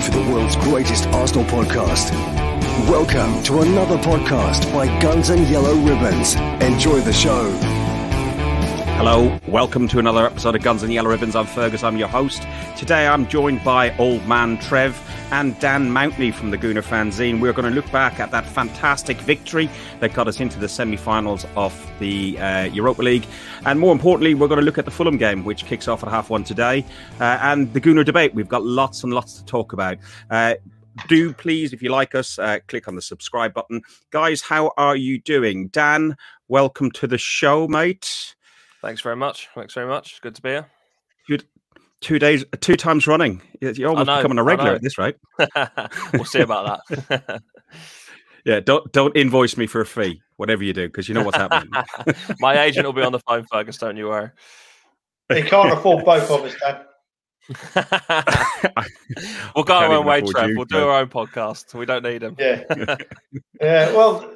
for 0.00 0.12
the 0.12 0.32
world's 0.32 0.56
greatest 0.56 1.06
Arsenal 1.08 1.44
podcast. 1.44 2.10
Welcome 2.88 3.42
to 3.42 3.60
another 3.60 3.98
podcast 3.98 4.72
by 4.72 4.86
Guns 5.00 5.28
and 5.28 5.46
Yellow 5.46 5.74
Ribbons. 5.74 6.36
Enjoy 6.62 7.00
the 7.00 7.12
show. 7.12 7.50
Hello, 8.96 9.38
welcome 9.46 9.86
to 9.88 9.98
another 9.98 10.24
episode 10.24 10.56
of 10.56 10.62
Guns 10.62 10.82
and 10.82 10.92
Yellow 10.92 11.10
Ribbons. 11.10 11.36
I'm 11.36 11.44
Fergus, 11.44 11.84
I'm 11.84 11.98
your 11.98 12.08
host. 12.08 12.46
Today 12.78 13.06
I'm 13.06 13.26
joined 13.28 13.62
by 13.62 13.94
old 13.98 14.26
man 14.26 14.58
Trev 14.58 14.96
and 15.30 15.58
Dan 15.60 15.90
Mountney 15.90 16.32
from 16.32 16.50
the 16.50 16.58
Gooner 16.58 16.82
fanzine. 16.82 17.40
We're 17.40 17.52
going 17.52 17.68
to 17.68 17.74
look 17.74 17.90
back 17.92 18.20
at 18.20 18.30
that 18.30 18.46
fantastic 18.46 19.16
victory 19.18 19.70
that 20.00 20.12
got 20.12 20.28
us 20.28 20.40
into 20.40 20.58
the 20.58 20.68
semi 20.68 20.96
finals 20.96 21.46
of 21.56 21.74
the 21.98 22.38
uh, 22.38 22.64
Europa 22.64 23.02
League. 23.02 23.26
And 23.64 23.78
more 23.78 23.92
importantly, 23.92 24.34
we're 24.34 24.48
going 24.48 24.60
to 24.60 24.64
look 24.64 24.78
at 24.78 24.84
the 24.84 24.90
Fulham 24.90 25.16
game, 25.16 25.44
which 25.44 25.64
kicks 25.64 25.88
off 25.88 26.02
at 26.02 26.08
half 26.08 26.30
one 26.30 26.44
today, 26.44 26.84
uh, 27.20 27.38
and 27.42 27.72
the 27.72 27.80
Gooner 27.80 28.04
debate. 28.04 28.34
We've 28.34 28.48
got 28.48 28.64
lots 28.64 29.04
and 29.04 29.12
lots 29.12 29.34
to 29.34 29.44
talk 29.44 29.72
about. 29.72 29.98
Uh, 30.30 30.54
do 31.08 31.32
please, 31.32 31.72
if 31.72 31.82
you 31.82 31.90
like 31.90 32.14
us, 32.14 32.38
uh, 32.38 32.58
click 32.68 32.88
on 32.88 32.96
the 32.96 33.02
subscribe 33.02 33.54
button. 33.54 33.82
Guys, 34.10 34.42
how 34.42 34.72
are 34.76 34.96
you 34.96 35.20
doing? 35.20 35.68
Dan, 35.68 36.16
welcome 36.48 36.90
to 36.92 37.06
the 37.06 37.18
show, 37.18 37.68
mate. 37.68 38.34
Thanks 38.82 39.00
very 39.00 39.16
much. 39.16 39.48
Thanks 39.54 39.74
very 39.74 39.88
much. 39.88 40.20
Good 40.20 40.34
to 40.34 40.42
be 40.42 40.50
here. 40.50 40.79
Good. 42.00 42.06
Two 42.06 42.18
days, 42.18 42.44
two 42.60 42.76
times 42.76 43.06
running. 43.06 43.42
You're 43.60 43.90
almost 43.90 44.06
know, 44.06 44.16
becoming 44.16 44.38
a 44.38 44.42
regular 44.42 44.72
at 44.74 44.82
this, 44.82 44.96
right? 44.98 45.14
we'll 46.14 46.24
see 46.24 46.40
about 46.40 46.80
that. 46.88 47.42
Yeah, 48.42 48.60
don't 48.60 48.90
don't 48.92 49.14
invoice 49.14 49.58
me 49.58 49.66
for 49.66 49.82
a 49.82 49.86
fee, 49.86 50.22
whatever 50.38 50.64
you 50.64 50.72
do, 50.72 50.88
because 50.88 51.10
you 51.10 51.14
know 51.14 51.22
what's 51.22 51.36
happening. 51.36 51.70
My 52.40 52.62
agent 52.62 52.86
will 52.86 52.94
be 52.94 53.02
on 53.02 53.12
the 53.12 53.18
phone, 53.18 53.44
Fergus. 53.52 53.76
Don't 53.76 53.98
you 53.98 54.08
worry. 54.08 54.30
He 55.30 55.42
can't 55.42 55.70
afford 55.70 56.06
both 56.06 56.30
of 56.30 56.44
us, 56.44 56.56
Dan. 56.58 56.80
we'll 59.54 59.64
go 59.64 59.74
our 59.74 59.92
own 59.92 60.06
way, 60.06 60.20
afford 60.20 60.34
Trev. 60.34 60.48
you, 60.48 60.56
We'll 60.56 60.64
do 60.64 60.76
Trev. 60.76 60.86
our 60.88 61.00
own 61.00 61.08
podcast. 61.08 61.74
We 61.74 61.84
don't 61.84 62.02
need 62.02 62.22
him. 62.22 62.34
Yeah. 62.38 62.64
yeah. 63.60 63.92
Well, 63.92 64.34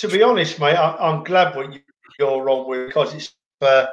to 0.00 0.08
be 0.08 0.20
honest, 0.22 0.58
mate, 0.58 0.74
I, 0.74 0.96
I'm 0.96 1.22
glad 1.22 1.54
what 1.54 1.72
you- 1.72 1.80
you're 2.18 2.50
on 2.50 2.68
with 2.68 2.88
because 2.88 3.14
it's 3.14 3.34
uh, 3.60 3.86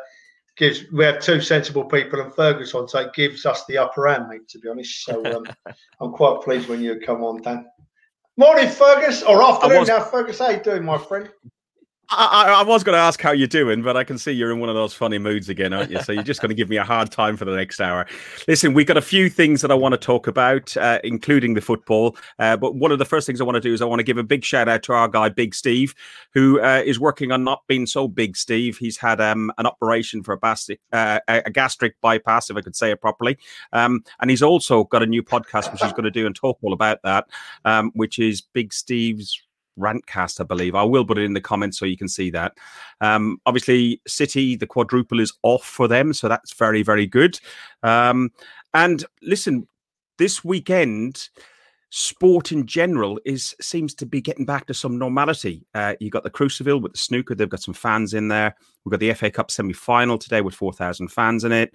gives 0.62 0.84
we 0.92 1.04
have 1.04 1.20
two 1.20 1.42
sensible 1.42 1.84
people 1.84 2.22
and 2.22 2.34
Fergus 2.34 2.76
on, 2.76 2.88
so 2.88 3.00
it 3.00 3.14
gives 3.14 3.48
us 3.48 3.66
the 3.66 3.80
upper 3.80 4.08
hand, 4.08 4.30
mate. 4.30 4.48
To 4.50 4.60
be 4.60 4.70
honest, 4.70 5.04
so 5.04 5.26
um, 5.36 5.44
I'm 6.00 6.12
quite 6.12 6.42
pleased 6.44 6.70
when 6.70 6.82
you 6.82 7.00
come 7.00 7.24
on, 7.24 7.42
Dan. 7.42 7.66
Morning, 8.38 8.70
Fergus, 8.70 9.24
or 9.24 9.44
afternoon 9.44 9.80
was- 9.80 9.88
now, 9.90 10.04
Fergus. 10.04 10.38
How 10.38 10.52
you 10.52 10.62
doing, 10.62 10.86
my 10.86 11.00
friend? 11.00 11.30
I, 12.14 12.56
I, 12.60 12.64
was 12.64 12.84
going 12.84 12.96
to 12.96 13.00
ask 13.00 13.22
how 13.22 13.32
you're 13.32 13.48
doing, 13.48 13.82
but 13.82 13.96
I 13.96 14.04
can 14.04 14.18
see 14.18 14.34
you're 14.34 14.52
in 14.52 14.60
one 14.60 14.68
of 14.68 14.76
those 14.76 14.94
funny 14.94 15.18
moods 15.18 15.48
again, 15.48 15.72
aren't 15.72 15.92
you? 15.92 16.02
So 16.02 16.12
you're 16.12 16.24
just 16.24 16.42
going 16.42 16.50
to 16.50 16.56
give 16.56 16.68
me 16.68 16.76
a 16.76 16.84
hard 16.84 17.10
time 17.10 17.38
for 17.38 17.46
the 17.46 17.56
next 17.56 17.80
hour. 17.80 18.06
Listen, 18.50 18.74
we've 18.74 18.86
got 18.86 18.98
a 18.98 19.02
few 19.02 19.30
things 19.30 19.62
that 19.62 19.72
I 19.72 19.76
want 19.76 19.94
to 19.94 19.98
talk 19.98 20.28
about, 20.28 20.76
uh, 20.76 21.00
including 21.06 21.54
the 21.54 21.62
football. 21.62 22.18
Uh, 22.38 22.58
but 22.58 22.76
one 22.76 22.92
of 22.92 23.00
the 23.00 23.06
first 23.06 23.28
things 23.28 23.40
I 23.40 23.46
want 23.46 23.56
to 23.56 23.62
do 23.62 23.74
is 23.74 23.82
I 23.82 23.86
want 23.86 24.00
to 24.00 24.04
give 24.04 24.18
a 24.18 24.24
big 24.24 24.44
shout 24.44 24.68
out 24.68 24.84
to 24.84 24.94
our 24.94 25.08
guy, 25.08 25.30
Big 25.30 25.56
Steve, 25.56 25.96
who 26.34 26.60
uh, 26.60 26.82
is 26.86 27.00
working 27.00 27.32
on 27.32 27.46
not 27.46 27.62
being 27.68 27.86
so 27.86 28.10
big, 28.10 28.36
Steve. 28.36 28.78
He's 28.78 28.98
had 28.98 29.22
um, 29.22 29.52
an 29.58 29.66
operation 29.66 30.22
for 30.22 30.34
a, 30.34 30.40
gastric, 30.40 30.82
uh, 30.92 31.20
a 31.30 31.50
gastric 31.50 31.96
bypass, 32.02 32.50
if 32.50 32.58
I 32.58 32.62
could 32.62 32.76
say 32.76 32.92
it 32.92 33.00
properly. 33.00 33.38
Um, 33.72 34.04
and 34.20 34.30
he's 34.30 34.44
also 34.44 34.84
got 34.84 35.02
a 35.02 35.08
new 35.08 35.24
podcast, 35.24 35.72
which 35.72 35.82
he's 35.82 35.94
going 35.94 36.04
to 36.04 36.12
do 36.12 36.26
and 36.26 36.36
talk 36.36 36.58
all 36.62 36.74
about 36.74 37.00
that, 37.04 37.28
um, 37.64 37.92
which 37.94 38.20
is 38.20 38.42
Big 38.42 38.74
Steve's 38.74 39.42
Rantcast, 39.82 40.40
I 40.40 40.44
believe. 40.44 40.76
I 40.76 40.84
will 40.84 41.06
put 41.06 41.18
it 41.18 41.24
in 41.24 41.34
the 41.34 41.42
comments 41.42 41.78
so 41.80 41.86
you 41.86 41.98
can 41.98 42.08
see 42.08 42.30
that. 42.32 42.54
Um, 43.02 43.40
obviously, 43.46 44.02
City, 44.08 44.56
the 44.56 44.68
quadruple 44.68 45.20
is 45.20 45.34
off 45.44 45.64
for 45.64 45.88
them, 45.88 46.14
so 46.14 46.28
that's 46.28 46.54
very, 46.54 46.84
very 46.84 47.08
good. 47.08 47.40
Um, 47.84 48.32
and 48.74 49.04
listen, 49.22 49.68
this 50.18 50.44
weekend, 50.44 51.30
sport 51.92 52.54
in 52.54 52.66
general 52.66 53.20
is 53.26 53.54
seems 53.60 53.94
to 53.94 54.06
be 54.06 54.22
getting 54.22 54.46
back 54.46 54.66
to 54.66 54.74
some 54.74 54.98
normality. 54.98 55.66
Uh, 55.76 55.94
you 56.00 56.10
got 56.10 56.24
the 56.24 56.30
Crucible 56.30 56.80
with 56.80 56.94
the 56.94 56.98
snooker; 56.98 57.36
they've 57.36 57.50
got 57.50 57.62
some 57.62 57.74
fans 57.74 58.14
in 58.14 58.30
there. 58.30 58.56
We've 58.84 58.92
got 58.92 59.02
the 59.02 59.14
FA 59.14 59.30
Cup 59.30 59.52
semi-final 59.52 60.18
today 60.18 60.42
with 60.42 60.56
four 60.56 60.74
thousand 60.74 61.10
fans 61.10 61.44
in 61.44 61.52
it. 61.52 61.74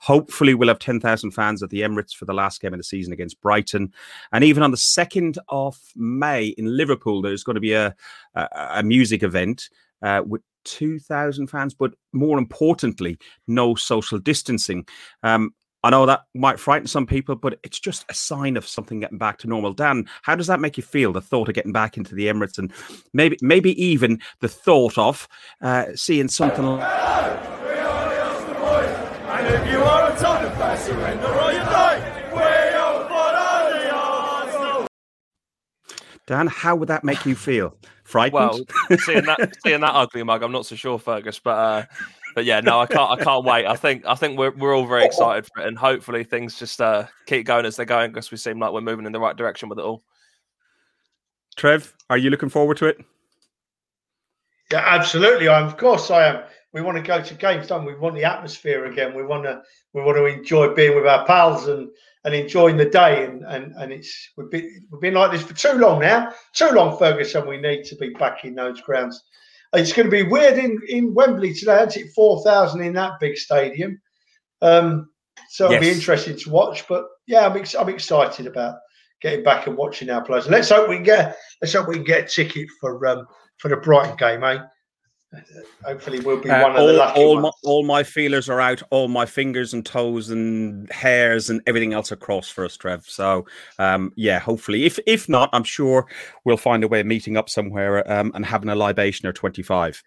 Hopefully, 0.00 0.54
we'll 0.54 0.68
have 0.68 0.78
ten 0.78 1.00
thousand 1.00 1.32
fans 1.32 1.62
at 1.62 1.70
the 1.70 1.82
Emirates 1.82 2.14
for 2.14 2.24
the 2.24 2.34
last 2.34 2.60
game 2.60 2.72
of 2.72 2.78
the 2.78 2.84
season 2.84 3.12
against 3.12 3.40
Brighton. 3.40 3.92
And 4.32 4.42
even 4.42 4.62
on 4.62 4.70
the 4.70 4.76
second 4.78 5.38
of 5.50 5.78
May 5.94 6.46
in 6.46 6.76
Liverpool, 6.76 7.20
there's 7.22 7.44
going 7.44 7.54
to 7.54 7.60
be 7.60 7.74
a 7.74 7.94
a, 8.34 8.48
a 8.76 8.82
music 8.82 9.22
event 9.22 9.68
uh, 10.02 10.22
with. 10.26 10.42
2,000 10.64 11.46
fans, 11.46 11.72
but 11.72 11.94
more 12.12 12.36
importantly, 12.36 13.16
no 13.46 13.74
social 13.74 14.18
distancing. 14.18 14.86
Um, 15.22 15.54
I 15.84 15.90
know 15.90 16.06
that 16.06 16.24
might 16.34 16.58
frighten 16.58 16.88
some 16.88 17.06
people, 17.06 17.36
but 17.36 17.60
it's 17.62 17.78
just 17.78 18.04
a 18.08 18.14
sign 18.14 18.56
of 18.56 18.66
something 18.66 18.98
getting 18.98 19.18
back 19.18 19.38
to 19.38 19.46
normal. 19.46 19.72
Dan, 19.72 20.08
how 20.22 20.34
does 20.34 20.48
that 20.48 20.58
make 20.60 20.76
you 20.76 20.82
feel? 20.82 21.12
The 21.12 21.20
thought 21.20 21.48
of 21.48 21.54
getting 21.54 21.72
back 21.72 21.96
into 21.96 22.16
the 22.16 22.26
Emirates 22.26 22.58
and 22.58 22.72
maybe, 23.12 23.38
maybe 23.40 23.80
even 23.82 24.20
the 24.40 24.48
thought 24.48 24.98
of 24.98 25.28
uh, 25.60 25.86
seeing 25.94 26.28
something. 26.28 26.66
like 26.66 26.82
And 29.28 29.54
if 29.54 29.70
you 29.70 29.78
are 29.78 30.10
a 30.10 30.16
Tottenham 30.16 30.58
fan, 30.58 30.78
surrender 30.78 31.26
or 31.26 31.52
you 31.52 31.58
die. 31.58 32.30
We 32.34 32.40
are 32.40 33.08
the 34.82 34.88
Dan, 36.26 36.48
how 36.48 36.74
would 36.76 36.88
that 36.88 37.04
make 37.04 37.24
you 37.24 37.34
feel? 37.36 37.76
Frightened? 38.04 38.34
Well, 38.34 38.60
seeing 38.98 39.24
that 39.24 39.54
seeing 39.64 39.80
that 39.80 39.94
ugly 39.94 40.22
mug, 40.24 40.42
I'm 40.42 40.52
not 40.52 40.66
so 40.66 40.76
sure, 40.76 40.98
Fergus. 40.98 41.38
But 41.38 41.50
uh, 41.50 41.84
but 42.38 42.44
yeah, 42.44 42.60
no, 42.60 42.78
I 42.78 42.86
can't 42.86 43.10
I 43.10 43.24
can't 43.24 43.44
wait. 43.44 43.66
I 43.66 43.74
think 43.74 44.06
I 44.06 44.14
think 44.14 44.38
we're 44.38 44.52
we're 44.52 44.72
all 44.72 44.86
very 44.86 45.04
excited 45.04 45.44
for 45.44 45.60
it, 45.60 45.66
and 45.66 45.76
hopefully 45.76 46.22
things 46.22 46.56
just 46.56 46.80
uh, 46.80 47.08
keep 47.26 47.44
going 47.44 47.66
as 47.66 47.74
they're 47.74 47.84
going 47.84 48.12
because 48.12 48.30
we 48.30 48.36
seem 48.36 48.60
like 48.60 48.72
we're 48.72 48.80
moving 48.80 49.06
in 49.06 49.12
the 49.12 49.18
right 49.18 49.36
direction 49.36 49.68
with 49.68 49.80
it 49.80 49.84
all. 49.84 50.04
Trev, 51.56 51.92
are 52.08 52.16
you 52.16 52.30
looking 52.30 52.48
forward 52.48 52.76
to 52.76 52.86
it? 52.86 53.04
Yeah, 54.70 54.84
absolutely. 54.86 55.48
I'm. 55.48 55.64
of 55.64 55.76
course, 55.78 56.12
I 56.12 56.28
am. 56.28 56.44
We 56.72 56.80
want 56.80 56.96
to 56.96 57.02
go 57.02 57.20
to 57.20 57.34
games, 57.34 57.66
don't 57.66 57.84
we? 57.84 57.94
We 57.94 57.98
want 57.98 58.14
the 58.14 58.22
atmosphere 58.22 58.84
again. 58.84 59.16
We 59.16 59.24
want 59.24 59.42
to 59.42 59.60
we 59.92 60.02
want 60.02 60.16
to 60.18 60.26
enjoy 60.26 60.74
being 60.74 60.94
with 60.94 61.08
our 61.08 61.26
pals 61.26 61.66
and 61.66 61.88
and 62.22 62.36
enjoying 62.36 62.76
the 62.76 62.84
day. 62.88 63.24
And 63.24 63.42
and 63.46 63.74
and 63.74 63.92
it's 63.92 64.30
we've 64.36 64.48
been 64.48 64.86
we've 64.92 65.00
been 65.00 65.14
like 65.14 65.32
this 65.32 65.42
for 65.42 65.54
too 65.54 65.76
long 65.76 65.98
now, 65.98 66.32
too 66.54 66.68
long, 66.68 66.96
Ferguson. 66.98 67.48
We 67.48 67.56
need 67.56 67.82
to 67.86 67.96
be 67.96 68.10
back 68.10 68.44
in 68.44 68.54
those 68.54 68.80
grounds. 68.80 69.24
It's 69.74 69.92
going 69.92 70.06
to 70.06 70.10
be 70.10 70.22
weird 70.22 70.58
in 70.58 70.80
in 70.88 71.14
Wembley 71.14 71.52
today. 71.52 71.82
Isn't 71.82 72.04
it 72.04 72.12
four 72.14 72.42
thousand 72.42 72.82
in 72.82 72.94
that 72.94 73.20
big 73.20 73.36
stadium? 73.36 74.00
Um, 74.62 75.10
so 75.50 75.66
it'll 75.66 75.80
be 75.80 75.90
interesting 75.90 76.36
to 76.36 76.50
watch. 76.50 76.86
But 76.88 77.06
yeah, 77.26 77.46
I'm 77.46 77.56
ex- 77.56 77.74
I'm 77.74 77.88
excited 77.88 78.46
about 78.46 78.76
getting 79.20 79.44
back 79.44 79.66
and 79.66 79.76
watching 79.76 80.10
our 80.10 80.22
players. 80.22 80.48
Let's 80.48 80.70
hope 80.70 80.88
we 80.88 80.96
can 80.96 81.04
get 81.04 81.36
let's 81.60 81.74
hope 81.74 81.88
we 81.88 81.96
can 81.96 82.04
get 82.04 82.24
a 82.24 82.28
ticket 82.28 82.68
for 82.80 83.06
um 83.06 83.26
for 83.58 83.68
the 83.68 83.76
Brighton 83.76 84.16
game, 84.16 84.44
eh? 84.44 84.58
Hopefully, 85.84 86.20
we'll 86.20 86.40
be 86.40 86.48
Uh, 86.48 86.62
one 86.62 86.70
of 86.72 86.76
the 86.78 86.82
all, 86.82 86.94
lucky 86.96 87.20
all, 87.20 87.34
ones. 87.34 87.42
my, 87.42 87.50
all 87.68 87.82
my 87.84 88.02
feelers 88.02 88.48
are 88.48 88.60
out. 88.60 88.82
All 88.90 89.08
my 89.08 89.26
fingers 89.26 89.74
and 89.74 89.84
toes 89.84 90.30
and 90.30 90.90
hairs 90.90 91.50
and 91.50 91.60
everything 91.66 91.92
else 91.92 92.10
are 92.10 92.16
crossed 92.16 92.52
for 92.52 92.64
us, 92.64 92.76
Trev. 92.76 93.04
So, 93.06 93.46
um, 93.78 94.12
yeah, 94.16 94.38
hopefully, 94.38 94.86
if 94.86 94.98
if 95.06 95.28
not, 95.28 95.50
I'm 95.52 95.64
sure 95.64 96.06
we'll 96.44 96.56
find 96.56 96.82
a 96.82 96.88
way 96.88 97.00
of 97.00 97.06
meeting 97.06 97.36
up 97.36 97.50
somewhere 97.50 98.10
um, 98.10 98.32
and 98.34 98.46
having 98.46 98.70
a 98.70 98.74
libation 98.74 99.28
or 99.28 99.32
25. 99.32 100.02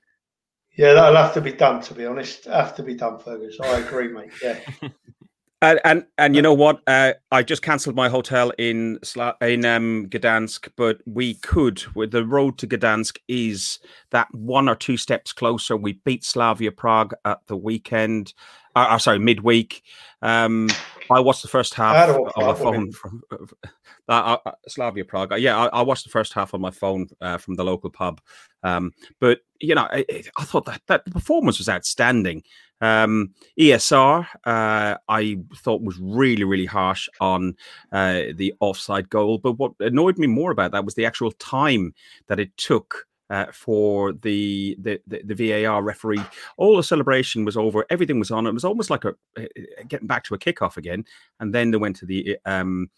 Yeah, 0.78 0.94
that'll 0.94 1.16
have 1.22 1.34
to 1.36 1.42
be 1.42 1.52
done. 1.52 1.82
To 1.82 1.94
be 1.94 2.06
honest, 2.06 2.46
have 2.46 2.76
to 2.78 2.84
be 2.84 2.96
done, 2.96 3.20
Fergus. 3.20 3.60
I 3.62 3.80
agree, 3.80 4.08
mate. 4.08 4.32
Yeah, 4.42 4.60
And 5.64 5.80
and, 5.84 6.06
and 6.18 6.36
you 6.36 6.42
know 6.42 6.54
what? 6.54 6.82
Uh, 6.88 7.14
I 7.32 7.44
just 7.44 7.62
cancelled 7.62 7.96
my 7.96 8.10
hotel 8.10 8.52
in 8.58 9.00
in 9.42 9.66
um, 9.66 10.08
Gdansk, 10.10 10.70
but 10.76 11.02
we 11.06 11.36
could. 11.36 11.84
With 11.96 12.12
the 12.12 12.26
road 12.26 12.58
to 12.60 12.68
Gdansk 12.68 13.18
is 13.28 13.80
that 14.10 14.28
one 14.34 14.68
or 14.68 14.76
two 14.76 14.98
steps 14.98 15.34
closer. 15.34 15.78
We 15.78 15.94
beat 15.94 16.24
Slavia 16.24 16.72
Prague 16.72 17.14
at 17.26 17.46
the 17.46 17.56
weekend. 17.56 18.34
Uh, 18.76 18.88
uh, 18.90 18.98
sorry, 18.98 19.20
midweek. 19.20 19.84
Um, 20.24 20.70
I 21.12 21.20
watched 21.20 21.44
the 21.44 21.48
first 21.48 21.76
half 21.76 22.10
on 22.10 22.32
my 22.38 22.54
phone 22.54 22.92
from 22.92 23.22
uh, 24.10 24.38
uh, 24.44 24.52
Slavia 24.68 25.06
Prague. 25.06 25.34
Yeah, 25.38 25.58
I, 25.58 25.68
I 25.68 25.82
watched 25.84 26.06
the 26.06 26.10
first 26.10 26.34
half 26.34 26.54
on 26.56 26.62
my 26.62 26.72
phone 26.72 27.08
uh, 27.22 27.38
from 27.38 27.56
the 27.56 27.64
local 27.64 27.92
pub. 27.92 28.20
Um, 28.64 28.94
but 29.20 29.42
you 29.60 29.76
know, 29.76 29.88
I, 29.92 30.06
I 30.38 30.44
thought 30.44 30.66
that 30.66 30.82
that 30.88 31.06
the 31.06 31.12
performance 31.12 31.60
was 31.60 31.70
outstanding. 31.70 32.44
Um, 32.82 33.34
ESR, 33.60 34.28
uh, 34.46 34.98
I 35.08 35.38
thought 35.56 35.82
was 35.82 35.98
really, 36.00 36.44
really 36.44 36.66
harsh 36.66 37.08
on 37.20 37.56
uh, 37.92 38.24
the 38.36 38.54
offside 38.60 39.10
goal. 39.10 39.38
But 39.38 39.54
what 39.54 39.74
annoyed 39.80 40.18
me 40.18 40.28
more 40.28 40.52
about 40.52 40.72
that 40.72 40.86
was 40.86 40.96
the 40.96 41.06
actual 41.06 41.32
time 41.34 41.94
that 42.28 42.40
it 42.40 42.56
took 42.58 43.06
uh, 43.30 43.46
for 43.54 44.12
the, 44.12 44.76
the 44.82 45.00
the 45.08 45.64
VAR 45.64 45.82
referee. 45.82 46.22
All 46.58 46.76
the 46.76 46.84
celebration 46.84 47.46
was 47.46 47.56
over. 47.56 47.86
Everything 47.90 48.20
was 48.20 48.30
on. 48.30 48.46
It 48.46 48.54
was 48.54 48.66
almost 48.66 48.90
like 48.90 49.06
a 49.06 49.16
getting 49.88 50.08
back 50.08 50.26
to 50.26 50.36
a 50.36 50.38
kickoff 50.38 50.76
again. 50.76 51.06
And 51.40 51.56
then 51.56 51.72
they 51.72 51.78
went 51.78 51.96
to 51.98 52.06
the 52.06 52.38
um, 52.46 52.90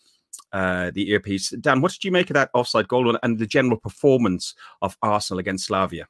uh, 0.51 0.91
the 0.91 1.09
earpiece. 1.12 1.51
Dan, 1.51 1.81
what 1.81 1.91
did 1.91 2.03
you 2.03 2.12
make 2.12 2.31
of 2.31 2.33
that 2.33 2.50
offside 2.56 2.88
goal 2.88 3.15
and 3.21 3.38
the 3.38 3.45
general 3.45 3.77
performance 3.77 4.56
of 4.81 4.97
Arsenal 5.03 5.39
against 5.39 5.68
Slavia? 5.68 6.07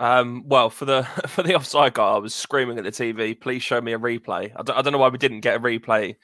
Um, 0.00 0.44
well, 0.46 0.70
for 0.70 0.86
the 0.86 1.02
for 1.28 1.42
the 1.44 1.54
offside 1.54 1.94
guy, 1.94 2.12
I 2.12 2.18
was 2.18 2.34
screaming 2.34 2.78
at 2.78 2.84
the 2.84 2.90
TV, 2.90 3.38
"Please 3.38 3.62
show 3.62 3.80
me 3.80 3.92
a 3.92 3.98
replay." 3.98 4.50
I 4.56 4.62
don't, 4.62 4.76
I 4.76 4.82
don't 4.82 4.92
know 4.92 4.98
why 4.98 5.08
we 5.08 5.18
didn't 5.18 5.40
get 5.40 5.56
a 5.56 5.60
replay 5.60 6.16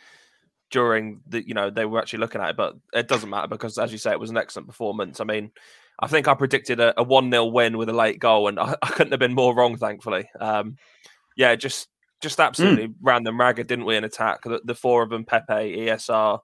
during 0.71 1.21
the 1.29 1.47
you 1.47 1.55
know 1.55 1.71
they 1.71 1.85
were 1.85 2.01
actually 2.01 2.21
looking 2.21 2.41
at 2.41 2.51
it, 2.51 2.57
but 2.57 2.75
it 2.95 3.07
doesn't 3.07 3.31
matter 3.31 3.49
because 3.49 3.79
as 3.79 3.93
you 3.93 3.99
say, 3.99 4.11
it 4.11 4.19
was 4.19 4.31
an 4.31 4.39
excellent 4.39 4.67
performance. 4.67 5.21
I 5.21 5.25
mean, 5.25 5.53
I 6.01 6.07
think 6.07 6.27
I 6.27 6.35
predicted 6.35 6.81
a, 6.81 6.95
one 7.03 7.31
0 7.31 7.47
win 7.47 7.77
with 7.77 7.91
a 7.91 7.93
late 7.93 8.19
goal, 8.19 8.49
and 8.49 8.59
I, 8.61 8.75
I, 8.83 8.89
couldn't 8.89 9.13
have 9.13 9.21
been 9.21 9.35
more 9.35 9.55
wrong. 9.55 9.77
Thankfully, 9.77 10.29
um, 10.41 10.77
yeah, 11.37 11.55
just 11.55 11.89
just 12.23 12.41
absolutely 12.41 12.89
mm. 12.89 12.95
ran 13.03 13.25
them 13.25 13.39
ragged, 13.39 13.67
didn't 13.67 13.85
we? 13.85 13.97
In 13.97 14.05
attack, 14.05 14.43
the, 14.43 14.63
the 14.65 14.75
four 14.75 15.03
of 15.03 15.11
them: 15.11 15.27
Pepe, 15.27 15.53
ESR, 15.53 16.41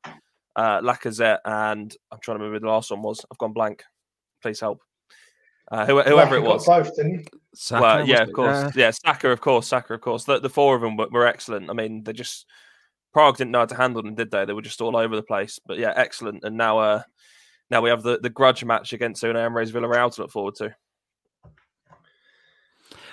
uh, 0.56 0.80
Lacazette, 0.82 1.38
and 1.46 1.96
I'm 2.10 2.18
trying 2.22 2.36
to 2.36 2.44
remember 2.44 2.56
who 2.56 2.66
the 2.66 2.72
last 2.72 2.90
one 2.90 3.00
was. 3.00 3.24
I've 3.30 3.38
gone 3.38 3.54
blank. 3.54 3.84
Please 4.42 4.60
help. 4.60 4.80
Uh, 5.72 5.86
whoever, 5.86 6.10
whoever 6.10 6.36
it 6.36 6.42
was. 6.42 6.66
Both, 6.66 6.94
didn't 6.96 7.30
Saka, 7.54 7.82
well, 7.82 8.06
yeah, 8.06 8.22
of 8.22 8.32
course. 8.34 8.76
Yeah, 8.76 8.90
Saka, 8.90 9.30
of 9.30 9.40
course. 9.40 9.66
Saka, 9.66 9.94
of 9.94 10.02
course. 10.02 10.24
The, 10.24 10.38
the 10.38 10.50
four 10.50 10.76
of 10.76 10.82
them 10.82 10.98
were, 10.98 11.08
were 11.10 11.26
excellent. 11.26 11.70
I 11.70 11.72
mean, 11.72 12.04
they 12.04 12.12
just 12.12 12.46
Prague 13.14 13.38
didn't 13.38 13.52
know 13.52 13.60
how 13.60 13.66
to 13.66 13.74
handle 13.74 14.02
them, 14.02 14.14
did 14.14 14.30
they? 14.30 14.44
They 14.44 14.52
were 14.52 14.60
just 14.60 14.82
all 14.82 14.96
over 14.96 15.16
the 15.16 15.22
place. 15.22 15.58
But 15.64 15.78
yeah, 15.78 15.94
excellent. 15.96 16.44
And 16.44 16.58
now, 16.58 16.78
uh, 16.78 17.02
now 17.70 17.80
we 17.80 17.88
have 17.88 18.02
the, 18.02 18.18
the 18.18 18.28
grudge 18.28 18.62
match 18.64 18.92
against 18.92 19.22
Unai 19.22 19.44
Emery's 19.44 19.72
Villarreal 19.72 20.14
to 20.14 20.22
look 20.22 20.30
forward 20.30 20.56
to. 20.56 20.74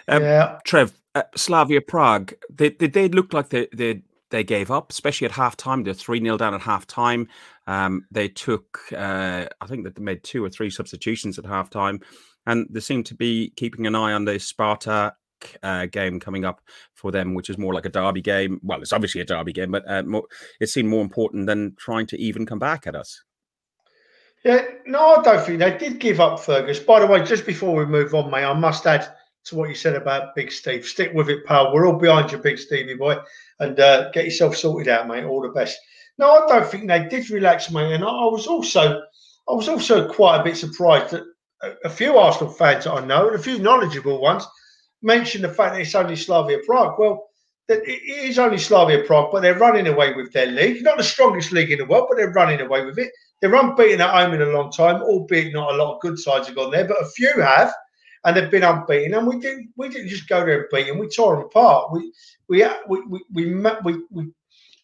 Um, 0.09 0.23
yeah, 0.23 0.59
Trev, 0.65 0.91
uh, 1.15 1.23
Slavia 1.35 1.79
Prague. 1.79 2.33
They, 2.49 2.71
they, 2.71 2.87
they 2.87 3.07
looked 3.07 3.33
like 3.33 3.49
they 3.49 3.67
they 3.73 4.01
they 4.31 4.43
gave 4.43 4.71
up, 4.71 4.91
especially 4.91 5.25
at 5.25 5.31
half 5.31 5.55
time. 5.55 5.83
They're 5.83 5.93
three 5.93 6.19
0 6.19 6.37
down 6.37 6.53
at 6.53 6.61
half 6.61 6.85
time. 6.87 7.27
Um, 7.67 8.05
they 8.11 8.27
took, 8.27 8.79
uh, 8.93 9.45
I 9.61 9.67
think 9.67 9.83
that 9.83 9.95
they 9.95 10.01
made 10.01 10.23
two 10.23 10.43
or 10.43 10.49
three 10.49 10.69
substitutions 10.69 11.37
at 11.37 11.45
half 11.45 11.69
time, 11.69 11.99
and 12.49 12.67
they 12.71 12.79
seem 12.79 13.03
to 13.03 13.15
be 13.15 13.51
keeping 13.55 13.85
an 13.85 13.95
eye 13.95 14.13
on 14.13 14.25
the 14.25 14.39
Sparta 14.39 15.13
uh, 15.61 15.85
game 15.85 16.19
coming 16.19 16.45
up 16.45 16.61
for 16.95 17.11
them, 17.11 17.35
which 17.35 17.49
is 17.49 17.59
more 17.59 17.75
like 17.75 17.85
a 17.85 17.89
derby 17.89 18.21
game. 18.21 18.59
Well, 18.63 18.81
it's 18.81 18.91
obviously 18.91 19.21
a 19.21 19.25
derby 19.25 19.53
game, 19.53 19.71
but 19.71 19.83
uh, 19.87 20.01
more, 20.01 20.23
it 20.59 20.67
seemed 20.67 20.89
more 20.89 21.03
important 21.03 21.45
than 21.45 21.75
trying 21.77 22.07
to 22.07 22.19
even 22.19 22.47
come 22.47 22.57
back 22.57 22.87
at 22.87 22.95
us. 22.95 23.21
Yeah, 24.43 24.63
no, 24.87 25.15
I 25.17 25.21
don't 25.21 25.45
think 25.45 25.59
they 25.59 25.77
did 25.77 25.99
give 25.99 26.19
up, 26.19 26.39
Fergus. 26.39 26.79
By 26.79 27.01
the 27.01 27.07
way, 27.07 27.23
just 27.23 27.45
before 27.45 27.75
we 27.75 27.85
move 27.85 28.15
on, 28.15 28.31
mate, 28.31 28.45
I 28.45 28.53
must 28.53 28.87
add 28.87 29.07
to 29.45 29.55
what 29.55 29.69
you 29.69 29.75
said 29.75 29.95
about 29.95 30.33
Big 30.35 30.51
Steve. 30.51 30.85
Stick 30.85 31.11
with 31.13 31.29
it, 31.29 31.45
pal. 31.45 31.71
We're 31.71 31.85
all 31.85 31.99
behind 31.99 32.31
you, 32.31 32.39
Big 32.39 32.57
Stevie 32.57 32.95
boy, 32.95 33.17
and 33.59 33.79
uh, 33.79 34.09
get 34.09 34.25
yourself 34.25 34.55
sorted 34.55 34.87
out, 34.87 35.07
mate. 35.07 35.25
All 35.25 35.41
the 35.41 35.49
best. 35.49 35.77
No, 36.17 36.31
I 36.31 36.47
don't 36.47 36.69
think 36.69 36.87
they 36.87 37.05
did 37.05 37.29
relax, 37.29 37.69
mate. 37.69 37.93
And 37.93 38.03
I, 38.03 38.07
I 38.07 38.25
was 38.25 38.47
also, 38.47 39.01
I 39.47 39.53
was 39.53 39.69
also 39.69 40.11
quite 40.11 40.39
a 40.39 40.43
bit 40.43 40.57
surprised 40.57 41.11
that 41.11 41.23
a, 41.83 41.89
few 41.89 42.17
Arsenal 42.17 42.51
fans 42.51 42.85
that 42.85 42.93
I 42.93 43.05
know 43.05 43.27
and 43.27 43.35
a 43.35 43.41
few 43.41 43.59
knowledgeable 43.59 44.21
ones 44.21 44.45
mention 45.01 45.41
the 45.41 45.53
fact 45.53 45.73
that 45.73 45.81
it's 45.81 45.95
only 45.95 46.15
Slavia 46.15 46.59
Prague. 46.65 46.97
Well, 46.97 47.27
it 47.67 47.87
is 47.87 48.39
only 48.39 48.57
Slavia 48.57 49.03
Prague, 49.03 49.29
but 49.31 49.41
they're 49.41 49.57
running 49.57 49.87
away 49.87 50.13
with 50.13 50.33
their 50.33 50.47
league. 50.47 50.83
Not 50.83 50.97
the 50.97 51.03
strongest 51.03 51.51
league 51.51 51.71
in 51.71 51.79
the 51.79 51.85
world, 51.85 52.07
but 52.09 52.17
they're 52.17 52.31
running 52.31 52.61
away 52.61 52.85
with 52.85 52.97
it. 52.97 53.11
They're 53.41 53.53
unbeaten 53.55 54.01
at 54.01 54.09
home 54.09 54.33
in 54.33 54.41
a 54.41 54.47
long 54.47 54.71
time, 54.71 55.01
albeit 55.01 55.53
not 55.53 55.73
a 55.73 55.77
lot 55.77 55.95
of 55.95 56.01
good 56.01 56.17
sides 56.17 56.47
have 56.47 56.55
gone 56.55 56.71
there, 56.71 56.87
but 56.87 57.01
a 57.01 57.09
few 57.09 57.39
have, 57.39 57.71
and 58.25 58.35
they've 58.35 58.51
been 58.51 58.63
unbeaten. 58.63 59.13
And 59.13 59.27
we 59.27 59.39
didn't 59.39 59.69
we 59.77 59.87
didn't 59.87 60.09
just 60.09 60.27
go 60.27 60.45
there 60.45 60.61
and 60.61 60.69
beat 60.71 60.87
them; 60.87 60.97
we 60.97 61.07
tore 61.07 61.35
them 61.35 61.45
apart. 61.45 61.91
We 61.91 62.11
we 62.49 62.67
we 62.87 63.01
we 63.07 63.23
we, 63.31 63.55
we, 63.83 64.01
we, 64.09 64.27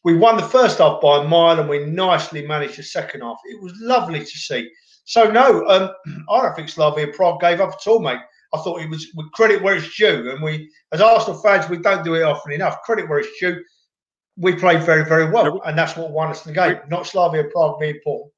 we 0.04 0.16
won 0.16 0.38
the 0.38 0.44
first 0.44 0.78
half 0.78 1.02
by 1.02 1.24
a 1.24 1.28
mile, 1.28 1.60
and 1.60 1.68
we 1.68 1.86
nicely 1.86 2.46
managed 2.46 2.78
the 2.78 2.84
second 2.84 3.22
half. 3.22 3.40
It 3.46 3.62
was 3.62 3.74
lovely 3.82 4.20
to 4.20 4.26
see. 4.26 4.70
So 5.06 5.32
no, 5.32 5.66
um, 5.68 5.92
I 6.30 6.42
don't 6.42 6.56
think 6.56 6.70
Slavia 6.70 7.08
Prague 7.08 7.40
gave 7.40 7.62
up 7.62 7.74
at 7.74 7.88
all, 7.88 8.00
mate. 8.00 8.20
I 8.54 8.58
thought 8.60 8.82
it 8.82 8.90
was 8.90 9.12
credit 9.34 9.62
where 9.62 9.76
it's 9.76 9.96
due, 9.96 10.30
and 10.30 10.42
we, 10.42 10.72
as 10.92 11.02
Arsenal 11.02 11.42
fans, 11.42 11.70
we 11.70 11.78
don't 11.78 12.04
do 12.04 12.16
it 12.16 12.24
often 12.24 12.54
enough. 12.54 12.82
Credit 12.84 13.08
where 13.10 13.20
it's 13.20 13.40
due. 13.40 13.64
We 14.38 14.56
played 14.56 14.84
very, 14.84 15.04
very 15.06 15.30
well, 15.30 15.62
and 15.66 15.78
that's 15.78 15.96
what 15.96 16.12
won 16.12 16.30
us 16.30 16.42
the 16.42 16.54
game. 16.54 16.80
Not 16.90 17.08
Slavia 17.08 17.46
Prague 17.46 17.80
being 17.80 18.00
poor. 18.04 18.30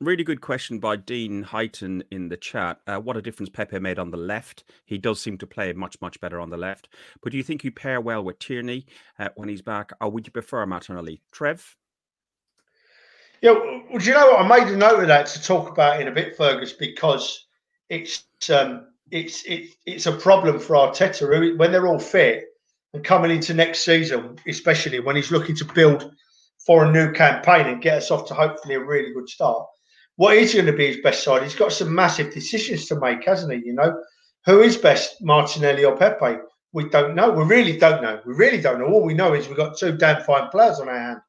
Really 0.00 0.24
good 0.24 0.40
question 0.40 0.80
by 0.80 0.96
Dean 0.96 1.44
Heighton 1.44 2.02
in 2.10 2.28
the 2.28 2.36
chat. 2.36 2.80
Uh, 2.88 2.96
what 2.96 3.16
a 3.16 3.22
difference 3.22 3.50
Pepe 3.50 3.78
made 3.78 4.00
on 4.00 4.10
the 4.10 4.16
left. 4.16 4.64
He 4.84 4.98
does 4.98 5.22
seem 5.22 5.38
to 5.38 5.46
play 5.46 5.72
much, 5.74 5.96
much 6.00 6.20
better 6.20 6.40
on 6.40 6.50
the 6.50 6.56
left. 6.56 6.88
But 7.22 7.30
do 7.30 7.38
you 7.38 7.44
think 7.44 7.62
you 7.62 7.70
pair 7.70 8.00
well 8.00 8.24
with 8.24 8.40
Tierney 8.40 8.84
uh, 9.20 9.28
when 9.36 9.48
he's 9.48 9.62
back, 9.62 9.92
or 10.00 10.10
would 10.10 10.26
you 10.26 10.32
prefer 10.32 10.66
Martinelli? 10.66 11.22
Trev? 11.30 11.76
Yeah, 13.42 13.52
well, 13.90 13.98
do 13.98 14.04
you 14.04 14.12
know 14.14 14.28
what? 14.28 14.40
I 14.40 14.46
made 14.46 14.72
a 14.72 14.76
note 14.76 15.00
of 15.00 15.08
that 15.08 15.26
to 15.26 15.42
talk 15.42 15.68
about 15.68 16.00
in 16.00 16.06
a 16.06 16.12
bit, 16.12 16.36
Fergus, 16.36 16.72
because 16.72 17.46
it's 17.88 18.24
um, 18.50 18.86
it's 19.10 19.44
it, 19.44 19.70
it's 19.84 20.06
a 20.06 20.12
problem 20.12 20.60
for 20.60 20.76
Arteta 20.76 21.58
when 21.58 21.72
they're 21.72 21.88
all 21.88 21.98
fit 21.98 22.44
and 22.94 23.02
coming 23.04 23.32
into 23.32 23.52
next 23.52 23.84
season, 23.84 24.38
especially 24.46 25.00
when 25.00 25.16
he's 25.16 25.32
looking 25.32 25.56
to 25.56 25.64
build 25.64 26.14
for 26.64 26.84
a 26.84 26.92
new 26.92 27.10
campaign 27.10 27.66
and 27.66 27.82
get 27.82 27.98
us 27.98 28.12
off 28.12 28.28
to 28.28 28.34
hopefully 28.34 28.76
a 28.76 28.80
really 28.80 29.12
good 29.12 29.28
start. 29.28 29.66
What 30.16 30.36
is 30.36 30.54
going 30.54 30.66
to 30.66 30.72
be 30.72 30.86
his 30.86 31.02
best 31.02 31.24
side? 31.24 31.42
He's 31.42 31.56
got 31.56 31.72
some 31.72 31.92
massive 31.92 32.32
decisions 32.32 32.86
to 32.86 33.00
make, 33.00 33.24
hasn't 33.24 33.52
he? 33.52 33.66
You 33.66 33.72
know, 33.72 34.00
who 34.46 34.60
is 34.60 34.76
best, 34.76 35.20
Martinelli 35.20 35.84
or 35.84 35.96
Pepe? 35.96 36.38
We 36.72 36.88
don't 36.90 37.16
know. 37.16 37.32
We 37.32 37.42
really 37.44 37.76
don't 37.76 38.02
know. 38.02 38.20
We 38.24 38.34
really 38.34 38.60
don't 38.60 38.78
know. 38.78 38.86
All 38.86 39.02
we 39.02 39.14
know 39.14 39.34
is 39.34 39.48
we've 39.48 39.56
got 39.56 39.76
two 39.76 39.96
damn 39.96 40.22
fine 40.22 40.48
players 40.50 40.78
on 40.78 40.88
our 40.88 40.98
hand. 40.98 41.20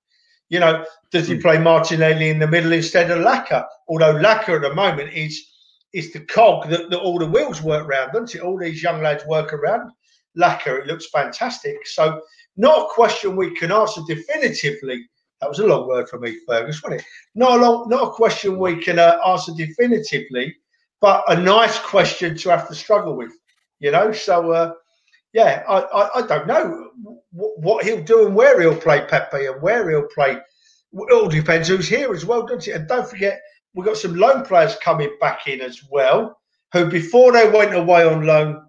You 0.50 0.60
know, 0.60 0.86
does 1.12 1.28
he 1.28 1.36
hmm. 1.36 1.42
play 1.42 1.57
Martinelli 1.57 2.30
in 2.30 2.40
the 2.40 2.48
middle 2.48 2.74
instead 2.74 3.10
of 3.10 3.19
Laka? 3.19 3.66
Although 3.88 4.16
Laka 4.16 4.56
at 4.56 4.62
the 4.62 4.74
moment 4.74 5.13
is 5.13 5.50
is 5.94 6.12
the 6.12 6.19
cog 6.22 6.69
that, 6.69 6.90
that 6.90 7.00
all 7.00 7.19
the 7.19 7.28
wheels 7.28 7.62
work 7.62 7.88
around, 7.88 8.13
doesn't 8.13 8.36
it? 8.36 8.42
All 8.42 8.57
these 8.57 8.81
young 8.81 9.01
lads 9.01 9.25
work 9.25 9.54
around. 9.54 9.92
Laka, 10.38 10.80
it 10.80 10.88
looks 10.88 11.07
fantastic. 11.10 11.86
So, 11.86 12.22
not 12.57 12.86
a 12.86 12.94
question 12.94 13.36
we 13.36 13.56
can 13.56 13.72
answer 13.72 14.01
definitively. 14.07 15.07
That 15.40 15.50
was 15.50 15.60
a 15.60 15.68
long 15.68 15.88
word 15.88 16.10
for 16.10 16.19
me, 16.19 16.38
Fergus, 16.48 16.81
wasn't 16.81 17.01
it? 17.01 17.07
Not 17.36 17.60
a 17.60 17.62
long, 17.62 17.89
not 17.89 18.07
a 18.07 18.12
question 18.12 18.57
we 18.57 18.78
can 18.78 18.98
uh, 18.98 19.18
answer 19.28 19.51
definitively, 19.56 20.56
but 21.01 21.24
a 21.28 21.39
nice 21.39 21.78
question 21.80 22.36
to 22.38 22.50
have 22.50 22.68
to 22.69 22.75
struggle 22.75 23.16
with. 23.16 23.34
You 23.80 23.92
know, 23.92 24.12
so 24.12 24.51
uh, 24.51 24.74
yeah, 25.34 25.63
I, 25.68 25.80
I, 25.80 26.20
I, 26.20 26.28
don't 26.28 26.48
know 26.48 26.92
what 27.32 27.84
he'll 27.84 28.04
do 28.04 28.28
and 28.28 28.36
where 28.36 28.62
he'll 28.62 28.80
play 28.80 29.06
Pepe 29.08 29.48
and 29.48 29.62
where 29.62 29.90
he'll 29.90 30.08
play. 30.08 30.34
It 30.34 31.13
all 31.13 31.28
depends 31.28 31.68
who's 31.68 31.88
here 31.88 32.13
as 32.13 32.24
well, 32.24 32.46
doesn't 32.46 32.72
it? 32.72 32.75
And 32.75 32.88
don't 32.88 33.10
forget, 33.10 33.42
we've 33.74 33.86
got 33.86 33.98
some 33.98 34.16
loan 34.16 34.46
players 34.46 34.75
coming 34.84 35.10
back 35.20 35.48
in 35.48 35.60
as 35.60 35.82
well, 35.90 36.38
who 36.72 36.86
before 36.86 37.32
they 37.32 37.50
went 37.50 37.74
away 37.74 38.06
on 38.06 38.25
loan 38.25 38.63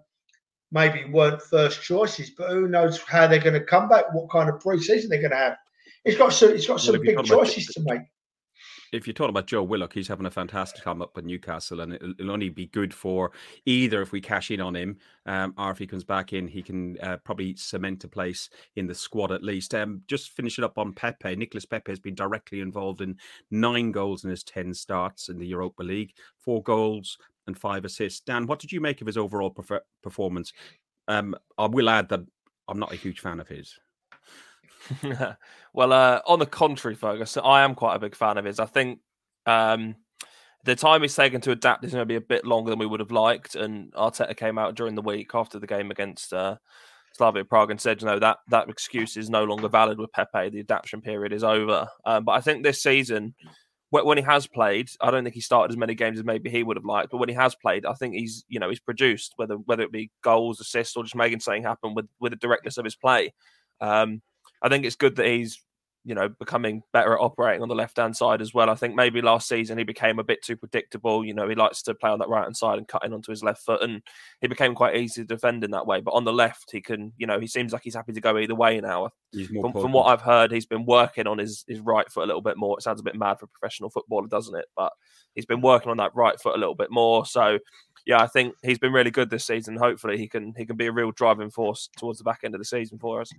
maybe 0.71 1.05
weren't 1.05 1.41
first 1.43 1.83
choices, 1.83 2.31
but 2.31 2.49
who 2.49 2.67
knows 2.67 2.99
how 3.07 3.27
they're 3.27 3.39
going 3.39 3.53
to 3.53 3.63
come 3.63 3.87
back, 3.87 4.11
what 4.13 4.29
kind 4.31 4.49
of 4.49 4.59
pre-season 4.59 5.09
they're 5.09 5.21
going 5.21 5.31
to 5.31 5.37
have. 5.37 5.55
He's 6.03 6.17
got 6.17 6.33
some, 6.33 6.51
he's 6.51 6.67
got 6.67 6.81
some 6.81 6.99
big 6.99 7.23
choices 7.23 7.67
to 7.67 7.81
make 7.85 8.01
if 8.91 9.07
you're 9.07 9.13
talking 9.13 9.29
about 9.29 9.47
Joe 9.47 9.63
Willock, 9.63 9.93
he's 9.93 10.07
having 10.07 10.25
a 10.25 10.31
fantastic 10.31 10.83
time 10.83 11.01
up 11.01 11.17
at 11.17 11.25
Newcastle, 11.25 11.81
and 11.81 11.93
it'll, 11.93 12.11
it'll 12.11 12.31
only 12.31 12.49
be 12.49 12.67
good 12.67 12.93
for 12.93 13.31
either 13.65 14.01
if 14.01 14.11
we 14.11 14.21
cash 14.21 14.51
in 14.51 14.61
on 14.61 14.75
him, 14.75 14.97
um, 15.25 15.53
or 15.57 15.71
if 15.71 15.77
he 15.77 15.87
comes 15.87 16.03
back 16.03 16.33
in, 16.33 16.47
he 16.47 16.61
can 16.61 16.97
uh, 17.01 17.17
probably 17.17 17.55
cement 17.55 18.03
a 18.03 18.07
place 18.07 18.49
in 18.75 18.87
the 18.87 18.95
squad 18.95 19.31
at 19.31 19.43
least. 19.43 19.73
Um, 19.73 20.01
just 20.07 20.31
finishing 20.31 20.63
up 20.63 20.77
on 20.77 20.93
Pepe, 20.93 21.35
Nicolas 21.35 21.65
Pepe 21.65 21.91
has 21.91 21.99
been 21.99 22.15
directly 22.15 22.61
involved 22.61 23.01
in 23.01 23.17
nine 23.51 23.91
goals 23.91 24.23
in 24.23 24.29
his 24.29 24.43
ten 24.43 24.73
starts 24.73 25.29
in 25.29 25.37
the 25.37 25.47
Europa 25.47 25.83
League, 25.83 26.13
four 26.37 26.61
goals 26.63 27.17
and 27.47 27.57
five 27.57 27.85
assists. 27.85 28.21
Dan, 28.21 28.47
what 28.47 28.59
did 28.59 28.71
you 28.71 28.81
make 28.81 29.01
of 29.01 29.07
his 29.07 29.17
overall 29.17 29.55
performance? 30.01 30.53
Um, 31.07 31.35
I 31.57 31.67
will 31.67 31.89
add 31.89 32.09
that 32.09 32.21
I'm 32.67 32.79
not 32.79 32.91
a 32.91 32.97
huge 32.97 33.19
fan 33.19 33.39
of 33.39 33.47
his. 33.47 33.77
well, 35.73 35.93
uh, 35.93 36.21
on 36.25 36.39
the 36.39 36.45
contrary, 36.45 36.95
Fergus, 36.95 37.37
I 37.37 37.63
am 37.63 37.75
quite 37.75 37.95
a 37.95 37.99
big 37.99 38.15
fan 38.15 38.37
of 38.37 38.45
his. 38.45 38.59
I 38.59 38.65
think 38.65 38.99
um, 39.45 39.95
the 40.63 40.75
time 40.75 41.01
he's 41.01 41.15
taken 41.15 41.41
to 41.41 41.51
adapt 41.51 41.83
is 41.83 41.91
going 41.91 42.01
to 42.01 42.05
be 42.05 42.15
a 42.15 42.21
bit 42.21 42.45
longer 42.45 42.71
than 42.71 42.79
we 42.79 42.85
would 42.85 42.99
have 42.99 43.11
liked. 43.11 43.55
And 43.55 43.93
Arteta 43.93 44.35
came 44.35 44.57
out 44.57 44.75
during 44.75 44.95
the 44.95 45.01
week 45.01 45.31
after 45.33 45.59
the 45.59 45.67
game 45.67 45.91
against 45.91 46.33
uh, 46.33 46.57
Slavia 47.13 47.45
Prague 47.45 47.71
and 47.71 47.79
said, 47.79 48.01
you 48.01 48.07
know, 48.07 48.19
that 48.19 48.39
that 48.49 48.69
excuse 48.69 49.15
is 49.15 49.29
no 49.29 49.43
longer 49.43 49.69
valid 49.69 49.99
with 49.99 50.11
Pepe. 50.11 50.49
The 50.49 50.59
adaptation 50.61 51.01
period 51.01 51.33
is 51.33 51.43
over. 51.43 51.87
Um, 52.05 52.25
but 52.25 52.33
I 52.33 52.41
think 52.41 52.63
this 52.63 52.81
season, 52.81 53.35
when 53.91 54.17
he 54.17 54.23
has 54.23 54.47
played, 54.47 54.89
I 54.99 55.11
don't 55.11 55.23
think 55.23 55.35
he 55.35 55.41
started 55.41 55.71
as 55.71 55.77
many 55.77 55.95
games 55.95 56.17
as 56.17 56.25
maybe 56.25 56.49
he 56.49 56.63
would 56.63 56.77
have 56.77 56.85
liked. 56.85 57.11
But 57.11 57.17
when 57.17 57.29
he 57.29 57.35
has 57.35 57.55
played, 57.55 57.85
I 57.85 57.93
think 57.93 58.15
he's, 58.15 58.43
you 58.49 58.59
know, 58.59 58.69
he's 58.69 58.79
produced 58.79 59.33
whether 59.37 59.55
whether 59.55 59.83
it 59.83 59.91
be 59.91 60.11
goals, 60.23 60.59
assists, 60.59 60.97
or 60.97 61.03
just 61.03 61.15
making 61.15 61.39
something 61.39 61.63
happen 61.63 61.93
with 61.93 62.07
with 62.19 62.31
the 62.31 62.37
directness 62.37 62.77
of 62.77 62.85
his 62.85 62.95
play. 62.95 63.33
Um, 63.79 64.21
I 64.65 64.69
think 64.69 64.83
it's 64.83 64.95
good 64.95 65.15
that 65.17 65.27
he's 65.27 65.61
you 66.03 66.13
know 66.13 66.27
becoming 66.27 66.83
better 66.91 67.13
at 67.13 67.19
operating 67.19 67.61
on 67.61 67.67
the 67.67 67.75
left 67.75 67.97
hand 67.97 68.17
side 68.17 68.41
as 68.41 68.51
well. 68.51 68.69
I 68.69 68.75
think 68.75 68.95
maybe 68.95 69.21
last 69.21 69.47
season 69.47 69.77
he 69.77 69.83
became 69.83 70.17
a 70.17 70.23
bit 70.23 70.41
too 70.41 70.57
predictable. 70.57 71.23
You 71.23 71.35
know, 71.35 71.47
he 71.47 71.53
likes 71.53 71.83
to 71.83 71.93
play 71.93 72.09
on 72.09 72.17
that 72.19 72.29
right 72.29 72.43
hand 72.43 72.57
side 72.57 72.79
and 72.79 72.87
cutting 72.87 73.13
onto 73.13 73.31
his 73.31 73.43
left 73.43 73.63
foot, 73.63 73.83
and 73.83 74.01
he 74.41 74.47
became 74.47 74.73
quite 74.73 74.95
easy 74.95 75.21
to 75.21 75.27
defend 75.27 75.63
in 75.63 75.71
that 75.71 75.85
way. 75.85 76.01
But 76.01 76.15
on 76.15 76.23
the 76.23 76.33
left, 76.33 76.71
he 76.71 76.81
can, 76.81 77.13
you 77.17 77.27
know, 77.27 77.39
he 77.39 77.45
seems 77.45 77.73
like 77.73 77.83
he's 77.83 77.95
happy 77.95 78.13
to 78.13 78.21
go 78.21 78.37
either 78.39 78.55
way 78.55 78.81
now. 78.81 79.11
From, 79.61 79.73
from, 79.73 79.91
what 79.91 80.05
I've 80.05 80.21
heard, 80.21 80.51
he's 80.51 80.65
been 80.65 80.85
working 80.85 81.27
on 81.27 81.37
his 81.37 81.63
his 81.67 81.79
right 81.79 82.11
foot 82.11 82.23
a 82.23 82.27
little 82.27 82.41
bit 82.41 82.57
more. 82.57 82.75
It 82.77 82.81
sounds 82.81 83.01
a 83.01 83.03
bit 83.03 83.15
mad 83.15 83.39
for 83.39 83.45
a 83.45 83.59
professional 83.59 83.91
footballer, 83.91 84.27
doesn't 84.27 84.55
it? 84.55 84.65
But 84.75 84.93
he's 85.35 85.45
been 85.45 85.61
working 85.61 85.91
on 85.91 85.97
that 85.97 86.15
right 86.15 86.39
foot 86.41 86.55
a 86.55 86.59
little 86.59 86.75
bit 86.75 86.89
more. 86.89 87.27
So 87.27 87.59
yeah, 88.05 88.21
I 88.21 88.27
think 88.27 88.55
he's 88.63 88.79
been 88.79 88.93
really 88.93 89.11
good 89.11 89.29
this 89.29 89.45
season. 89.45 89.77
Hopefully, 89.77 90.17
he 90.17 90.27
can 90.27 90.53
he 90.55 90.65
can 90.65 90.77
be 90.77 90.85
a 90.85 90.91
real 90.91 91.11
driving 91.11 91.49
force 91.49 91.89
towards 91.97 92.19
the 92.19 92.23
back 92.23 92.41
end 92.43 92.53
of 92.53 92.61
the 92.61 92.65
season 92.65 92.99
for 92.99 93.21
us. 93.21 93.31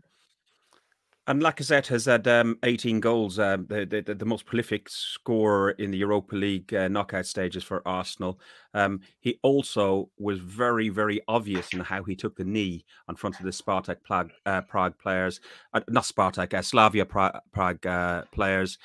And 1.29 1.43
Lacazette 1.43 1.89
has 1.89 2.05
had 2.05 2.29
um, 2.29 2.57
18 2.63 3.01
goals, 3.01 3.41
um, 3.41 3.67
the, 3.69 3.85
the, 3.85 4.15
the 4.15 4.25
most 4.25 4.47
prolific 4.47 4.89
scorer 4.89 5.73
in 5.73 5.91
the 5.91 5.99
Europa 5.99 6.37
League 6.37 6.73
uh, 6.73 6.87
knockout 6.87 7.27
stages 7.27 7.65
for 7.65 7.83
Arsenal. 7.87 8.39
Um, 8.75 9.01
he 9.19 9.41
also 9.43 10.09
was 10.19 10.39
very, 10.39 10.89
very 10.89 11.21
obvious 11.27 11.73
in 11.73 11.81
how 11.81 12.05
he 12.05 12.15
took 12.15 12.37
the 12.37 12.45
knee 12.45 12.85
on 13.09 13.17
front 13.17 13.41
of 13.41 13.45
the 13.45 13.51
Spartak 13.51 14.05
Prague, 14.05 14.31
uh, 14.47 14.61
Prague 14.63 14.97
players, 14.99 15.41
uh, 15.75 15.81
not 15.89 16.05
Spartak, 16.05 16.55
uh, 16.55 16.63
Slavia 16.63 17.05
Prague, 17.05 17.41
Prague 17.53 17.85
uh, 17.85 18.23
players. 18.31 18.79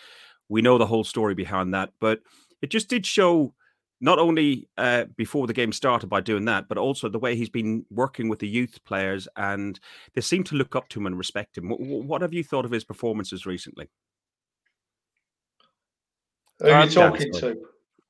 We 0.49 0.63
know 0.63 0.79
the 0.79 0.87
whole 0.87 1.03
story 1.03 1.35
behind 1.35 1.75
that, 1.75 1.91
but 1.99 2.21
it 2.63 2.71
just 2.71 2.89
did 2.89 3.05
show 3.05 3.53
not 4.01 4.17
only 4.17 4.67
uh, 4.77 5.05
before 5.15 5.45
the 5.45 5.53
game 5.53 5.71
started 5.71 6.07
by 6.07 6.19
doing 6.19 6.45
that, 6.45 6.67
but 6.67 6.79
also 6.79 7.07
the 7.07 7.19
way 7.19 7.35
he's 7.35 7.49
been 7.49 7.85
working 7.91 8.27
with 8.27 8.39
the 8.39 8.47
youth 8.47 8.79
players, 8.83 9.27
and 9.37 9.79
they 10.15 10.21
seem 10.21 10.43
to 10.45 10.55
look 10.55 10.75
up 10.75 10.89
to 10.89 10.99
him 10.99 11.05
and 11.05 11.17
respect 11.17 11.57
him. 11.57 11.69
What, 11.69 11.79
what 11.79 12.21
have 12.21 12.33
you 12.33 12.43
thought 12.43 12.65
of 12.65 12.71
his 12.71 12.83
performances 12.83 13.45
recently? 13.45 13.89
Who 16.59 16.69
are 16.69 16.85
you 16.85 16.91
talking 16.91 17.31
to? 17.33 17.57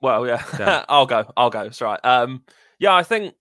Well, 0.02 0.26
yeah, 0.26 0.86
I'll 0.90 1.06
go. 1.06 1.32
I'll 1.36 1.50
go. 1.50 1.62
It's 1.62 1.82
right. 1.82 2.00
Um, 2.04 2.44
yeah, 2.80 2.96
I 2.96 3.04
think 3.04 3.36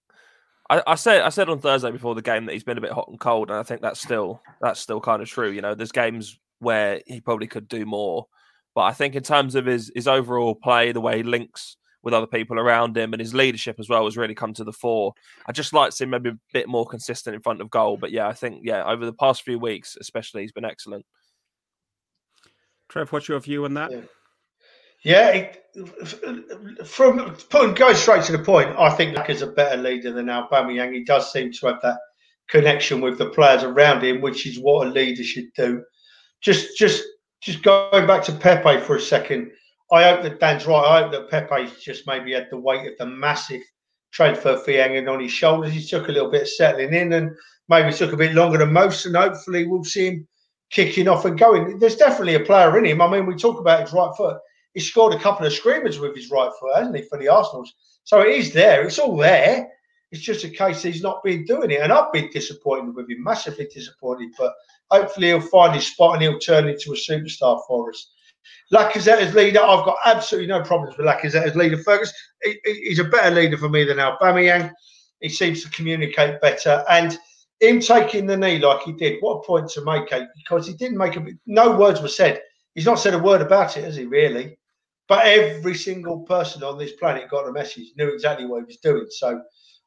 I, 0.69 0.83
I, 0.87 0.95
said 0.97 1.23
I 1.23 1.31
said 1.31 1.49
on 1.49 1.61
Thursday 1.61 1.91
before 1.91 2.15
the 2.15 2.23
game 2.23 2.47
that 2.47 2.53
he's 2.53 2.65
been 2.65 2.79
a 2.79 2.83
bit 2.83 2.93
hot 2.93 3.09
and 3.09 3.19
cold, 3.19 3.51
and 3.51 3.59
I 3.59 3.63
think 3.63 3.81
that's 3.81 4.01
still 4.01 4.43
that's 4.61 4.81
still 4.81 5.01
kind 5.01 5.23
of 5.23 5.29
true. 5.29 5.51
You 5.51 5.63
know, 5.63 5.75
there's 5.75 5.93
games 5.93 6.39
where 6.59 7.01
he 7.07 7.21
probably 7.21 7.47
could 7.47 7.69
do 7.69 7.87
more, 7.87 8.27
but 8.75 8.83
I 8.83 8.93
think 8.93 9.15
in 9.15 9.23
terms 9.23 9.55
of 9.55 9.67
his 9.67 9.91
his 9.95 10.09
overall 10.09 10.55
play, 10.55 10.93
the 10.93 11.01
way 11.01 11.19
he 11.19 11.23
links 11.23 11.77
with 12.03 12.15
other 12.15 12.27
people 12.27 12.59
around 12.59 12.97
him 12.97 13.13
and 13.13 13.21
his 13.21 13.35
leadership 13.35 13.77
as 13.79 13.89
well 13.89 14.05
has 14.05 14.17
really 14.17 14.35
come 14.35 14.55
to 14.55 14.65
the 14.65 14.73
fore. 14.73 15.13
I 15.47 15.53
just 15.53 15.73
like 15.73 15.91
to 15.91 15.97
see 15.97 16.07
maybe 16.07 16.31
a 16.31 16.39
bit 16.53 16.69
more 16.69 16.87
consistent 16.87 17.35
in 17.35 17.43
front 17.43 17.61
of 17.61 17.71
goal. 17.71 17.97
But 17.97 18.11
yeah, 18.11 18.27
I 18.27 18.33
think, 18.33 18.63
yeah, 18.65 18.85
over 18.85 19.05
the 19.05 19.13
past 19.13 19.43
few 19.43 19.59
weeks, 19.59 19.97
especially, 20.01 20.43
he's 20.43 20.53
been 20.53 20.65
excellent. 20.65 21.05
Trev, 22.89 23.13
what's 23.13 23.29
your 23.29 23.39
view 23.41 23.65
on 23.65 23.75
that? 23.75 23.91
Yeah, 23.91 24.01
yeah 25.05 25.29
it, 25.29 26.87
from 26.87 27.37
putting 27.51 27.75
going 27.75 27.97
straight 27.97 28.25
to 28.25 28.33
the 28.33 28.43
point, 28.43 28.75
I 28.79 28.91
think 28.91 29.17
Lack 29.17 29.31
is 29.31 29.43
a 29.43 29.47
better 29.47 29.81
leader 29.81 30.13
than 30.13 30.27
Aubameyang. 30.27 30.95
He 30.95 31.05
does 31.05 31.31
seem 31.33 31.53
to 31.53 31.67
have 31.67 31.83
that 31.83 31.99
connection 32.49 33.01
with 33.01 33.19
the 33.19 33.31
players 33.31 33.63
around 33.63 34.03
him, 34.03 34.21
which 34.21 34.47
is 34.47 34.59
what 34.59 34.89
a 34.89 34.91
leader 34.91 35.23
should 35.23 35.53
do. 35.55 35.85
Just, 36.41 36.77
just, 36.77 37.05
just 37.43 37.63
going 37.63 38.07
back 38.07 38.25
to 38.25 38.33
Pepe 38.33 38.81
for 38.81 38.97
a 38.97 39.01
second. 39.01 39.53
I 39.93 40.05
hope 40.05 40.23
that 40.23 40.41
Dan's 40.41 40.67
right. 40.67 40.85
I 40.85 41.03
hope 41.03 41.13
that 41.13 41.31
Pepe's 41.31 41.83
just 41.83 42.07
maybe 42.07 42.33
had 42.33 42.49
the 42.51 42.59
weight 42.59 42.87
of 42.87 42.99
the 42.99 43.07
massive 43.07 43.63
transfer 44.13 44.57
fee 44.59 44.75
hanging 44.75 45.09
on 45.09 45.21
his 45.21 45.33
shoulders. 45.33 45.73
He 45.73 45.85
took 45.85 46.09
a 46.09 46.13
little 46.13 46.31
bit 46.31 46.43
of 46.43 46.49
settling 46.49 46.95
in 46.95 47.13
and 47.13 47.31
maybe 47.69 47.93
took 47.93 48.13
a 48.13 48.17
bit 48.17 48.35
longer 48.35 48.59
than 48.59 48.73
most. 48.73 49.07
And 49.07 49.17
hopefully 49.17 49.67
we'll 49.67 49.85
see 49.85 50.07
him 50.09 50.29
kicking 50.71 51.09
off 51.09 51.25
and 51.25 51.39
going. 51.39 51.79
There's 51.79 51.97
definitely 51.97 52.37
a 52.37 52.41
player 52.41 52.79
in 52.79 52.85
him. 52.85 53.01
I 53.01 53.11
mean, 53.11 53.27
we 53.27 53.35
talk 53.35 53.59
about 53.59 53.81
his 53.81 53.93
right 53.93 54.15
foot. 54.17 54.39
He 54.75 54.81
scored 54.81 55.15
a 55.15 55.19
couple 55.19 55.47
of 55.47 55.53
screamers 55.53 55.99
with 55.99 56.15
his 56.15 56.31
right 56.31 56.51
foot, 56.61 56.77
hasn't 56.77 56.97
he, 56.97 57.03
for 57.03 57.19
the 57.19 57.29
Arsenals? 57.29 57.73
So 58.05 58.21
it 58.21 58.37
is 58.37 58.53
there. 58.53 58.85
It's 58.85 58.99
all 58.99 59.17
there. 59.17 59.69
It's 60.13 60.23
just 60.23 60.45
a 60.45 60.49
case 60.49 60.83
he's 60.83 61.03
not 61.03 61.23
been 61.23 61.45
doing 61.45 61.71
it. 61.71 61.81
And 61.81 61.93
I've 61.93 62.13
been 62.13 62.31
disappointed 62.31 62.95
with 62.95 63.11
him, 63.11 63.23
massively 63.23 63.69
disappointed. 63.73 64.31
But 64.39 64.53
hopefully 64.91 65.29
he'll 65.29 65.41
find 65.41 65.75
his 65.75 65.87
spot 65.87 66.15
and 66.15 66.23
he'll 66.23 66.39
turn 66.39 66.69
into 66.69 66.93
a 66.93 66.97
superstar 66.97 67.61
for 67.67 67.91
us. 67.91 68.13
Lacazette 68.73 69.19
as 69.19 69.35
leader, 69.35 69.61
I've 69.61 69.85
got 69.85 69.97
absolutely 70.05 70.49
no 70.49 70.63
problems 70.63 70.97
with 70.97 71.07
Lacazette 71.07 71.47
as 71.47 71.57
leader. 71.57 71.79
Fergus, 71.79 72.13
he, 72.43 72.59
he's 72.65 73.01
a 73.01 73.05
better 73.05 73.35
leader 73.35 73.57
for 73.57 73.69
me 73.69 73.85
than 73.85 73.99
Aubameyang. 73.99 74.73
He 75.21 75.29
seems 75.29 75.63
to 75.65 75.71
communicate 75.71 76.41
better, 76.41 76.85
and 76.89 77.19
him 77.61 77.81
taking 77.81 78.27
the 78.27 78.37
knee 78.37 78.59
like 78.59 78.83
he 78.83 78.93
did, 78.93 79.19
what 79.21 79.39
a 79.39 79.43
point 79.43 79.69
to 79.71 79.85
make, 79.85 80.11
it 80.13 80.29
because 80.37 80.67
he 80.67 80.75
didn't 80.75 80.99
make 80.99 81.17
a. 81.17 81.27
No 81.47 81.77
words 81.77 82.01
were 82.01 82.09
said. 82.09 82.41
He's 82.75 82.87
not 82.87 83.01
said 83.01 83.15
a 83.15 83.19
word 83.19 83.43
about 83.43 83.77
it, 83.77 83.85
has 83.85 83.97
he? 83.97 84.07
Really? 84.07 84.57
But 85.09 85.27
every 85.27 85.75
single 85.75 86.21
person 86.21 86.63
on 86.63 86.79
this 86.79 86.93
planet 86.93 87.29
got 87.29 87.49
a 87.49 87.53
message, 87.53 87.93
knew 87.97 88.09
exactly 88.09 88.47
what 88.47 88.61
he 88.61 88.67
was 88.67 88.77
doing. 88.77 89.07
So, 89.11 89.43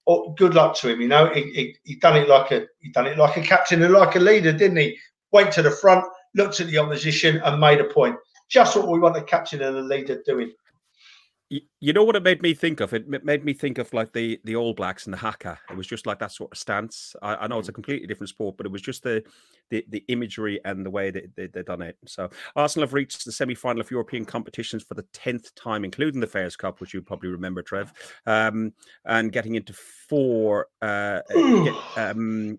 oh, 0.05 0.34
good 0.38 0.53
luck 0.53 0.75
to 0.79 0.89
him. 0.89 1.00
You 1.00 1.08
know, 1.08 1.34
he, 1.34 1.43
he, 1.53 1.75
he 1.84 1.96
done 1.96 2.17
it 2.17 2.27
like 2.27 2.51
a 2.51 2.67
he 2.82 2.91
done 2.91 3.08
it 3.08 3.17
like 3.17 3.38
a 3.38 3.41
captain 3.41 3.82
and 3.82 3.93
like 3.93 4.15
a 4.15 4.20
leader, 4.20 4.51
didn't 4.51 4.77
he? 4.77 5.00
Went 5.32 5.53
to 5.53 5.62
the 5.62 5.72
front, 5.72 6.05
looked 6.36 6.60
at 6.60 6.67
the 6.67 6.77
opposition, 6.77 7.38
and 7.38 7.60
made 7.60 7.79
a 7.79 7.86
point 7.86 8.17
just 8.50 8.76
what 8.76 8.88
we 8.88 9.00
want 9.00 9.18
a 9.18 9.24
captain 9.24 9.62
and 9.62 9.78
a 9.78 9.82
leader 9.82 10.22
doing. 10.26 10.52
You 11.80 11.94
know 11.94 12.04
what 12.04 12.16
it 12.16 12.24
made 12.24 12.42
me 12.42 12.56
think 12.56 12.80
of? 12.80 12.94
It 12.94 13.08
made 13.24 13.46
me 13.46 13.54
think 13.54 13.78
of 13.78 13.94
like 13.94 14.14
the 14.14 14.40
the 14.44 14.56
All 14.56 14.74
Blacks 14.74 15.06
and 15.06 15.14
the 15.14 15.18
haka. 15.18 15.60
It 15.70 15.78
was 15.78 15.86
just 15.86 16.08
like 16.08 16.18
that 16.20 16.32
sort 16.32 16.52
of 16.52 16.58
stance. 16.58 17.16
I, 17.22 17.36
I 17.36 17.48
know 17.48 17.60
it's 17.60 17.68
a 17.68 17.72
mm. 17.72 17.76
completely 17.76 18.08
different 18.08 18.30
sport, 18.30 18.58
but 18.58 18.66
it 18.66 18.72
was 18.72 18.82
just 18.82 19.04
the 19.04 19.24
the, 19.70 19.86
the 19.90 20.04
imagery 20.08 20.60
and 20.66 20.84
the 20.84 20.90
way 20.90 21.12
that 21.12 21.36
they, 21.36 21.48
they've 21.48 21.66
done 21.66 21.82
it. 21.82 21.98
So 22.08 22.30
Arsenal 22.56 22.88
have 22.88 22.94
reached 22.94 23.26
the 23.26 23.32
semi 23.32 23.54
final 23.54 23.82
of 23.82 23.92
European 23.92 24.26
competitions 24.26 24.84
for 24.84 24.96
the 24.96 25.06
tenth 25.14 25.54
time, 25.54 25.84
including 25.84 26.22
the 26.22 26.28
Fairs 26.28 26.56
Cup, 26.56 26.82
which 26.82 26.94
you 26.94 27.02
probably 27.04 27.30
remember, 27.30 27.62
Trev, 27.62 27.94
um, 28.26 28.74
and 29.06 29.32
getting 29.32 29.54
into 29.54 29.74
four 29.74 30.68
uh, 30.82 31.20
get, 31.30 31.76
um, 31.98 32.58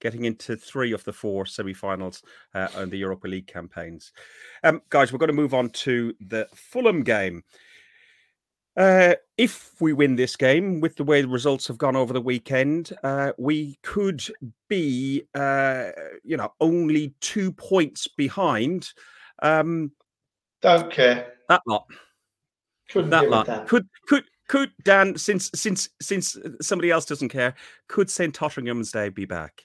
getting 0.00 0.24
into 0.24 0.56
three 0.56 0.92
of 0.92 1.04
the 1.04 1.12
four 1.12 1.46
semi-finals 1.46 2.22
uh, 2.54 2.68
on 2.76 2.90
the 2.90 2.98
Europa 2.98 3.28
League 3.28 3.46
campaigns. 3.46 4.12
Um, 4.64 4.82
guys, 4.90 5.12
we're 5.12 5.18
going 5.18 5.28
to 5.28 5.34
move 5.34 5.54
on 5.54 5.70
to 5.70 6.14
the 6.20 6.48
Fulham 6.54 7.02
game. 7.02 7.44
Uh, 8.76 9.14
if 9.36 9.72
we 9.80 9.92
win 9.92 10.14
this 10.14 10.36
game, 10.36 10.80
with 10.80 10.94
the 10.94 11.02
way 11.02 11.20
the 11.20 11.26
results 11.26 11.66
have 11.66 11.78
gone 11.78 11.96
over 11.96 12.12
the 12.12 12.20
weekend, 12.20 12.92
uh, 13.02 13.32
we 13.36 13.76
could 13.82 14.24
be, 14.68 15.24
uh, 15.34 15.86
you 16.22 16.36
know, 16.36 16.52
only 16.60 17.12
two 17.20 17.50
points 17.50 18.06
behind. 18.06 18.90
Um, 19.42 19.90
Don't 20.62 20.92
care 20.92 21.34
that 21.48 21.62
lot. 21.66 21.86
Couldn't 22.90 23.10
that 23.10 23.28
lot 23.28 23.46
that. 23.46 23.66
could 23.66 23.88
could 24.06 24.24
could 24.48 24.70
Dan 24.84 25.16
since 25.18 25.50
since 25.54 25.88
since 26.00 26.38
somebody 26.60 26.90
else 26.90 27.04
doesn't 27.04 27.28
care. 27.28 27.54
Could 27.88 28.08
St 28.08 28.34
Totteringham's 28.34 28.92
Day 28.92 29.08
be 29.08 29.24
back? 29.24 29.64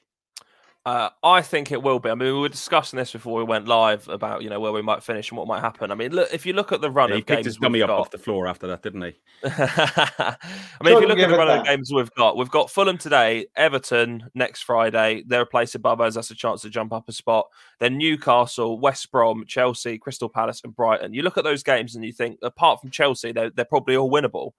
Uh, 0.85 1.09
I 1.23 1.41
think 1.41 1.71
it 1.71 1.81
will 1.81 1.99
be. 1.99 2.09
I 2.09 2.15
mean, 2.15 2.33
we 2.33 2.39
were 2.41 2.49
discussing 2.49 2.97
this 2.97 3.13
before 3.13 3.37
we 3.37 3.43
went 3.45 3.69
live 3.69 4.05
about 4.09 4.43
you 4.43 4.49
know 4.49 4.59
where 4.59 4.73
we 4.73 4.81
might 4.81 5.01
finish 5.01 5.31
and 5.31 5.37
what 5.37 5.47
might 5.47 5.61
happen. 5.61 5.91
I 5.91 5.95
mean, 5.95 6.11
look 6.11 6.27
if 6.33 6.45
you 6.45 6.51
look 6.51 6.73
at 6.73 6.81
the 6.81 6.91
run 6.91 7.07
yeah, 7.07 7.15
of 7.15 7.19
he 7.19 7.23
games, 7.23 7.45
his 7.45 7.55
dummy 7.55 7.81
up 7.81 7.87
got, 7.87 7.99
off 7.99 8.11
the 8.11 8.17
floor 8.17 8.47
after 8.47 8.67
that, 8.67 8.83
didn't 8.83 9.01
he? 9.01 9.15
I 9.45 10.35
mean, 10.83 10.97
if 10.97 11.01
you 11.01 11.07
look 11.07 11.19
at 11.19 11.29
the 11.29 11.37
run 11.37 11.47
that. 11.47 11.59
of 11.59 11.65
games 11.65 11.89
we've 11.93 12.13
got, 12.15 12.35
we've 12.35 12.51
got 12.51 12.69
Fulham 12.69 12.97
today, 12.97 13.45
Everton 13.55 14.29
next 14.35 14.63
Friday. 14.63 15.23
They're 15.25 15.43
a 15.43 15.45
place 15.45 15.73
above 15.73 16.01
us. 16.01 16.15
That's 16.15 16.31
a 16.31 16.35
chance 16.35 16.63
to 16.63 16.69
jump 16.69 16.91
up 16.91 17.07
a 17.07 17.13
spot. 17.13 17.47
Then 17.79 17.97
Newcastle, 17.97 18.77
West 18.77 19.09
Brom, 19.09 19.45
Chelsea, 19.47 19.97
Crystal 19.97 20.27
Palace, 20.27 20.59
and 20.65 20.75
Brighton. 20.75 21.13
You 21.13 21.21
look 21.21 21.37
at 21.37 21.45
those 21.45 21.63
games 21.63 21.95
and 21.95 22.03
you 22.03 22.11
think, 22.11 22.39
apart 22.41 22.81
from 22.81 22.91
Chelsea, 22.91 23.31
they're, 23.31 23.51
they're 23.51 23.63
probably 23.63 23.95
all 23.95 24.11
winnable 24.11 24.51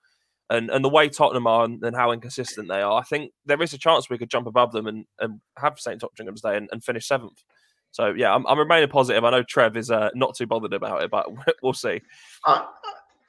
and 0.51 0.71
and 0.71 0.85
the 0.85 0.91
way 0.91 1.09
Tottenham 1.09 1.47
are 1.47 1.65
and, 1.65 1.83
and, 1.83 1.97
how 1.97 2.13
inconsistent 2.13 2.69
they 2.69 2.83
are, 2.83 3.01
I 3.01 3.03
think 3.03 3.33
there 3.47 3.63
is 3.63 3.73
a 3.73 3.79
chance 3.79 4.11
we 4.11 4.19
could 4.19 4.31
jump 4.31 4.47
above 4.47 4.73
them 4.73 4.87
and, 4.87 5.07
and 5.19 5.41
have 5.59 5.79
St 5.79 6.01
Totteringham's 6.01 6.43
Day 6.43 6.57
and, 6.57 6.69
and 6.71 6.85
finish 6.85 7.07
seventh. 7.07 7.43
So 7.93 8.13
yeah, 8.17 8.35
I'm, 8.35 8.47
I'm 8.47 8.59
remaining 8.59 8.89
positive. 8.89 9.25
I 9.25 9.31
know 9.31 9.43
Trev 9.43 9.77
is 9.77 9.91
uh, 9.91 10.11
not 10.15 10.35
too 10.35 10.47
bothered 10.47 10.73
about 10.73 11.03
it, 11.03 11.11
but 11.11 11.27
we'll 11.63 11.73
see. 11.73 12.01
I, 12.45 12.67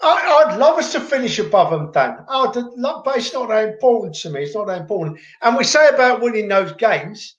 would 0.02 0.58
love 0.58 0.78
us 0.78 0.92
to 0.94 1.00
finish 1.00 1.40
above 1.40 1.72
them, 1.72 1.92
Dan. 1.92 2.26
I'd 2.28 2.56
love, 2.76 3.04
but 3.06 3.18
it's 3.18 3.34
not 3.34 3.50
that 3.50 3.70
important 3.70 4.16
to 4.16 4.30
me. 4.30 4.44
It's 4.44 4.56
not 4.56 4.68
that 4.68 4.82
important. 4.82 5.20
And 5.42 5.56
we 5.56 5.64
say 5.64 5.88
about 5.90 6.22
winning 6.22 6.48
those 6.48 6.74
games, 6.74 7.36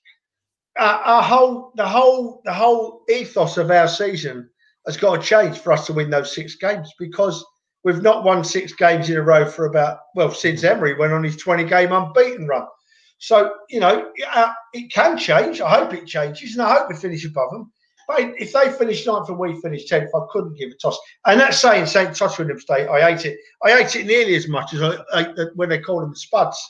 uh, 0.79 1.01
our 1.03 1.23
whole 1.23 1.71
the 1.75 1.87
whole 1.87 2.41
the 2.45 2.53
whole 2.53 3.03
ethos 3.09 3.57
of 3.57 3.71
our 3.71 3.87
season 3.87 4.49
has 4.85 4.97
got 4.97 5.17
to 5.17 5.21
change 5.21 5.57
for 5.57 5.73
us 5.73 5.85
to 5.87 5.93
win 5.93 6.09
those 6.09 6.33
six 6.33 6.55
games 6.55 6.93
because 6.97 7.45
We've 7.87 8.03
not 8.03 8.25
won 8.25 8.43
six 8.43 8.73
games 8.73 9.09
in 9.09 9.15
a 9.15 9.21
row 9.21 9.45
for 9.45 9.65
about, 9.65 9.99
well, 10.13 10.29
since 10.33 10.65
Emery 10.65 10.95
went 10.95 11.13
on 11.13 11.23
his 11.23 11.37
20 11.37 11.63
game 11.63 11.93
unbeaten 11.93 12.45
run. 12.45 12.67
So, 13.17 13.53
you 13.69 13.79
know, 13.79 14.11
uh, 14.33 14.51
it 14.73 14.91
can 14.91 15.17
change. 15.17 15.61
I 15.61 15.79
hope 15.79 15.93
it 15.93 16.05
changes, 16.05 16.51
and 16.51 16.63
I 16.63 16.73
hope 16.73 16.89
we 16.89 16.97
finish 16.97 17.23
above 17.23 17.49
them. 17.49 17.71
But 18.05 18.33
if 18.39 18.51
they 18.51 18.73
finish 18.73 19.07
ninth 19.07 19.29
and 19.29 19.39
we 19.39 19.61
finish 19.61 19.89
10th, 19.89 20.09
I 20.13 20.19
couldn't 20.31 20.57
give 20.57 20.71
a 20.71 20.75
toss. 20.75 20.99
And 21.25 21.39
that's 21.39 21.59
saying 21.59 21.85
St. 21.85 22.13
Tottenham 22.13 22.59
State, 22.59 22.89
I 22.89 23.09
hate 23.09 23.25
it. 23.25 23.39
I 23.63 23.81
hate 23.81 23.95
it 23.95 24.05
nearly 24.05 24.35
as 24.35 24.49
much 24.49 24.73
as 24.73 24.81
I, 24.81 24.97
I, 25.13 25.45
when 25.55 25.69
they 25.69 25.79
call 25.79 26.01
them 26.01 26.13
spuds, 26.13 26.61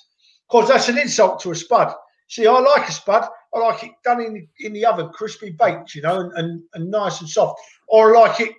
because 0.47 0.69
that's 0.69 0.87
an 0.87 0.99
insult 0.99 1.39
to 1.39 1.51
a 1.51 1.55
spud. 1.55 1.95
See, 2.27 2.45
I 2.45 2.59
like 2.59 2.87
a 2.87 2.91
spud. 2.91 3.27
I 3.55 3.57
like 3.57 3.83
it 3.83 3.91
done 4.03 4.21
in, 4.21 4.47
in 4.59 4.71
the 4.71 4.85
oven, 4.85 5.09
crispy 5.09 5.49
baked, 5.49 5.95
you 5.95 6.03
know, 6.03 6.19
and, 6.19 6.31
and, 6.33 6.61
and 6.75 6.91
nice 6.91 7.21
and 7.21 7.29
soft. 7.29 7.59
Or 7.87 8.15
I 8.15 8.19
like 8.19 8.39
it 8.39 8.51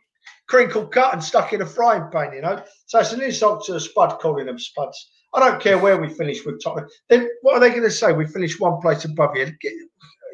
crinkled 0.48 0.90
cut 0.92 1.12
and 1.12 1.22
stuck 1.22 1.52
in 1.52 1.62
a 1.62 1.66
frying 1.66 2.10
pan, 2.10 2.32
you 2.32 2.42
know. 2.42 2.62
So 2.86 2.98
it's 2.98 3.12
an 3.12 3.22
insult 3.22 3.64
to 3.66 3.76
a 3.76 3.80
spud 3.80 4.18
calling 4.18 4.46
them 4.46 4.58
spuds. 4.58 5.10
I 5.34 5.40
don't 5.40 5.60
care 5.60 5.78
where 5.78 6.00
we 6.00 6.08
finish 6.08 6.44
with 6.44 6.62
Tottenham. 6.62 6.88
Then 7.08 7.28
what 7.42 7.54
are 7.54 7.60
they 7.60 7.70
going 7.70 7.82
to 7.82 7.90
say? 7.90 8.12
We 8.12 8.26
finish 8.26 8.58
one 8.58 8.80
place 8.80 9.04
above 9.04 9.36
you. 9.36 9.52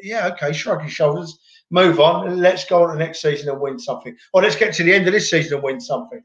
Yeah, 0.01 0.27
okay, 0.27 0.53
shrug 0.53 0.81
your 0.81 0.89
shoulders, 0.89 1.37
move 1.69 1.99
on, 1.99 2.27
and 2.27 2.39
let's 2.39 2.65
go 2.65 2.83
on 2.83 2.89
to 2.89 2.93
the 2.97 3.03
next 3.03 3.21
season 3.21 3.49
and 3.49 3.59
win 3.59 3.77
something. 3.77 4.15
Or 4.33 4.41
let's 4.41 4.55
get 4.55 4.73
to 4.75 4.83
the 4.83 4.93
end 4.93 5.07
of 5.07 5.13
this 5.13 5.29
season 5.29 5.55
and 5.55 5.63
win 5.63 5.81
something. 5.81 6.23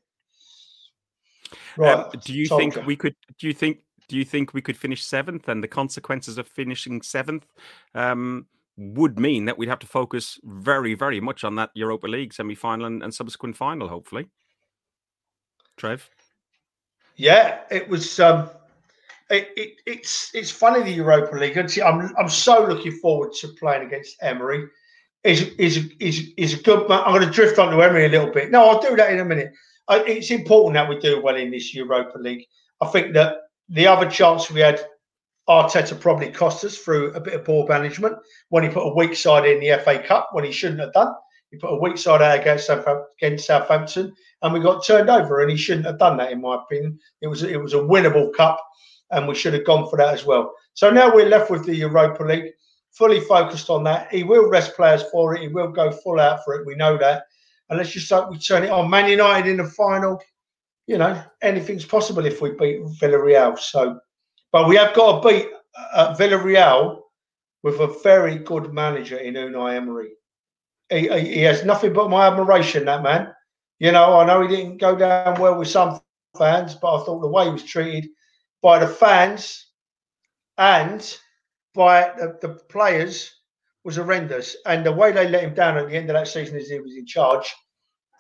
Right. 1.77 1.99
Um, 1.99 2.11
do 2.25 2.33
you 2.33 2.47
think 2.47 2.77
we 2.87 2.97
could? 2.97 3.17
Do 3.39 3.47
you 3.47 3.53
think? 3.53 3.81
Do 4.09 4.17
you 4.17 4.25
think 4.25 4.55
we 4.55 4.61
could 4.61 4.77
finish 4.77 5.05
seventh? 5.05 5.49
And 5.49 5.63
the 5.63 5.69
consequences 5.69 6.37
of 6.37 6.47
finishing 6.47 7.01
seventh 7.01 7.47
um, 7.95 8.47
would 8.81 9.19
mean 9.19 9.45
that 9.45 9.59
we'd 9.59 9.69
have 9.69 9.79
to 9.79 9.87
focus 9.87 10.39
very, 10.43 10.95
very 10.95 11.21
much 11.21 11.45
on 11.45 11.55
that 11.57 11.71
Europa 11.75 12.07
League 12.07 12.33
semi 12.33 12.55
final 12.55 12.87
and, 12.87 13.03
and, 13.03 13.13
subsequent 13.13 13.55
final, 13.55 13.89
hopefully. 13.89 14.29
Trev? 15.77 16.09
Yeah, 17.17 17.61
it 17.71 17.87
was. 17.91 18.19
Um, 18.19 18.49
it, 19.29 19.51
it, 19.55 19.75
it's 19.87 20.35
it's 20.35 20.51
funny 20.51 20.83
the 20.83 20.93
Europa 20.93 21.37
League. 21.37 21.59
I'm 21.59 22.11
I'm 22.19 22.29
so 22.31 22.67
looking 22.67 22.93
forward 22.93 23.35
to 23.35 23.49
playing 23.49 23.87
against 23.87 24.17
Emery. 24.23 24.67
Is 25.25 25.43
is 25.59 25.91
is 26.01 26.31
is 26.39 26.55
a 26.55 26.63
good. 26.63 26.91
I'm 26.91 27.13
going 27.13 27.27
to 27.27 27.31
drift 27.31 27.59
onto 27.59 27.83
Emery 27.83 28.07
a 28.07 28.09
little 28.09 28.33
bit. 28.33 28.51
No, 28.51 28.67
I'll 28.67 28.81
do 28.81 28.97
that 28.97 29.13
in 29.13 29.21
a 29.21 29.25
minute. 29.25 29.53
It's 29.91 30.31
important 30.31 30.75
that 30.75 30.89
we 30.89 30.99
do 30.99 31.21
well 31.21 31.37
in 31.37 31.51
this 31.51 31.75
Europa 31.75 32.17
League. 32.19 32.47
I 32.81 32.87
think 32.87 33.13
that 33.13 33.37
the 33.69 33.87
other 33.87 34.09
chance 34.09 34.51
we 34.51 34.61
had 34.61 34.81
Arteta 35.49 35.99
probably 35.99 36.31
cost 36.31 36.65
us 36.65 36.79
through 36.79 37.13
a 37.13 37.21
bit 37.21 37.35
of 37.35 37.45
poor 37.45 37.67
management 37.67 38.17
when 38.51 38.63
he 38.63 38.69
put 38.69 38.87
a 38.87 38.95
weak 38.95 39.15
side 39.17 39.47
in 39.47 39.61
the 39.61 39.81
FA 39.83 39.99
Cup 39.99 40.29
when 40.33 40.45
he 40.45 40.53
shouldn't 40.53 40.81
have 40.81 40.93
done. 40.93 41.13
He 41.51 41.59
put 41.59 41.73
a 41.73 41.81
weak 41.81 41.99
side 41.99 42.23
out 42.23 42.39
against, 42.39 42.71
against 42.71 43.47
Southampton, 43.47 44.15
and 44.43 44.55
we 44.55 44.61
got 44.61 44.85
turned 44.85 45.11
over, 45.11 45.41
and 45.41 45.51
he 45.51 45.57
shouldn't 45.57 45.87
have 45.87 45.99
done 45.99 46.17
that, 46.19 46.31
in 46.31 46.41
my 46.41 46.57
opinion. 46.57 46.99
It 47.21 47.27
was 47.27 47.43
it 47.43 47.61
was 47.61 47.75
a 47.75 47.79
winnable 47.79 48.33
cup, 48.35 48.61
and 49.11 49.27
we 49.27 49.35
should 49.35 49.55
have 49.55 49.67
gone 49.67 49.89
for 49.91 49.97
that 49.97 50.15
as 50.15 50.25
well. 50.25 50.53
So 50.75 50.91
now 50.91 51.13
we're 51.13 51.29
left 51.29 51.51
with 51.51 51.67
the 51.67 51.75
Europa 51.75 52.23
League, 52.23 52.53
fully 52.93 53.21
focused 53.21 53.69
on 53.69 53.83
that. 53.85 54.13
He 54.13 54.23
will 54.23 54.49
rest 54.49 54.77
players 54.77 55.03
for 55.11 55.35
it. 55.35 55.41
He 55.43 55.49
will 55.49 55.69
go 55.69 55.91
full 55.91 56.21
out 56.21 56.45
for 56.45 56.55
it. 56.55 56.67
We 56.67 56.77
know 56.77 56.97
that. 56.99 57.25
And 57.69 57.79
let's 57.79 57.91
just 57.91 58.11
hope 58.11 58.31
we 58.31 58.39
turn 58.39 58.65
it 58.65 58.71
on. 58.71 58.91
Man 58.91 59.09
United 59.09 59.49
in 59.49 59.57
the 59.59 59.65
final. 59.65 60.21
You 60.87 60.99
know, 60.99 61.23
anything's 61.43 61.85
possible 61.85 62.27
if 62.27 62.41
we 62.41 62.51
beat 62.51 62.81
Villarreal. 63.01 63.59
So 63.59 64.01
but 64.53 64.69
we 64.69 64.77
have 64.77 64.95
got 64.95 65.23
to 65.23 65.29
beat 65.29 65.49
uh, 65.95 66.15
Villarreal 66.17 67.01
with 67.63 67.81
a 67.81 67.99
very 68.03 68.37
good 68.37 68.73
manager 68.73 69.17
in 69.19 69.35
Unai 69.35 69.77
Emery. 69.77 70.11
He, 70.89 71.09
he, 71.09 71.41
has 71.43 71.65
nothing 71.65 71.93
but 71.93 72.11
my 72.11 72.27
admiration, 72.27 72.87
that 72.87 73.03
man. 73.03 73.33
You 73.79 73.93
know, 73.93 74.19
I 74.19 74.27
know 74.27 74.43
he 74.43 74.49
didn't 74.49 74.79
go 74.79 74.97
down 74.97 75.41
well 75.41 75.59
with 75.59 75.69
some 75.69 76.01
fans, 76.37 76.75
but 76.75 76.95
I 76.95 77.05
thought 77.05 77.21
the 77.21 77.29
way 77.29 77.45
he 77.45 77.51
was 77.51 77.65
treated 77.65 78.11
by 78.63 78.79
the 78.79 78.89
fans 78.89 79.69
and 80.59 81.19
by 81.75 82.13
the, 82.19 82.39
the 82.41 82.55
players 82.69 83.33
was 83.85 83.97
horrendous. 83.97 84.57
And 84.67 84.85
the 84.85 84.93
way 84.93 85.13
they 85.13 85.29
let 85.29 85.45
him 85.45 85.55
down 85.55 85.79
at 85.79 85.89
the 85.89 85.97
end 85.97 86.11
of 86.11 86.15
that 86.15 86.29
season 86.29 86.57
as 86.57 86.69
he 86.69 86.81
was 86.81 86.97
in 86.97 87.07
charge 87.07 87.51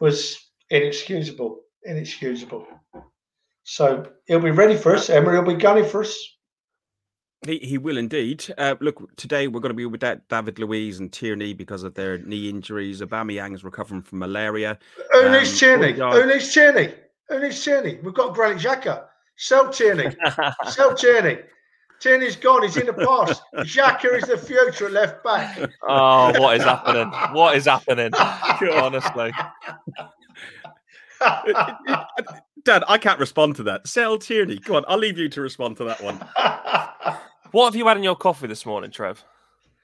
was 0.01 0.39
inexcusable. 0.71 1.61
Inexcusable. 1.85 2.67
So 3.71 4.05
he'll 4.27 4.41
be 4.41 4.51
ready 4.51 4.77
for 4.77 4.97
us. 4.97 5.09
Emery 5.09 5.39
will 5.39 5.55
be 5.55 5.55
gunning 5.55 5.85
for 5.85 6.01
us. 6.01 6.37
He, 7.47 7.59
he 7.59 7.79
will 7.79 7.99
indeed. 7.99 8.45
Uh, 8.59 8.75
look, 8.81 9.15
today 9.15 9.47
we're 9.47 9.61
going 9.61 9.71
to 9.71 9.75
be 9.75 9.87
with 9.87 10.01
David 10.01 10.59
Luiz 10.59 10.99
and 10.99 11.13
Tierney 11.13 11.55
because 11.55 11.85
of 11.85 11.95
their 11.95 12.19
knee 12.19 12.49
injuries. 12.49 13.01
Aubameyang 13.01 13.55
is 13.55 13.63
recovering 13.63 14.03
from 14.03 14.19
malaria. 14.19 14.77
Who 15.13 15.27
um, 15.27 15.31
needs 15.31 15.57
Tierney? 15.57 15.93
Who 15.93 16.27
needs 16.27 16.53
Tierney? 16.53 16.93
Who 17.29 17.39
needs 17.39 17.63
Tierney? 17.63 18.01
We've 18.03 18.13
got 18.13 18.35
Granit 18.35 18.61
Xhaka. 18.61 19.05
Sell 19.37 19.71
Tierney. 19.71 20.17
Sell 20.67 20.93
Tierney. 20.97 21.39
Tierney's 22.01 22.35
gone. 22.35 22.65
He's 22.65 22.77
in 22.77 22.87
the 22.87 22.93
past. 22.93 23.41
Xhaka 23.55 24.17
is 24.21 24.25
the 24.25 24.37
future 24.37 24.87
at 24.87 24.93
left 24.93 25.23
back. 25.23 25.71
Oh, 25.89 26.41
what 26.41 26.57
is 26.57 26.65
happening? 26.65 27.09
What 27.33 27.57
is 27.57 27.67
happening? 27.67 28.13
Honestly. 28.73 29.31
Dad, 32.65 32.85
I 32.89 32.99
can't 32.99 33.19
respond 33.19 33.57
to 33.57 33.63
that. 33.65 33.87
Sell 33.87 34.19
Tierney. 34.19 34.59
Go 34.59 34.77
on, 34.77 34.85
I'll 34.89 34.99
leave 34.99 35.19
you 35.19 35.29
to 35.29 35.41
respond 35.41 35.77
to 35.79 35.85
that 35.85 36.03
one. 36.03 36.17
what 37.53 37.67
have 37.67 37.77
you 37.77 37.87
had 37.87 37.97
in 37.97 38.03
your 38.03 38.17
coffee 38.17 38.47
this 38.47 38.67
morning, 38.67 38.91
Trev? 38.91 39.25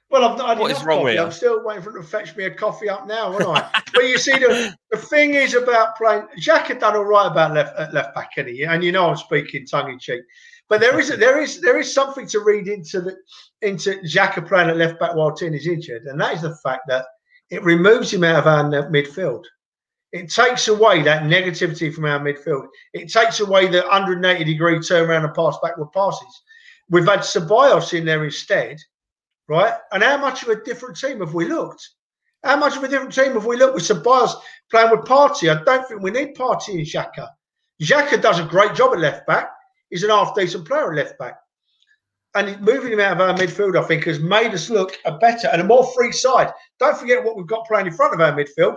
Well, 0.09 0.25
I've 0.25 0.39
not 0.39 0.49
had 0.51 0.59
what 0.59 0.71
is 0.71 0.85
wrong 0.85 0.99
coffee. 0.99 1.05
with 1.05 1.15
you? 1.15 1.21
I'm 1.23 1.33
still 1.33 1.65
waiting 1.65 1.83
for 1.83 1.91
him 1.91 2.03
to 2.03 2.09
fetch 2.09 2.37
me 2.37 2.45
a 2.45 2.55
coffee 2.55 2.89
up 2.89 3.09
now, 3.09 3.33
aren't 3.33 3.49
I? 3.49 3.83
but 3.93 4.05
you 4.05 4.19
see, 4.19 4.39
the, 4.39 4.77
the 4.93 4.99
thing 4.99 5.35
is 5.35 5.55
about 5.55 5.97
playing. 5.97 6.27
Jack 6.39 6.69
had 6.69 6.79
done 6.79 6.97
all 6.97 7.05
right 7.05 7.27
about 7.27 7.55
left 7.55 7.93
left 7.93 8.15
back, 8.15 8.31
any, 8.37 8.63
and 8.63 8.85
you 8.85 8.93
know 8.93 9.09
I'm 9.09 9.17
speaking 9.17 9.67
tongue 9.67 9.91
in 9.91 9.99
cheek. 9.99 10.23
But 10.69 10.81
there 10.81 10.99
is 10.99 11.17
there 11.17 11.41
is 11.41 11.61
there 11.61 11.79
is 11.79 11.93
something 11.93 12.27
to 12.29 12.41
read 12.41 12.69
into 12.69 13.01
the 13.01 13.17
into 13.63 13.95
Xhaka 14.03 14.47
playing 14.47 14.71
at 14.71 14.77
left 14.77 15.01
back 15.01 15.15
while 15.15 15.35
Tin 15.35 15.55
is 15.55 15.67
injured, 15.67 16.05
and 16.05 16.21
that 16.21 16.35
is 16.35 16.43
the 16.43 16.57
fact 16.57 16.83
that 16.87 17.07
it 17.51 17.63
removes 17.65 18.13
him 18.13 18.25
out 18.25 18.37
of 18.37 18.47
our 18.47 18.65
midfield. 18.91 19.45
It 20.13 20.31
takes 20.31 20.69
away 20.69 21.03
that 21.03 21.25
negativity 21.25 21.93
from 21.93 22.05
our 22.05 22.21
midfield. 22.21 22.67
It 22.93 23.13
takes 23.13 23.41
away 23.41 23.67
the 23.67 23.83
180 23.83 24.45
degree 24.45 24.79
turnaround 24.79 25.25
and 25.25 25.35
pass 25.35 25.59
backward 25.63 25.93
passes. 25.93 26.43
We've 26.89 27.07
had 27.07 27.21
Ceballos 27.21 27.93
in 27.93 28.05
there 28.05 28.25
instead, 28.25 28.79
right? 29.49 29.75
And 29.93 30.03
how 30.03 30.17
much 30.17 30.43
of 30.43 30.49
a 30.49 30.63
different 30.63 30.97
team 30.97 31.21
have 31.21 31.35
we 31.35 31.49
looked? 31.49 31.87
How 32.45 32.57
much 32.57 32.77
of 32.77 32.85
a 32.85 32.89
different 32.89 33.13
team 33.13 33.33
have 33.33 33.47
we 33.47 33.57
looked 33.57 33.75
with 33.75 33.83
Ceballos 33.83 34.35
playing 34.71 34.91
with 34.91 35.01
Partey? 35.01 35.51
I 35.51 35.63
don't 35.65 35.87
think 35.89 36.01
we 36.01 36.13
need 36.13 36.37
Partey 36.37 36.71
in 36.71 36.79
Xhaka. 36.79 37.29
Xhaka 37.83 38.23
does 38.23 38.39
a 38.39 38.45
great 38.45 38.75
job 38.75 38.93
at 38.93 39.01
left 39.01 39.27
back. 39.27 39.51
He's 39.91 40.05
an 40.05 40.11
half 40.11 40.35
decent 40.35 40.67
player 40.67 40.93
at 40.93 40.97
left 40.97 41.19
back. 41.19 41.39
And 42.35 42.61
moving 42.61 42.93
him 42.93 43.01
out 43.01 43.13
of 43.13 43.21
our 43.21 43.35
midfield, 43.35 43.83
I 43.83 43.87
think, 43.87 44.05
has 44.05 44.21
made 44.21 44.53
us 44.53 44.71
look 44.71 44.97
a 45.05 45.19
better 45.19 45.49
and 45.49 45.61
a 45.61 45.65
more 45.65 45.91
free 45.95 46.13
side. 46.13 46.53
Don't 46.79 46.97
forget 46.97 47.25
what 47.25 47.37
we've 47.37 47.47
got 47.47 47.67
playing 47.67 47.87
in 47.87 47.93
front 47.93 48.15
of 48.15 48.21
our 48.21 48.33
midfield 48.33 48.77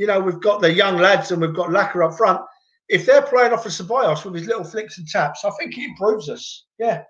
you 0.00 0.06
know, 0.06 0.18
we've 0.18 0.40
got 0.40 0.62
the 0.62 0.72
young 0.72 0.96
lads 0.96 1.30
and 1.30 1.42
we've 1.42 1.52
got 1.52 1.68
Laka 1.68 2.02
up 2.02 2.16
front. 2.16 2.40
If 2.88 3.04
they're 3.04 3.20
playing 3.20 3.52
off 3.52 3.66
of 3.66 3.72
Ceballos 3.72 4.24
with 4.24 4.34
his 4.34 4.46
little 4.46 4.64
flicks 4.64 4.96
and 4.96 5.06
taps, 5.06 5.44
I 5.44 5.50
think 5.58 5.74
he 5.74 5.84
improves 5.84 6.30
us. 6.30 6.64
Yeah. 6.78 7.02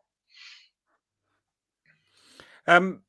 Um. 2.67 3.03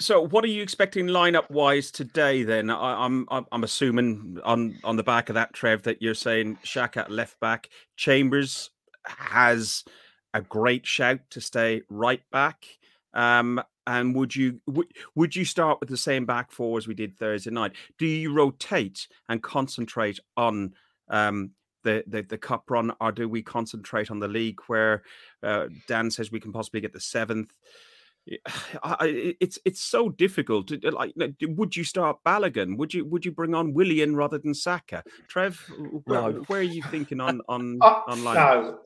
So, 0.00 0.26
what 0.26 0.42
are 0.42 0.48
you 0.48 0.62
expecting 0.62 1.06
lineup 1.06 1.48
wise 1.48 1.92
today? 1.92 2.42
Then 2.42 2.70
I, 2.70 3.04
am 3.04 3.28
I'm, 3.30 3.46
I'm 3.52 3.62
assuming 3.62 4.38
on 4.44 4.76
on 4.82 4.96
the 4.96 5.04
back 5.04 5.28
of 5.28 5.36
that, 5.36 5.52
Trev, 5.52 5.84
that 5.84 6.02
you're 6.02 6.14
saying 6.14 6.58
Shaq 6.64 6.96
at 6.96 7.08
left 7.08 7.38
back, 7.38 7.68
Chambers 7.96 8.70
has 9.06 9.84
a 10.34 10.40
great 10.40 10.88
shout 10.88 11.20
to 11.30 11.40
stay 11.40 11.82
right 11.88 12.22
back. 12.32 12.66
Um, 13.14 13.62
and 13.86 14.14
would 14.14 14.36
you 14.36 14.60
would, 14.66 14.86
would 15.14 15.34
you 15.34 15.44
start 15.44 15.80
with 15.80 15.88
the 15.88 15.96
same 15.96 16.26
back 16.26 16.52
four 16.52 16.78
as 16.78 16.86
we 16.86 16.94
did 16.94 17.16
Thursday 17.16 17.50
night? 17.50 17.72
Do 17.98 18.06
you 18.06 18.32
rotate 18.32 19.08
and 19.28 19.42
concentrate 19.42 20.20
on 20.36 20.74
um, 21.08 21.50
the, 21.82 22.04
the 22.06 22.22
the 22.22 22.38
cup 22.38 22.70
run, 22.70 22.92
or 23.00 23.10
do 23.12 23.28
we 23.28 23.42
concentrate 23.42 24.10
on 24.10 24.20
the 24.20 24.28
league 24.28 24.60
where 24.66 25.02
uh, 25.42 25.66
Dan 25.88 26.10
says 26.10 26.30
we 26.30 26.40
can 26.40 26.52
possibly 26.52 26.80
get 26.80 26.92
the 26.92 27.00
seventh? 27.00 27.52
I, 28.82 29.34
it's 29.40 29.58
it's 29.64 29.80
so 29.80 30.10
difficult. 30.10 30.70
Like, 30.84 31.14
would 31.42 31.74
you 31.74 31.84
start 31.84 32.18
Balogun? 32.24 32.76
Would 32.76 32.94
you 32.94 33.04
would 33.06 33.24
you 33.24 33.32
bring 33.32 33.54
on 33.54 33.72
Willian 33.72 34.14
rather 34.14 34.38
than 34.38 34.54
Saka? 34.54 35.02
Trev, 35.26 35.58
where, 36.04 36.32
no. 36.32 36.32
where 36.46 36.60
are 36.60 36.62
you 36.62 36.82
thinking 36.82 37.20
on 37.20 37.40
on 37.48 37.78
uh, 37.82 38.02
online? 38.08 38.34
No, 38.34 38.78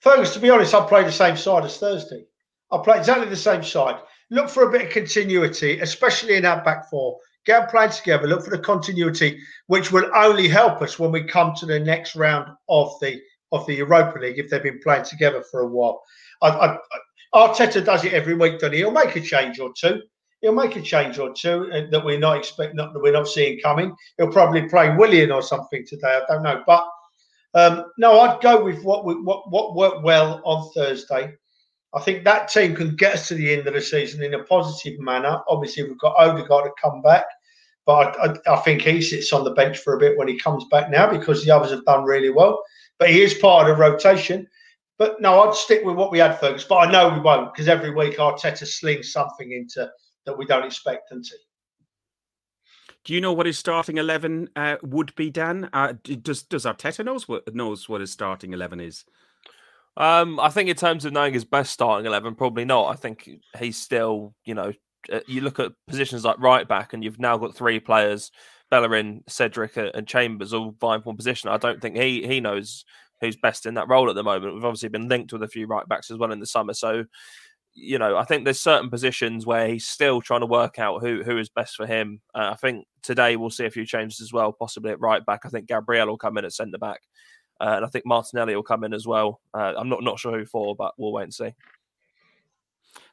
Fergus. 0.00 0.34
To 0.34 0.40
be 0.40 0.50
honest, 0.50 0.74
I 0.74 0.86
play 0.86 1.04
the 1.04 1.12
same 1.12 1.36
side 1.36 1.64
as 1.64 1.78
Thursday. 1.78 2.26
I 2.72 2.78
play 2.78 2.98
exactly 2.98 3.28
the 3.28 3.36
same 3.36 3.62
side 3.62 3.96
look 4.30 4.48
for 4.48 4.64
a 4.64 4.70
bit 4.70 4.86
of 4.86 4.92
continuity, 4.92 5.78
especially 5.80 6.36
in 6.36 6.44
our 6.44 6.62
back 6.64 6.88
four. 6.90 7.18
Get 7.44 7.70
playing 7.70 7.92
together. 7.92 8.26
Look 8.26 8.44
for 8.44 8.50
the 8.50 8.58
continuity, 8.58 9.38
which 9.68 9.92
will 9.92 10.10
only 10.16 10.48
help 10.48 10.82
us 10.82 10.98
when 10.98 11.12
we 11.12 11.22
come 11.22 11.54
to 11.56 11.66
the 11.66 11.78
next 11.78 12.16
round 12.16 12.50
of 12.68 12.92
the 13.00 13.20
of 13.52 13.64
the 13.66 13.74
Europa 13.74 14.18
League 14.18 14.38
if 14.38 14.50
they've 14.50 14.62
been 14.62 14.80
playing 14.82 15.04
together 15.04 15.44
for 15.48 15.60
a 15.60 15.68
while. 15.68 16.02
I, 16.42 16.48
I, 16.48 16.78
Arteta 17.32 17.84
does 17.84 18.04
it 18.04 18.12
every 18.12 18.34
week, 18.34 18.54
doesn't 18.54 18.72
he? 18.72 18.78
He'll 18.78 18.90
make 18.90 19.14
a 19.14 19.20
change 19.20 19.60
or 19.60 19.72
two. 19.78 20.02
He'll 20.40 20.52
make 20.52 20.74
a 20.74 20.82
change 20.82 21.18
or 21.20 21.32
two 21.32 21.70
uh, 21.72 21.82
that 21.92 22.04
we're 22.04 22.18
not 22.18 22.38
expecting, 22.38 22.76
that 22.76 22.90
we're 22.94 23.12
not 23.12 23.28
seeing 23.28 23.60
coming. 23.60 23.94
He'll 24.18 24.32
probably 24.32 24.68
play 24.68 24.94
Willian 24.96 25.30
or 25.30 25.42
something 25.42 25.86
today. 25.86 26.20
I 26.20 26.32
don't 26.32 26.42
know, 26.42 26.64
but 26.66 26.88
um, 27.54 27.84
no, 27.96 28.18
I'd 28.20 28.42
go 28.42 28.64
with 28.64 28.82
what 28.82 29.04
we, 29.04 29.14
what 29.14 29.48
what 29.50 29.76
worked 29.76 30.02
well 30.02 30.42
on 30.44 30.68
Thursday. 30.74 31.32
I 31.96 32.00
think 32.00 32.24
that 32.24 32.48
team 32.48 32.74
can 32.76 32.94
get 32.94 33.14
us 33.14 33.28
to 33.28 33.34
the 33.34 33.54
end 33.54 33.66
of 33.66 33.72
the 33.72 33.80
season 33.80 34.22
in 34.22 34.34
a 34.34 34.44
positive 34.44 35.00
manner. 35.00 35.40
Obviously, 35.48 35.84
we've 35.84 35.98
got 35.98 36.14
Odegaard 36.18 36.64
to 36.64 36.70
come 36.80 37.00
back, 37.00 37.24
but 37.86 38.14
I, 38.18 38.26
I, 38.26 38.54
I, 38.54 38.56
think 38.60 38.82
he 38.82 39.00
sits 39.00 39.32
on 39.32 39.44
the 39.44 39.52
bench 39.52 39.78
for 39.78 39.94
a 39.94 39.98
bit 39.98 40.18
when 40.18 40.28
he 40.28 40.38
comes 40.38 40.66
back 40.70 40.90
now 40.90 41.10
because 41.10 41.42
the 41.42 41.50
others 41.50 41.70
have 41.70 41.86
done 41.86 42.04
really 42.04 42.28
well. 42.28 42.62
But 42.98 43.08
he 43.08 43.22
is 43.22 43.32
part 43.32 43.68
of 43.68 43.74
the 43.74 43.82
rotation. 43.82 44.46
But 44.98 45.22
no, 45.22 45.42
I'd 45.42 45.54
stick 45.54 45.84
with 45.84 45.96
what 45.96 46.12
we 46.12 46.18
had, 46.18 46.38
Fergus. 46.38 46.64
But 46.64 46.86
I 46.86 46.92
know 46.92 47.14
we 47.14 47.20
won't 47.20 47.54
because 47.54 47.68
every 47.68 47.94
week 47.94 48.18
Arteta 48.18 48.66
slings 48.66 49.12
something 49.12 49.52
into 49.52 49.90
that 50.26 50.36
we 50.36 50.44
don't 50.44 50.66
expect 50.66 51.08
them 51.08 51.22
to. 51.22 51.34
Do 53.04 53.14
you 53.14 53.22
know 53.22 53.32
what 53.32 53.46
his 53.46 53.58
starting 53.58 53.96
eleven 53.96 54.50
uh, 54.54 54.76
would 54.82 55.14
be, 55.14 55.30
Dan? 55.30 55.70
Uh, 55.72 55.94
does 56.02 56.42
Does 56.42 56.66
Arteta 56.66 57.04
knows 57.04 57.26
what 57.26 57.54
knows 57.54 57.88
what 57.88 58.02
his 58.02 58.12
starting 58.12 58.52
eleven 58.52 58.80
is? 58.80 59.06
Um, 59.96 60.38
I 60.40 60.50
think 60.50 60.68
in 60.68 60.76
terms 60.76 61.04
of 61.04 61.12
knowing 61.12 61.32
his 61.32 61.44
best 61.44 61.72
starting 61.72 62.06
eleven, 62.06 62.34
probably 62.34 62.64
not. 62.64 62.88
I 62.88 62.96
think 62.96 63.28
he's 63.58 63.78
still, 63.78 64.34
you 64.44 64.54
know, 64.54 64.72
uh, 65.12 65.20
you 65.26 65.40
look 65.40 65.58
at 65.58 65.72
positions 65.86 66.24
like 66.24 66.38
right 66.38 66.68
back, 66.68 66.92
and 66.92 67.02
you've 67.02 67.18
now 67.18 67.36
got 67.38 67.54
three 67.54 67.80
players: 67.80 68.30
Bellerin, 68.70 69.22
Cedric, 69.28 69.76
and 69.76 70.06
Chambers, 70.06 70.52
all 70.52 70.74
vying 70.80 71.02
for 71.02 71.14
position. 71.14 71.50
I 71.50 71.56
don't 71.56 71.80
think 71.80 71.96
he 71.96 72.26
he 72.26 72.40
knows 72.40 72.84
who's 73.20 73.36
best 73.36 73.64
in 73.64 73.74
that 73.74 73.88
role 73.88 74.10
at 74.10 74.14
the 74.14 74.22
moment. 74.22 74.54
We've 74.54 74.64
obviously 74.64 74.90
been 74.90 75.08
linked 75.08 75.32
with 75.32 75.42
a 75.42 75.48
few 75.48 75.66
right 75.66 75.88
backs 75.88 76.10
as 76.10 76.18
well 76.18 76.32
in 76.32 76.40
the 76.40 76.46
summer, 76.46 76.74
so 76.74 77.04
you 77.78 77.98
know, 77.98 78.16
I 78.16 78.24
think 78.24 78.44
there's 78.44 78.58
certain 78.58 78.88
positions 78.88 79.44
where 79.44 79.68
he's 79.68 79.86
still 79.86 80.22
trying 80.22 80.40
to 80.40 80.46
work 80.46 80.78
out 80.78 81.02
who 81.02 81.22
who 81.22 81.38
is 81.38 81.50
best 81.50 81.76
for 81.76 81.86
him. 81.86 82.20
Uh, 82.34 82.50
I 82.52 82.56
think 82.56 82.86
today 83.02 83.36
we'll 83.36 83.50
see 83.50 83.66
a 83.66 83.70
few 83.70 83.84
changes 83.84 84.20
as 84.20 84.32
well, 84.32 84.52
possibly 84.52 84.92
at 84.92 85.00
right 85.00 85.24
back. 85.24 85.40
I 85.44 85.50
think 85.50 85.68
Gabriel 85.68 86.06
will 86.06 86.16
come 86.18 86.38
in 86.38 86.46
at 86.46 86.54
centre 86.54 86.78
back, 86.78 87.00
uh, 87.60 87.74
and 87.76 87.84
I 87.84 87.88
think 87.88 88.06
Martinelli 88.06 88.54
will 88.54 88.62
come 88.62 88.84
in 88.84 88.92
as 88.92 89.06
well. 89.06 89.40
Uh, 89.54 89.74
I'm 89.76 89.88
not 89.88 90.02
not 90.02 90.18
sure 90.18 90.38
who 90.38 90.44
for, 90.46 90.74
but 90.76 90.94
we'll 90.96 91.12
wait 91.12 91.24
and 91.24 91.34
see. 91.34 91.54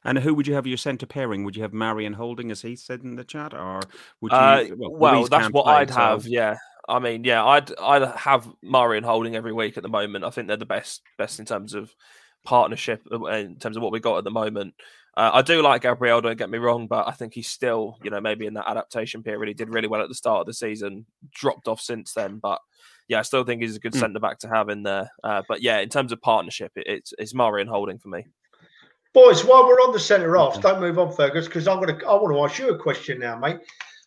And 0.04 0.18
who 0.18 0.34
would 0.34 0.46
you 0.46 0.54
have 0.54 0.66
your 0.66 0.76
centre 0.76 1.06
pairing? 1.06 1.44
Would 1.44 1.56
you 1.56 1.62
have 1.62 1.72
Marion 1.72 2.12
Holding, 2.12 2.50
as 2.50 2.60
he 2.60 2.76
said 2.76 3.02
in 3.02 3.16
the 3.16 3.24
chat, 3.24 3.54
or 3.54 3.80
would 4.20 4.32
you? 4.32 4.38
Uh, 4.38 4.66
well, 4.78 5.26
that's 5.26 5.50
what 5.50 5.64
play, 5.64 5.74
I'd 5.74 5.90
so... 5.90 5.96
have. 5.96 6.26
Yeah, 6.26 6.56
I 6.88 6.98
mean, 6.98 7.24
yeah, 7.24 7.44
I'd 7.44 7.74
I'd 7.78 8.08
have 8.16 8.48
Marion 8.62 9.04
Holding 9.04 9.36
every 9.36 9.52
week 9.52 9.76
at 9.76 9.82
the 9.82 9.88
moment. 9.88 10.24
I 10.24 10.30
think 10.30 10.48
they're 10.48 10.56
the 10.56 10.66
best 10.66 11.02
best 11.16 11.38
in 11.38 11.46
terms 11.46 11.74
of 11.74 11.94
partnership 12.44 13.02
uh, 13.10 13.24
in 13.24 13.56
terms 13.56 13.76
of 13.76 13.82
what 13.82 13.92
we 13.92 14.00
got 14.00 14.18
at 14.18 14.24
the 14.24 14.30
moment. 14.30 14.74
Uh, 15.16 15.30
I 15.34 15.42
do 15.42 15.62
like 15.62 15.82
Gabriel, 15.82 16.20
don't 16.20 16.36
get 16.36 16.50
me 16.50 16.58
wrong, 16.58 16.88
but 16.88 17.06
I 17.06 17.12
think 17.12 17.34
he's 17.34 17.46
still, 17.46 17.98
you 18.02 18.10
know, 18.10 18.20
maybe 18.20 18.46
in 18.46 18.54
that 18.54 18.68
adaptation 18.68 19.22
period. 19.22 19.46
He 19.46 19.54
did 19.54 19.72
really 19.72 19.86
well 19.86 20.02
at 20.02 20.08
the 20.08 20.14
start 20.14 20.40
of 20.40 20.46
the 20.46 20.52
season, 20.52 21.06
dropped 21.30 21.68
off 21.68 21.80
since 21.80 22.12
then. 22.12 22.38
But 22.38 22.60
yeah, 23.08 23.18
I 23.18 23.22
still 23.22 23.44
think 23.44 23.62
he's 23.62 23.76
a 23.76 23.80
good 23.80 23.92
mm. 23.92 24.00
centre 24.00 24.20
back 24.20 24.38
to 24.40 24.48
have 24.48 24.68
in 24.68 24.82
there. 24.82 25.10
Uh, 25.22 25.42
but 25.48 25.62
yeah, 25.62 25.80
in 25.80 25.88
terms 25.88 26.12
of 26.12 26.20
partnership, 26.20 26.72
it, 26.76 26.86
it's 26.86 27.14
it's 27.18 27.34
Marion 27.34 27.68
Holding 27.68 27.98
for 27.98 28.08
me. 28.08 28.26
Boys, 29.12 29.44
while 29.44 29.66
we're 29.66 29.74
on 29.74 29.92
the 29.92 30.00
centre 30.00 30.36
half, 30.36 30.60
don't 30.60 30.80
move 30.80 30.98
on, 30.98 31.12
Fergus, 31.12 31.46
because 31.46 31.68
I'm 31.68 31.80
gonna 31.80 31.98
I 32.08 32.14
want 32.14 32.34
to 32.34 32.44
ask 32.44 32.58
you 32.58 32.74
a 32.74 32.78
question 32.78 33.20
now, 33.20 33.38
mate. 33.38 33.58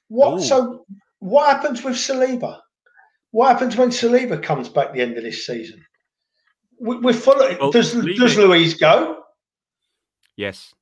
What 0.10 0.39
Ooh. 0.39 0.43
so 0.43 0.86
what 1.19 1.55
happens 1.55 1.83
with 1.83 1.95
Saliba? 1.95 2.60
What 3.31 3.51
happens 3.51 3.75
when 3.75 3.89
Saliba 3.89 4.41
comes 4.41 4.69
back 4.69 4.93
the 4.93 5.01
end 5.01 5.17
of 5.17 5.23
this 5.23 5.45
season? 5.45 5.83
We, 6.79 6.97
are 6.97 7.13
full. 7.13 7.41
Of, 7.41 7.60
well, 7.60 7.71
does 7.71 7.93
does 7.93 8.38
Luiz 8.38 8.73
go? 8.73 9.23
Yes, 10.36 10.73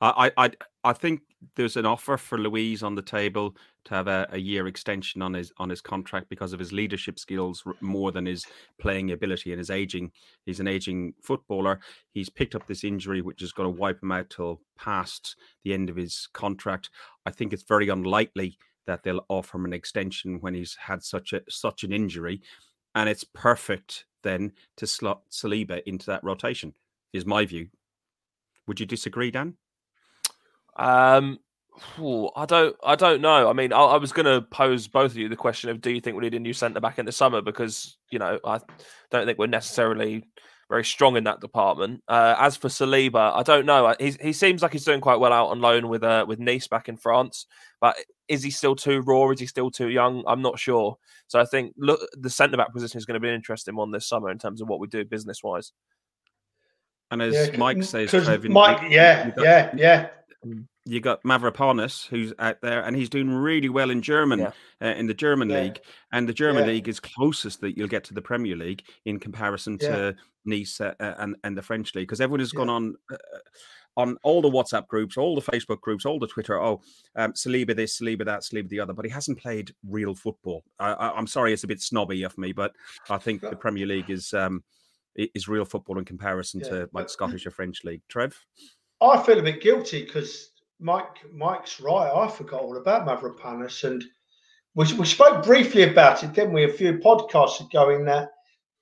I, 0.00 0.32
I 0.36 0.50
I 0.84 0.92
think 0.92 1.20
there's 1.54 1.76
an 1.76 1.86
offer 1.86 2.16
for 2.16 2.38
Louise 2.38 2.82
on 2.82 2.94
the 2.94 3.02
table 3.02 3.56
to 3.86 3.94
have 3.94 4.08
a, 4.08 4.26
a, 4.32 4.38
year 4.38 4.66
extension 4.66 5.22
on 5.22 5.32
his 5.32 5.52
on 5.58 5.70
his 5.70 5.80
contract 5.80 6.28
because 6.28 6.52
of 6.52 6.58
his 6.58 6.72
leadership 6.72 7.18
skills 7.18 7.64
more 7.80 8.10
than 8.12 8.26
his 8.26 8.44
playing 8.78 9.12
ability 9.12 9.52
and 9.52 9.58
his 9.58 9.70
aging. 9.70 10.10
He's 10.44 10.60
an 10.60 10.68
aging 10.68 11.14
footballer. 11.22 11.80
He's 12.12 12.28
picked 12.28 12.54
up 12.54 12.66
this 12.66 12.84
injury, 12.84 13.22
which 13.22 13.42
is 13.42 13.52
going 13.52 13.72
to 13.72 13.80
wipe 13.80 14.02
him 14.02 14.12
out 14.12 14.28
till 14.28 14.60
past 14.76 15.36
the 15.64 15.72
end 15.72 15.88
of 15.88 15.96
his 15.96 16.28
contract. 16.32 16.90
I 17.24 17.30
think 17.30 17.52
it's 17.52 17.62
very 17.62 17.88
unlikely 17.88 18.58
that 18.86 19.04
they'll 19.04 19.24
offer 19.28 19.56
him 19.56 19.64
an 19.64 19.72
extension 19.72 20.40
when 20.40 20.54
he's 20.54 20.76
had 20.80 21.02
such 21.02 21.32
a 21.32 21.42
such 21.48 21.84
an 21.84 21.92
injury, 21.92 22.42
and 22.94 23.08
it's 23.08 23.24
perfect 23.24 24.04
then 24.22 24.52
to 24.76 24.86
slot 24.86 25.22
Saliba 25.30 25.80
into 25.86 26.06
that 26.06 26.24
rotation. 26.24 26.74
Is 27.12 27.24
my 27.24 27.46
view. 27.46 27.68
Would 28.66 28.80
you 28.80 28.86
disagree, 28.86 29.30
Dan? 29.30 29.54
Um, 30.76 31.38
I 32.36 32.46
don't. 32.46 32.76
I 32.84 32.96
don't 32.96 33.20
know. 33.20 33.48
I 33.48 33.52
mean, 33.52 33.72
I, 33.72 33.80
I 33.80 33.96
was 33.96 34.12
going 34.12 34.26
to 34.26 34.42
pose 34.42 34.88
both 34.88 35.12
of 35.12 35.16
you 35.16 35.28
the 35.28 35.36
question 35.36 35.70
of: 35.70 35.80
Do 35.80 35.90
you 35.90 36.00
think 36.00 36.16
we 36.16 36.22
need 36.22 36.34
a 36.34 36.40
new 36.40 36.52
centre 36.52 36.80
back 36.80 36.98
in 36.98 37.06
the 37.06 37.12
summer? 37.12 37.42
Because 37.42 37.96
you 38.10 38.18
know, 38.18 38.38
I 38.44 38.60
don't 39.10 39.26
think 39.26 39.38
we're 39.38 39.46
necessarily 39.46 40.24
very 40.68 40.84
strong 40.84 41.16
in 41.16 41.24
that 41.24 41.40
department. 41.40 42.02
Uh, 42.08 42.34
as 42.38 42.56
for 42.56 42.68
Saliba, 42.68 43.32
I 43.34 43.42
don't 43.42 43.66
know. 43.66 43.94
He 44.00 44.16
he 44.20 44.32
seems 44.32 44.62
like 44.62 44.72
he's 44.72 44.84
doing 44.84 45.00
quite 45.00 45.20
well 45.20 45.32
out 45.32 45.48
on 45.48 45.60
loan 45.60 45.88
with 45.88 46.02
uh, 46.02 46.24
with 46.26 46.38
Nice 46.38 46.66
back 46.66 46.88
in 46.88 46.96
France. 46.96 47.46
But 47.80 47.96
is 48.28 48.42
he 48.42 48.50
still 48.50 48.74
too 48.74 49.00
raw? 49.02 49.30
Is 49.30 49.40
he 49.40 49.46
still 49.46 49.70
too 49.70 49.88
young? 49.88 50.24
I'm 50.26 50.42
not 50.42 50.58
sure. 50.58 50.98
So 51.28 51.40
I 51.40 51.44
think 51.44 51.74
look, 51.76 52.00
the 52.14 52.30
centre 52.30 52.56
back 52.56 52.72
position 52.72 52.98
is 52.98 53.06
going 53.06 53.14
to 53.14 53.20
be 53.20 53.28
an 53.28 53.34
interesting 53.34 53.76
one 53.76 53.90
this 53.90 54.08
summer 54.08 54.30
in 54.30 54.38
terms 54.38 54.60
of 54.60 54.68
what 54.68 54.80
we 54.80 54.88
do 54.88 55.04
business 55.04 55.42
wise. 55.42 55.72
And 57.10 57.22
as 57.22 57.34
yeah, 57.34 57.56
Mike 57.56 57.84
says, 57.84 58.10
Trevin, 58.10 58.50
Mike, 58.50 58.90
yeah, 58.90 59.30
yeah, 59.38 59.72
yeah. 59.76 60.08
You 60.88 61.00
got 61.00 61.22
Mavropanos, 61.24 62.06
who's 62.06 62.32
out 62.38 62.60
there, 62.62 62.82
and 62.82 62.96
he's 62.96 63.10
doing 63.10 63.28
really 63.28 63.68
well 63.68 63.90
in 63.90 64.02
German 64.02 64.38
yeah. 64.38 64.52
uh, 64.80 64.94
in 64.94 65.06
the 65.06 65.14
German 65.14 65.50
yeah. 65.50 65.62
league, 65.62 65.80
and 66.12 66.28
the 66.28 66.32
German 66.32 66.64
yeah. 66.64 66.72
league 66.72 66.88
is 66.88 67.00
closest 67.00 67.60
that 67.60 67.76
you'll 67.76 67.88
get 67.88 68.04
to 68.04 68.14
the 68.14 68.22
Premier 68.22 68.56
League 68.56 68.84
in 69.04 69.18
comparison 69.18 69.78
to 69.78 70.14
Nice 70.44 70.80
uh, 70.80 70.94
uh, 71.00 71.14
and 71.18 71.36
and 71.42 71.58
the 71.58 71.62
French 71.62 71.94
league, 71.94 72.06
because 72.06 72.20
everyone 72.20 72.40
has 72.40 72.52
gone 72.52 72.70
on. 72.70 72.94
Uh, 73.12 73.16
on 73.98 74.18
all 74.22 74.42
the 74.42 74.50
WhatsApp 74.50 74.86
groups, 74.88 75.16
all 75.16 75.34
the 75.34 75.40
Facebook 75.40 75.80
groups, 75.80 76.04
all 76.04 76.18
the 76.18 76.26
Twitter, 76.26 76.60
oh, 76.60 76.82
um, 77.16 77.32
Saliba 77.32 77.74
this, 77.74 77.98
Saliba 77.98 78.26
that, 78.26 78.42
Saliba 78.42 78.68
the 78.68 78.78
other, 78.78 78.92
but 78.92 79.06
he 79.06 79.10
hasn't 79.10 79.38
played 79.38 79.72
real 79.88 80.14
football. 80.14 80.64
I, 80.78 81.14
am 81.16 81.26
sorry, 81.26 81.54
it's 81.54 81.64
a 81.64 81.66
bit 81.66 81.80
snobby 81.80 82.22
of 82.22 82.36
me, 82.36 82.52
but 82.52 82.72
I 83.08 83.16
think 83.16 83.40
the 83.40 83.56
Premier 83.56 83.86
League 83.86 84.10
is 84.10 84.34
um, 84.34 84.62
is 85.16 85.48
real 85.48 85.64
football 85.64 85.98
in 85.98 86.04
comparison 86.04 86.60
to 86.60 86.88
like 86.92 87.08
Scottish 87.08 87.46
or 87.46 87.50
French 87.50 87.84
league. 87.84 88.02
Trev, 88.08 88.36
I 89.00 89.22
feel 89.22 89.38
a 89.38 89.42
bit 89.42 89.62
guilty 89.62 90.04
because 90.04 90.50
Mike 90.78 91.24
Mike's 91.32 91.80
right. 91.80 92.10
I 92.12 92.28
forgot 92.28 92.60
all 92.60 92.76
about 92.76 93.06
Mavropanos, 93.06 93.84
and 93.84 94.04
we, 94.74 94.92
we 94.94 95.06
spoke 95.06 95.44
briefly 95.44 95.84
about 95.84 96.22
it, 96.22 96.32
didn't 96.32 96.52
we? 96.52 96.64
A 96.64 96.72
few 96.72 96.98
podcasts 96.98 97.60
ago 97.60 97.90
in 97.90 98.04
that 98.06 98.30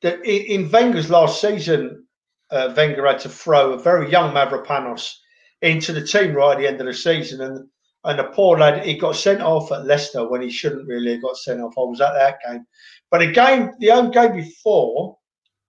that 0.03 0.25
in 0.25 0.71
Wenger's 0.71 1.11
last 1.11 1.41
season, 1.41 2.07
uh, 2.51 2.75
Wenger 2.77 3.07
had 3.07 3.21
to 3.21 3.29
throw 3.29 3.73
a 3.73 3.79
very 3.79 4.11
young 4.11 4.35
Mavropanos 4.35 5.15
into 5.63 5.93
the 5.93 6.05
team 6.05 6.35
right 6.35 6.53
at 6.53 6.59
the 6.59 6.67
end 6.67 6.81
of 6.81 6.87
the 6.87 6.95
season, 6.95 7.41
and 7.41 7.69
and 8.03 8.19
the 8.19 8.25
poor 8.25 8.59
lad 8.59 8.85
he 8.85 8.99
got 8.99 9.17
sent 9.17 9.41
off 9.41 9.71
at 9.71 9.87
Leicester 9.87 10.29
when 10.29 10.43
he 10.43 10.51
shouldn't 10.51 10.89
really 10.89 11.13
have 11.13 11.23
got 11.23 11.37
sent 11.37 11.61
off. 11.61 11.75
I 11.79 11.83
was 11.83 12.01
at 12.01 12.15
that 12.15 12.39
game, 12.45 12.67
but 13.11 13.23
a 13.23 13.31
game 13.31 13.71
the 13.79 13.91
home 13.91 14.11
game 14.11 14.35
before, 14.35 15.17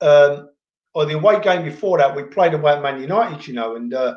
um, 0.02 0.50
or 0.96 1.06
the 1.06 1.18
away 1.18 1.40
game 1.40 1.64
before 1.64 2.00
that, 2.00 2.16
we 2.16 2.24
played 2.24 2.56
away 2.56 2.74
at 2.74 2.82
Man 2.82 3.00
United, 3.00 3.48
you 3.48 3.54
know, 3.54 3.76
and. 3.76 3.94
Uh, 3.94 4.16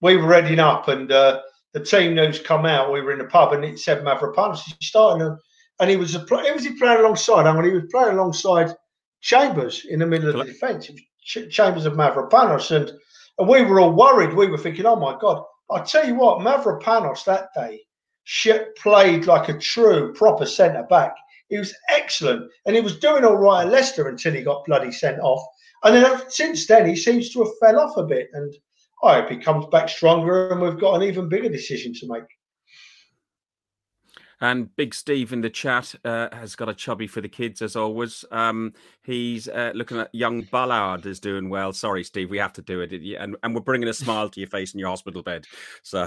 we 0.00 0.16
were 0.16 0.28
readying 0.28 0.58
up, 0.58 0.88
and 0.88 1.10
uh, 1.10 1.40
the 1.72 1.80
team 1.80 2.14
news 2.14 2.38
come 2.38 2.66
out. 2.66 2.92
We 2.92 3.00
were 3.00 3.12
in 3.12 3.18
the 3.18 3.24
pub, 3.24 3.52
and 3.52 3.64
it 3.64 3.78
said 3.78 4.04
Mavropanos. 4.04 4.62
He 4.64 4.74
started, 4.84 5.36
and 5.80 5.90
he 5.90 5.96
was 5.96 6.14
a 6.14 6.24
was 6.30 6.64
he 6.64 6.78
playing 6.78 7.00
alongside? 7.00 7.46
I 7.46 7.54
mean, 7.54 7.64
he 7.64 7.70
was 7.70 7.90
playing 7.90 8.14
alongside 8.14 8.74
Chambers 9.20 9.84
in 9.88 10.00
the 10.00 10.06
middle 10.06 10.30
of 10.30 10.36
the 10.36 10.52
defence. 10.52 10.90
Chambers 11.50 11.86
of 11.86 11.94
Mavropanos, 11.94 12.70
and 12.74 12.92
and 13.38 13.48
we 13.48 13.62
were 13.62 13.80
all 13.80 13.92
worried. 13.92 14.34
We 14.34 14.46
were 14.46 14.58
thinking, 14.58 14.86
oh 14.86 14.96
my 14.96 15.16
god! 15.20 15.42
I 15.70 15.80
tell 15.80 16.06
you 16.06 16.14
what, 16.14 16.40
Mavropanos 16.40 17.24
that 17.24 17.48
day 17.54 17.80
shit 18.24 18.76
played 18.76 19.26
like 19.26 19.48
a 19.48 19.58
true 19.58 20.12
proper 20.14 20.46
centre 20.46 20.86
back. 20.90 21.14
He 21.48 21.58
was 21.58 21.74
excellent, 21.88 22.50
and 22.66 22.74
he 22.74 22.82
was 22.82 22.98
doing 22.98 23.24
all 23.24 23.36
right 23.36 23.66
at 23.66 23.72
Leicester 23.72 24.08
until 24.08 24.32
he 24.32 24.42
got 24.42 24.64
bloody 24.64 24.90
sent 24.90 25.20
off. 25.20 25.44
And 25.84 25.94
then 25.94 26.20
since 26.28 26.66
then, 26.66 26.88
he 26.88 26.96
seems 26.96 27.30
to 27.30 27.44
have 27.44 27.52
fell 27.60 27.80
off 27.80 27.96
a 27.96 28.02
bit. 28.02 28.28
And 28.32 28.54
I 29.06 29.20
hope 29.20 29.30
he 29.30 29.36
comes 29.36 29.66
back 29.66 29.88
stronger 29.88 30.50
and 30.50 30.60
we've 30.60 30.78
got 30.78 30.94
an 30.94 31.02
even 31.02 31.28
bigger 31.28 31.48
decision 31.48 31.92
to 31.94 32.08
make. 32.08 32.24
And 34.40 34.74
Big 34.76 34.92
Steve 34.92 35.32
in 35.32 35.40
the 35.40 35.48
chat 35.48 35.94
uh, 36.04 36.28
has 36.30 36.56
got 36.56 36.68
a 36.68 36.74
chubby 36.74 37.06
for 37.06 37.22
the 37.22 37.28
kids 37.28 37.62
as 37.62 37.74
always. 37.74 38.22
Um, 38.30 38.74
he's 39.02 39.48
uh, 39.48 39.72
looking 39.74 39.98
at 39.98 40.14
young 40.14 40.42
Ballard 40.42 41.06
is 41.06 41.20
doing 41.20 41.48
well. 41.48 41.72
Sorry, 41.72 42.04
Steve, 42.04 42.28
we 42.28 42.36
have 42.36 42.52
to 42.54 42.62
do 42.62 42.82
it, 42.82 42.92
and, 42.92 43.36
and 43.42 43.54
we're 43.54 43.62
bringing 43.62 43.88
a 43.88 43.94
smile 43.94 44.28
to 44.28 44.40
your 44.40 44.48
face 44.50 44.74
in 44.74 44.80
your 44.80 44.90
hospital 44.90 45.22
bed. 45.22 45.46
So 45.82 46.06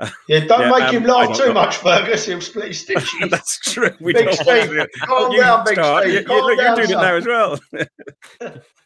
yeah, 0.28 0.40
don't 0.40 0.60
yeah, 0.60 0.70
make 0.70 0.82
um, 0.82 0.96
him 0.96 1.04
laugh 1.04 1.38
too 1.38 1.54
much, 1.54 1.76
Fergus. 1.78 2.26
He'll 2.26 2.42
split 2.42 2.68
his 2.68 2.80
stitches. 2.82 3.30
That's 3.30 3.58
true. 3.58 3.90
We 4.00 4.12
Big 4.12 4.34
Steve, 4.34 4.86
calm 5.06 5.34
down, 5.34 5.64
Big 5.64 5.82
Steve. 5.82 6.28
You, 6.28 6.34
you, 6.34 6.56
you're 6.60 6.74
doing 6.76 6.90
it 6.90 6.94
now 6.94 7.16
as 7.16 7.26
well. 7.26 7.58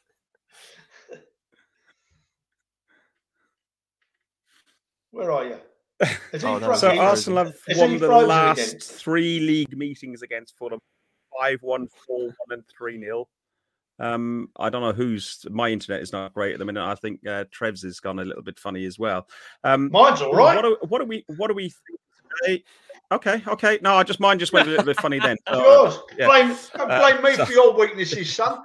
Where 5.17 5.33
are 5.33 5.47
you? 5.47 5.57
Oh, 6.43 6.75
so 6.75 6.95
Arsenal 6.95 7.47
have 7.47 7.55
won 7.71 7.97
the 7.97 8.07
last 8.07 8.83
three 8.83 9.41
league 9.41 9.75
meetings 9.75 10.21
against 10.21 10.55
Fulham 10.59 10.79
5 11.41 11.63
1, 11.63 11.89
4 12.07 12.19
1, 12.19 12.33
and 12.51 12.63
3 12.69 13.01
0. 13.01 13.27
Um, 13.99 14.51
I 14.59 14.69
don't 14.69 14.83
know 14.83 14.93
who's 14.93 15.47
my 15.49 15.71
internet 15.71 16.03
is 16.03 16.13
not 16.13 16.35
great 16.35 16.53
at 16.53 16.59
the 16.59 16.67
minute. 16.67 16.85
I 16.85 16.97
think 16.97 17.27
uh, 17.27 17.45
Trev's 17.51 17.83
has 17.83 17.99
gone 17.99 18.19
a 18.19 18.25
little 18.27 18.43
bit 18.43 18.59
funny 18.59 18.85
as 18.85 18.99
well. 18.99 19.27
Um, 19.65 19.91
Mine's 19.91 20.21
all 20.21 20.35
right. 20.35 20.57
What 20.57 20.65
are, 20.67 20.77
what 20.87 21.01
are 21.01 21.07
we? 21.07 21.25
What 21.29 21.49
do 21.49 21.55
we 21.55 21.73
think 22.47 22.63
Okay, 23.11 23.43
okay. 23.49 23.79
No, 23.81 23.97
I 23.97 24.03
just 24.03 24.21
mine 24.21 24.39
just 24.39 24.53
went 24.53 24.67
a 24.67 24.71
little 24.71 24.85
bit 24.85 25.01
funny 25.01 25.19
then. 25.19 25.39
So, 25.49 25.63
yours. 25.63 25.99
Yeah. 26.19 26.27
Blame, 26.27 26.57
uh, 26.75 27.01
blame 27.01 27.23
me 27.23 27.37
so. 27.37 27.47
for 27.47 27.53
your 27.53 27.73
weaknesses, 27.75 28.35
son. 28.35 28.59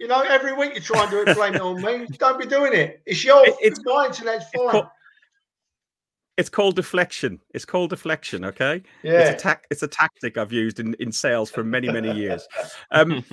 You 0.00 0.08
know, 0.08 0.22
every 0.22 0.52
week 0.52 0.74
you 0.74 0.80
try 0.80 1.02
and 1.02 1.10
do 1.12 1.22
it, 1.24 1.36
blame 1.36 1.54
it 1.54 1.60
on 1.60 1.80
me. 1.80 2.06
Don't 2.18 2.40
be 2.40 2.46
doing 2.46 2.72
it. 2.72 3.02
It's 3.06 3.22
your, 3.22 3.46
it, 3.46 3.54
it's 3.60 3.80
my 3.84 4.06
internet's 4.06 4.46
fine 4.52 4.64
it's 4.64 4.72
called 4.72 4.86
deflection. 6.48 7.40
It's 7.54 7.64
called 7.64 7.90
deflection. 7.90 8.44
Okay. 8.44 8.82
Yeah. 9.02 9.20
It's 9.20 9.42
a 9.42 9.48
ta- 9.48 9.60
It's 9.70 9.82
a 9.82 9.88
tactic 9.88 10.38
I've 10.38 10.52
used 10.52 10.80
in, 10.80 10.94
in 10.94 11.12
sales 11.12 11.50
for 11.50 11.62
many 11.64 11.90
many 11.90 12.12
years. 12.12 12.46
Um, 12.92 13.24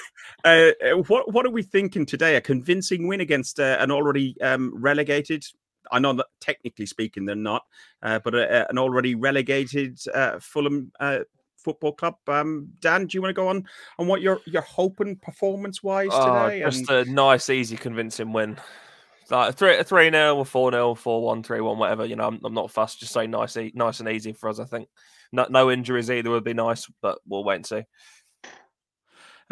uh, 0.44 0.70
what 1.08 1.32
what 1.32 1.46
are 1.46 1.50
we 1.50 1.62
thinking 1.62 2.06
today? 2.06 2.36
A 2.36 2.40
convincing 2.40 3.08
win 3.08 3.20
against 3.20 3.58
uh, 3.58 3.76
an 3.80 3.90
already 3.90 4.40
um, 4.40 4.72
relegated. 4.74 5.44
I 5.90 5.98
know 5.98 6.12
that 6.12 6.26
technically 6.40 6.86
speaking 6.86 7.24
they're 7.24 7.34
not, 7.34 7.64
uh, 8.02 8.20
but 8.20 8.34
an 8.34 8.78
already 8.78 9.14
relegated 9.14 9.98
uh, 10.14 10.38
Fulham 10.38 10.92
uh, 11.00 11.20
football 11.56 11.92
club. 11.92 12.16
Um, 12.28 12.68
Dan, 12.80 13.06
do 13.06 13.16
you 13.16 13.22
want 13.22 13.30
to 13.30 13.40
go 13.40 13.48
on 13.48 13.64
on 13.98 14.06
what 14.06 14.20
you're 14.20 14.40
you're 14.46 14.62
hoping 14.62 15.16
performance 15.16 15.82
wise 15.82 16.10
oh, 16.12 16.44
today? 16.44 16.60
Just 16.60 16.88
and... 16.90 17.08
a 17.08 17.10
nice, 17.10 17.50
easy, 17.50 17.76
convincing 17.76 18.32
win 18.32 18.58
Like 19.30 19.54
three, 19.54 19.82
three 19.82 20.10
nil, 20.10 20.38
or 20.38 20.44
four 20.44 20.70
nil, 20.70 20.94
four 20.94 21.22
one, 21.22 21.42
three 21.42 21.60
one, 21.60 21.78
whatever. 21.78 22.04
You 22.04 22.16
know, 22.16 22.26
I'm, 22.26 22.40
I'm 22.44 22.54
not 22.54 22.70
fussed. 22.70 23.00
Just 23.00 23.12
say 23.12 23.26
nice, 23.26 23.56
nice 23.74 24.00
and 24.00 24.08
easy 24.08 24.32
for 24.32 24.48
us. 24.48 24.58
I 24.58 24.64
think 24.64 24.88
no, 25.32 25.46
no 25.48 25.70
injuries 25.70 26.10
either 26.10 26.30
would 26.30 26.44
be 26.44 26.54
nice, 26.54 26.90
but 27.00 27.18
we'll 27.26 27.44
wait 27.44 27.56
and 27.56 27.66
see. 27.66 27.82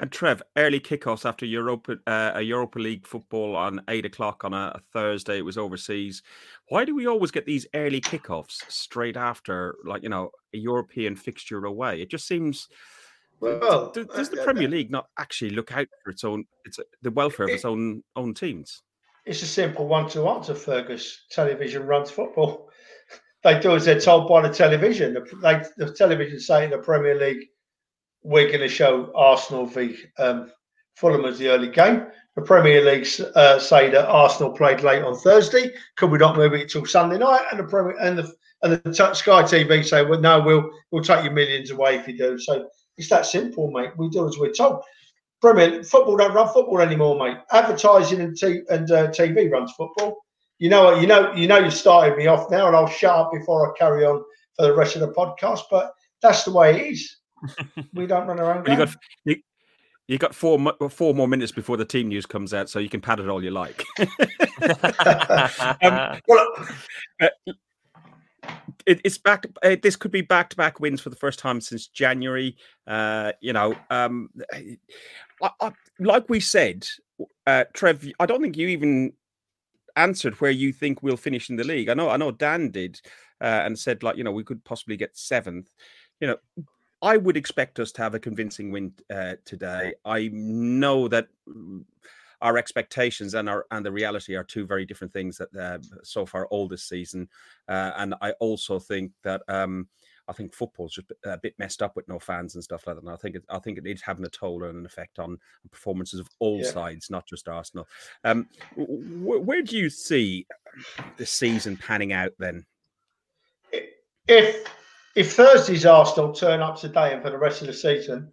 And 0.01 0.13
Trev, 0.13 0.43
early 0.57 0.79
kickoffs 0.79 1.29
after 1.29 1.45
Europa, 1.45 1.97
uh, 2.07 2.33
a 2.35 2.43
Europa 2.43 2.79
League 2.79 3.05
football 3.05 3.57
on 3.57 3.83
eight 3.89 4.07
o'clock 4.07 4.45
on 4.45 4.55
a, 4.55 4.73
a, 4.77 4.81
Thursday. 4.93 5.39
It 5.39 5.45
was 5.45 5.59
overseas. 5.59 6.23
Why 6.69 6.85
do 6.85 6.95
we 6.95 7.07
always 7.07 7.33
get 7.33 7.47
these 7.47 7.67
early 7.75 8.01
kickoffs 8.01 8.63
straight 8.71 9.17
after, 9.17 9.75
like 9.85 10.05
you 10.05 10.09
know, 10.09 10.31
a 10.55 10.59
European 10.59 11.17
fixture 11.17 11.65
away? 11.65 12.01
It 12.01 12.11
just 12.11 12.29
seems. 12.29 12.69
Well, 13.41 13.91
does, 13.91 14.07
does 14.07 14.31
the 14.31 14.39
Premier 14.39 14.69
League 14.69 14.91
not 14.91 15.07
actually 15.19 15.51
look 15.51 15.73
out 15.73 15.89
for 16.03 16.11
its 16.11 16.23
own, 16.23 16.45
its 16.65 16.79
the 17.03 17.11
welfare 17.11 17.47
of 17.47 17.51
its 17.51 17.65
own 17.65 18.05
own 18.15 18.35
teams? 18.35 18.83
It's 19.29 19.43
a 19.43 19.47
simple 19.47 19.87
one 19.87 20.09
to 20.11 20.27
answer, 20.27 20.55
Fergus. 20.55 21.27
Television 21.31 21.87
runs 21.87 22.11
football. 22.11 22.71
They 23.45 23.61
do 23.61 23.77
as 23.77 23.85
they're 23.85 24.01
told 24.01 24.29
by 24.29 24.43
the 24.43 24.53
television. 24.53 25.15
The, 25.15 25.21
they, 25.41 25.63
the 25.77 25.93
television 25.93 26.41
say 26.41 26.65
in 26.65 26.71
the 26.71 26.79
Premier 26.79 27.15
League, 27.15 27.47
we're 28.25 28.49
going 28.49 28.59
to 28.59 28.69
show 28.69 29.13
Arsenal 29.15 29.65
v 29.65 29.97
um, 30.19 30.51
Fulham 30.97 31.25
as 31.25 31.39
the 31.39 31.49
early 31.49 31.69
game. 31.69 32.09
The 32.35 32.43
Premier 32.43 32.85
League 32.85 33.07
uh, 33.37 33.61
say 33.61 33.91
that 33.91 34.09
Arsenal 34.09 34.51
played 34.51 34.81
late 34.81 35.05
on 35.05 35.17
Thursday. 35.17 35.73
Could 35.97 36.11
we 36.11 36.19
not 36.19 36.37
move 36.37 36.53
it 36.53 36.69
till 36.69 36.85
Sunday 36.85 37.17
night? 37.17 37.47
And 37.53 37.61
the 37.61 37.65
Premier 37.65 37.97
and 38.01 38.19
the 38.19 38.35
and 38.63 38.73
the 38.83 38.93
Sky 39.15 39.45
TV 39.45 39.85
say, 39.85 40.05
well, 40.05 40.21
no, 40.21 40.41
we'll 40.41 40.69
we'll 40.91 41.05
take 41.05 41.23
your 41.23 41.33
millions 41.33 41.71
away 41.71 41.95
if 41.95 42.09
you 42.09 42.19
do. 42.19 42.41
So 42.41 42.69
it's 42.97 43.09
that 43.11 43.25
simple, 43.25 43.71
mate. 43.71 43.93
We 43.97 44.11
do 44.11 44.27
as 44.27 44.37
we're 44.37 44.53
told. 44.53 44.83
Premier 45.41 45.83
football 45.85 46.17
don't 46.17 46.35
run 46.35 46.53
football 46.53 46.81
anymore, 46.81 47.19
mate. 47.19 47.39
Advertising 47.53 48.21
and, 48.21 48.37
t- 48.37 48.63
and 48.71 48.91
uh, 48.91 49.09
TV 49.09 49.51
runs 49.51 49.73
football. 49.73 50.19
You 50.59 50.71
know 50.71 50.85
what? 50.85 51.01
You 51.01 51.07
know 51.07 51.33
you 51.35 51.47
know 51.47 51.59
you 51.59 51.71
started 51.71 52.17
me 52.17 52.27
off 52.27 52.51
now, 52.51 52.67
and 52.67 52.75
I'll 52.75 52.89
shut 52.89 53.15
up 53.15 53.33
before 53.33 53.71
I 53.71 53.79
carry 53.79 54.05
on 54.05 54.25
for 54.57 54.67
the 54.67 54.75
rest 54.75 54.97
of 54.97 55.01
the 55.03 55.13
podcast. 55.13 55.63
But 55.71 55.93
that's 56.21 56.45
the 56.45 56.53
way 56.53 56.81
it 56.81 56.93
is. 56.93 57.17
we 57.95 58.07
don't 58.07 58.27
run 58.27 58.41
around. 58.41 58.65
game. 58.65 58.79
You 58.79 58.87
got 58.87 58.97
you, 59.25 59.37
you 60.09 60.19
got 60.19 60.35
four 60.35 60.59
four 60.91 61.15
more 61.15 61.29
minutes 61.29 61.53
before 61.53 61.77
the 61.77 61.85
team 61.85 62.09
news 62.09 62.27
comes 62.27 62.53
out, 62.53 62.69
so 62.69 62.81
you 62.81 62.89
can 62.89 63.01
pad 63.01 63.21
it 63.21 63.29
all 63.29 63.45
you 63.45 63.53
like. 63.53 63.85
um, 65.83 66.21
well, 66.27 66.53
uh, 67.21 67.29
it, 68.87 69.01
it's 69.05 69.19
back. 69.19 69.47
Uh, 69.63 69.77
this 69.83 69.97
could 69.97 70.11
be 70.11 70.23
back 70.23 70.51
to 70.51 70.57
back 70.57 70.81
wins 70.81 71.01
for 71.01 71.11
the 71.11 71.17
first 71.17 71.39
time 71.39 71.61
since 71.61 71.87
January. 71.89 72.57
Uh, 72.87 73.33
you 73.41 73.53
know, 73.53 73.77
um, 73.91 74.31
I, 75.43 75.51
I, 75.61 75.73
like 75.99 76.29
we 76.29 76.41
said, 76.41 76.87
uh, 77.47 77.65
Trev, 77.75 78.07
I 78.19 78.27
don't 78.27 78.43
think 78.43 78.57
you 78.57 78.69
even 78.69 79.13
answered 79.97 80.41
where 80.41 80.51
you 80.51 80.73
think 80.73 81.03
we'll 81.03 81.17
finish 81.17 81.51
in 81.51 81.57
the 81.57 81.65
league. 81.65 81.89
I 81.89 81.95
know, 81.95 82.09
I 82.09 82.17
know, 82.17 82.31
Dan 82.31 82.71
did, 82.71 83.01
uh, 83.41 83.63
and 83.65 83.79
said 83.79 84.03
like 84.03 84.17
you 84.17 84.25
know 84.25 84.33
we 84.33 84.45
could 84.45 84.65
possibly 84.65 84.97
get 84.97 85.17
seventh. 85.17 85.75
You 86.21 86.29
know, 86.29 86.37
I 87.03 87.17
would 87.17 87.37
expect 87.37 87.79
us 87.81 87.93
to 87.93 88.03
have 88.03 88.15
a 88.15 88.21
convincing 88.21 88.71
win 88.71 88.93
uh, 89.13 89.35
today. 89.45 89.95
I 90.05 90.31
know 90.33 91.09
that 91.09 91.29
our 92.41 92.57
expectations 92.57 93.35
and 93.35 93.49
our 93.49 93.67
and 93.71 93.85
the 93.85 93.93
reality 93.93 94.37
are 94.37 94.45
two 94.45 94.67
very 94.67 94.85
different 94.85 95.13
things 95.13 95.39
that 95.39 95.55
uh, 95.57 95.79
so 96.03 96.25
far 96.25 96.47
all 96.47 96.69
this 96.69 96.85
season, 96.85 97.29
uh, 97.69 97.93
and 97.97 98.15
I 98.21 98.33
also 98.33 98.79
think 98.79 99.13
that. 99.25 99.43
Um, 99.49 99.89
I 100.29 100.33
think 100.33 100.55
football's 100.55 100.93
just 100.93 101.11
a 101.25 101.39
bit 101.39 101.55
messed 101.59 101.83
up 101.83 101.97
with 101.97 102.07
no 102.07 102.19
fans 102.19 102.55
and 102.55 102.63
stuff 102.63 102.87
like 102.87 102.97
that. 102.97 103.03
And 103.03 103.11
I 103.11 103.17
think 103.17 103.37
it, 103.37 103.45
I 103.49 103.59
think 103.59 103.79
it 103.79 103.87
is 103.87 104.03
having 104.03 104.27
a 104.27 104.29
toll 104.29 104.63
and 104.65 104.79
an 104.79 104.87
effect 104.87 105.19
on 105.19 105.39
performances 105.71 106.21
of 106.21 106.29
all 106.39 106.59
yeah. 106.59 106.71
sides, 106.71 107.11
not 107.11 107.27
just 107.27 107.49
Arsenal. 107.49 107.89
Um, 108.25 108.47
where 108.77 109.63
do 109.63 109.77
you 109.77 109.89
see 109.89 110.47
the 111.17 111.25
season 111.27 111.77
panning 111.77 112.13
out 112.13 112.33
then? 112.39 112.67
If 114.29 114.71
if 115.17 115.33
Thursday's 115.33 115.87
Arsenal 115.87 116.33
turn 116.33 116.61
up 116.61 116.79
today 116.79 117.15
and 117.15 117.23
for 117.23 117.31
the 117.31 117.39
rest 117.39 117.63
of 117.63 117.67
the 117.67 117.73
season, 117.73 118.31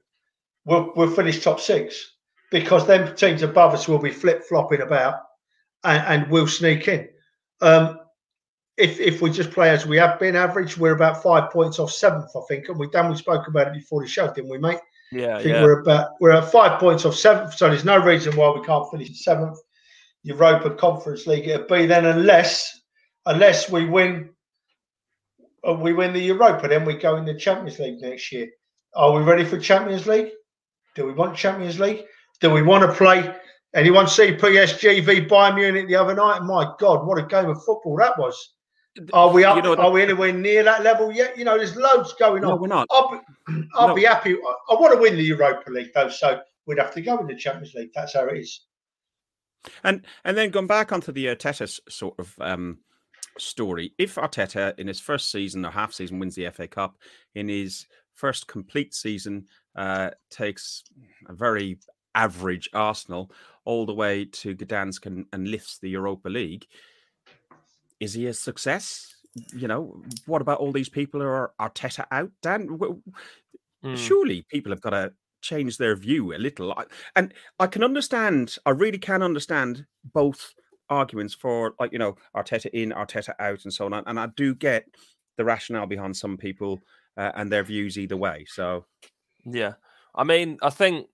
we'll 0.65 0.91
we'll 0.95 1.10
finish 1.10 1.41
top 1.41 1.62
six 1.62 2.15
because 2.51 2.86
then 2.86 3.15
teams 3.15 3.41
above 3.41 3.73
us 3.73 3.88
will 3.88 3.99
be 3.99 4.12
flip 4.12 4.43
flopping 4.43 4.81
about 4.81 5.15
and, 5.86 6.23
and 6.23 6.31
we'll 6.31 6.47
sneak 6.47 6.89
in. 6.89 7.08
Um, 7.62 7.99
if 8.77 8.99
if 8.99 9.21
we 9.21 9.29
just 9.29 9.51
play 9.51 9.69
as 9.69 9.85
we 9.85 9.97
have 9.97 10.19
been 10.19 10.35
average, 10.35 10.77
we're 10.77 10.95
about 10.95 11.23
five 11.23 11.51
points 11.51 11.79
off 11.79 11.91
seventh, 11.91 12.29
I 12.35 12.41
think. 12.47 12.67
And 12.67 12.77
we 12.77 12.89
done 12.89 13.09
we 13.09 13.15
spoke 13.15 13.47
about 13.47 13.67
it 13.67 13.73
before 13.73 14.01
the 14.01 14.07
show, 14.07 14.31
didn't 14.33 14.49
we, 14.49 14.57
mate? 14.57 14.79
Yeah, 15.11 15.38
I 15.38 15.43
think 15.43 15.55
yeah. 15.55 15.63
we're 15.63 15.81
about 15.81 16.11
we're 16.19 16.31
at 16.31 16.51
five 16.51 16.79
points 16.79 17.05
off 17.05 17.15
seventh, 17.15 17.53
so 17.53 17.69
there's 17.69 17.85
no 17.85 17.97
reason 17.97 18.35
why 18.35 18.49
we 18.49 18.65
can't 18.65 18.89
finish 18.91 19.23
seventh. 19.23 19.57
Europa 20.23 20.71
Conference 20.71 21.27
League 21.27 21.47
it'll 21.47 21.67
be 21.67 21.85
then 21.85 22.05
unless 22.05 22.81
unless 23.27 23.69
we 23.69 23.85
win 23.85 24.31
uh, 25.67 25.73
we 25.73 25.93
win 25.93 26.13
the 26.13 26.19
Europa, 26.19 26.67
then 26.67 26.83
we 26.83 26.95
go 26.95 27.15
in 27.15 27.25
the 27.25 27.35
Champions 27.35 27.79
League 27.79 28.01
next 28.01 28.31
year. 28.31 28.49
Are 28.95 29.13
we 29.13 29.21
ready 29.21 29.45
for 29.45 29.59
Champions 29.59 30.07
League? 30.07 30.31
Do 30.95 31.05
we 31.05 31.13
want 31.13 31.38
Champions 31.38 31.79
League? 31.79 32.05
Do 32.41 32.49
we 32.49 32.61
want 32.61 32.83
to 32.83 32.91
play? 32.91 33.33
Anyone 33.73 34.07
see 34.07 34.31
PSG 34.31 35.03
v 35.03 35.25
Bayern 35.25 35.55
Munich 35.55 35.88
the 35.88 35.95
other 35.95 36.15
night? 36.15 36.41
My 36.41 36.73
God, 36.79 37.05
what 37.05 37.19
a 37.19 37.23
game 37.23 37.49
of 37.49 37.63
football 37.63 37.97
that 37.97 38.17
was! 38.17 38.54
Are 39.12 39.29
we 39.29 39.43
up? 39.43 39.58
You 39.58 39.63
know, 39.63 39.75
are 39.75 39.91
we 39.91 40.01
anywhere 40.01 40.31
near 40.31 40.63
that 40.63 40.84
level 40.84 41.12
yet? 41.12 41.38
You 41.38 41.43
know, 41.43 41.58
there's 41.58 41.75
loads 41.75 42.13
going 42.13 42.43
on. 42.43 42.51
No, 42.51 42.55
we're 42.55 42.67
not. 42.67 42.88
I'll, 42.91 43.12
be, 43.12 43.67
I'll 43.75 43.89
no. 43.89 43.95
be 43.95 44.03
happy. 44.03 44.36
I, 44.36 44.73
I 44.73 44.79
want 44.79 44.93
to 44.93 44.99
win 44.99 45.15
the 45.15 45.23
Europa 45.23 45.69
League 45.69 45.91
though, 45.93 46.10
so 46.10 46.39
we'd 46.65 46.79
have 46.79 46.93
to 46.93 47.01
go 47.01 47.17
in 47.19 47.27
the 47.27 47.36
Champions 47.36 47.73
League. 47.73 47.91
That's 47.93 48.13
how 48.13 48.25
it 48.27 48.38
is. 48.38 48.62
And 49.84 50.05
and 50.23 50.38
then 50.38 50.51
going 50.51 50.67
back 50.67 50.91
onto 50.91 51.12
the 51.12 51.25
Arteta 51.25 51.79
sort 51.89 52.17
of 52.19 52.34
um, 52.39 52.79
story, 53.38 53.93
if 53.97 54.15
Arteta 54.15 54.77
in 54.79 54.88
his 54.88 54.99
first 54.99 55.31
season 55.31 55.65
or 55.65 55.71
half 55.71 55.93
season 55.93 56.19
wins 56.19 56.36
the 56.36 56.49
FA 56.51 56.67
Cup, 56.67 56.97
in 57.34 57.49
his 57.49 57.86
first 58.13 58.47
complete 58.47 58.93
season 58.93 59.45
uh, 59.75 60.12
takes 60.29 60.84
a 61.27 61.34
very 61.34 61.79
average 62.13 62.69
Arsenal 62.73 63.31
all 63.65 63.86
the 63.86 63.93
way 63.93 64.23
to 64.23 64.55
Gdansk 64.55 65.05
and, 65.05 65.25
and 65.34 65.49
lifts 65.49 65.79
the 65.79 65.89
Europa 65.89 66.29
League 66.29 66.65
is 68.05 68.13
he 68.13 68.27
a 68.27 68.33
success? 68.33 69.13
You 69.53 69.67
know, 69.67 70.01
what 70.27 70.41
about 70.41 70.59
all 70.59 70.71
these 70.71 70.89
people 70.89 71.19
who 71.19 71.27
are 71.27 71.51
Arteta 71.59 72.05
out? 72.11 72.31
Dan, 72.41 72.67
mm. 72.69 73.97
surely 73.97 74.45
people 74.49 74.71
have 74.71 74.81
got 74.81 74.91
to 74.91 75.11
change 75.41 75.77
their 75.77 75.95
view 75.95 76.33
a 76.33 76.37
little. 76.37 76.73
And 77.15 77.33
I 77.59 77.67
can 77.67 77.83
understand, 77.83 78.57
I 78.65 78.69
really 78.69 78.97
can 78.97 79.21
understand 79.21 79.85
both 80.13 80.53
arguments 80.89 81.33
for, 81.33 81.73
like, 81.79 81.91
you 81.91 81.99
know, 81.99 82.15
Arteta 82.35 82.67
in, 82.71 82.91
Arteta 82.91 83.33
out, 83.39 83.65
and 83.65 83.73
so 83.73 83.85
on. 83.85 83.93
And 83.93 84.19
I 84.19 84.27
do 84.37 84.55
get 84.55 84.85
the 85.37 85.43
rationale 85.43 85.87
behind 85.87 86.15
some 86.15 86.37
people 86.37 86.79
uh, 87.17 87.31
and 87.35 87.51
their 87.51 87.63
views 87.63 87.97
either 87.97 88.15
way. 88.15 88.45
So, 88.47 88.85
yeah. 89.45 89.73
I 90.13 90.23
mean, 90.23 90.57
I 90.61 90.69
think 90.69 91.07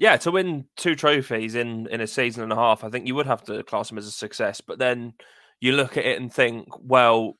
yeah, 0.00 0.16
to 0.16 0.30
win 0.30 0.64
two 0.78 0.94
trophies 0.94 1.54
in 1.54 1.86
in 1.88 2.00
a 2.00 2.06
season 2.06 2.42
and 2.42 2.52
a 2.52 2.56
half, 2.56 2.84
I 2.84 2.88
think 2.88 3.06
you 3.06 3.14
would 3.16 3.26
have 3.26 3.44
to 3.44 3.62
class 3.62 3.90
him 3.90 3.98
as 3.98 4.06
a 4.06 4.10
success. 4.10 4.62
But 4.62 4.78
then 4.78 5.12
you 5.60 5.72
look 5.72 5.96
at 5.96 6.06
it 6.06 6.20
and 6.20 6.32
think, 6.32 6.68
well, 6.80 7.36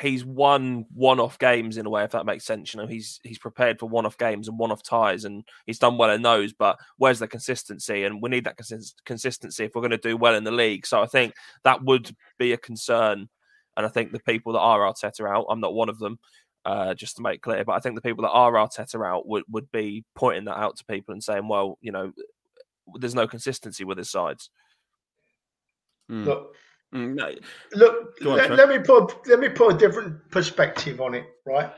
he's 0.00 0.24
won 0.24 0.86
one-off 0.94 1.38
games 1.38 1.76
in 1.76 1.84
a 1.84 1.90
way, 1.90 2.04
if 2.04 2.12
that 2.12 2.24
makes 2.24 2.44
sense. 2.44 2.72
You 2.72 2.80
know, 2.80 2.86
he's 2.86 3.20
he's 3.22 3.38
prepared 3.38 3.78
for 3.78 3.88
one-off 3.88 4.16
games 4.16 4.48
and 4.48 4.58
one-off 4.58 4.82
ties, 4.82 5.24
and 5.24 5.44
he's 5.66 5.78
done 5.78 5.98
well 5.98 6.10
in 6.10 6.22
those. 6.22 6.52
But 6.52 6.78
where's 6.96 7.18
the 7.18 7.28
consistency? 7.28 8.04
And 8.04 8.22
we 8.22 8.30
need 8.30 8.44
that 8.44 8.56
cons- 8.56 8.94
consistency 9.04 9.64
if 9.64 9.74
we're 9.74 9.82
going 9.82 9.90
to 9.90 9.98
do 9.98 10.16
well 10.16 10.34
in 10.34 10.44
the 10.44 10.50
league. 10.50 10.86
So 10.86 11.02
I 11.02 11.06
think 11.06 11.34
that 11.64 11.84
would 11.84 12.14
be 12.38 12.52
a 12.52 12.56
concern. 12.56 13.28
And 13.76 13.86
I 13.86 13.88
think 13.88 14.12
the 14.12 14.20
people 14.20 14.52
that 14.54 14.60
are 14.60 14.80
Arteta 14.80 15.28
out, 15.28 15.46
I'm 15.48 15.60
not 15.60 15.74
one 15.74 15.88
of 15.88 15.98
them, 15.98 16.18
uh, 16.64 16.94
just 16.94 17.16
to 17.16 17.22
make 17.22 17.40
clear. 17.40 17.64
But 17.64 17.72
I 17.72 17.78
think 17.78 17.94
the 17.94 18.02
people 18.02 18.22
that 18.22 18.30
are 18.30 18.52
Arteta 18.52 19.06
out 19.06 19.26
would 19.26 19.44
would 19.48 19.70
be 19.70 20.04
pointing 20.14 20.44
that 20.46 20.58
out 20.58 20.76
to 20.78 20.84
people 20.84 21.12
and 21.12 21.22
saying, 21.22 21.48
well, 21.48 21.78
you 21.80 21.92
know, 21.92 22.12
there's 22.94 23.14
no 23.14 23.26
consistency 23.28 23.84
with 23.84 23.98
his 23.98 24.10
sides. 24.10 24.50
Mm. 26.10 26.24
Look, 26.24 26.54
Mm, 26.94 27.14
no. 27.14 27.34
Look, 27.74 28.14
on, 28.22 28.36
let, 28.36 28.50
let, 28.52 28.68
me 28.68 28.78
put 28.78 29.26
let 29.28 29.38
me 29.38 29.48
put 29.48 29.74
a 29.74 29.78
different 29.78 30.28
perspective 30.30 31.00
on 31.00 31.14
it. 31.14 31.24
Right, 31.46 31.70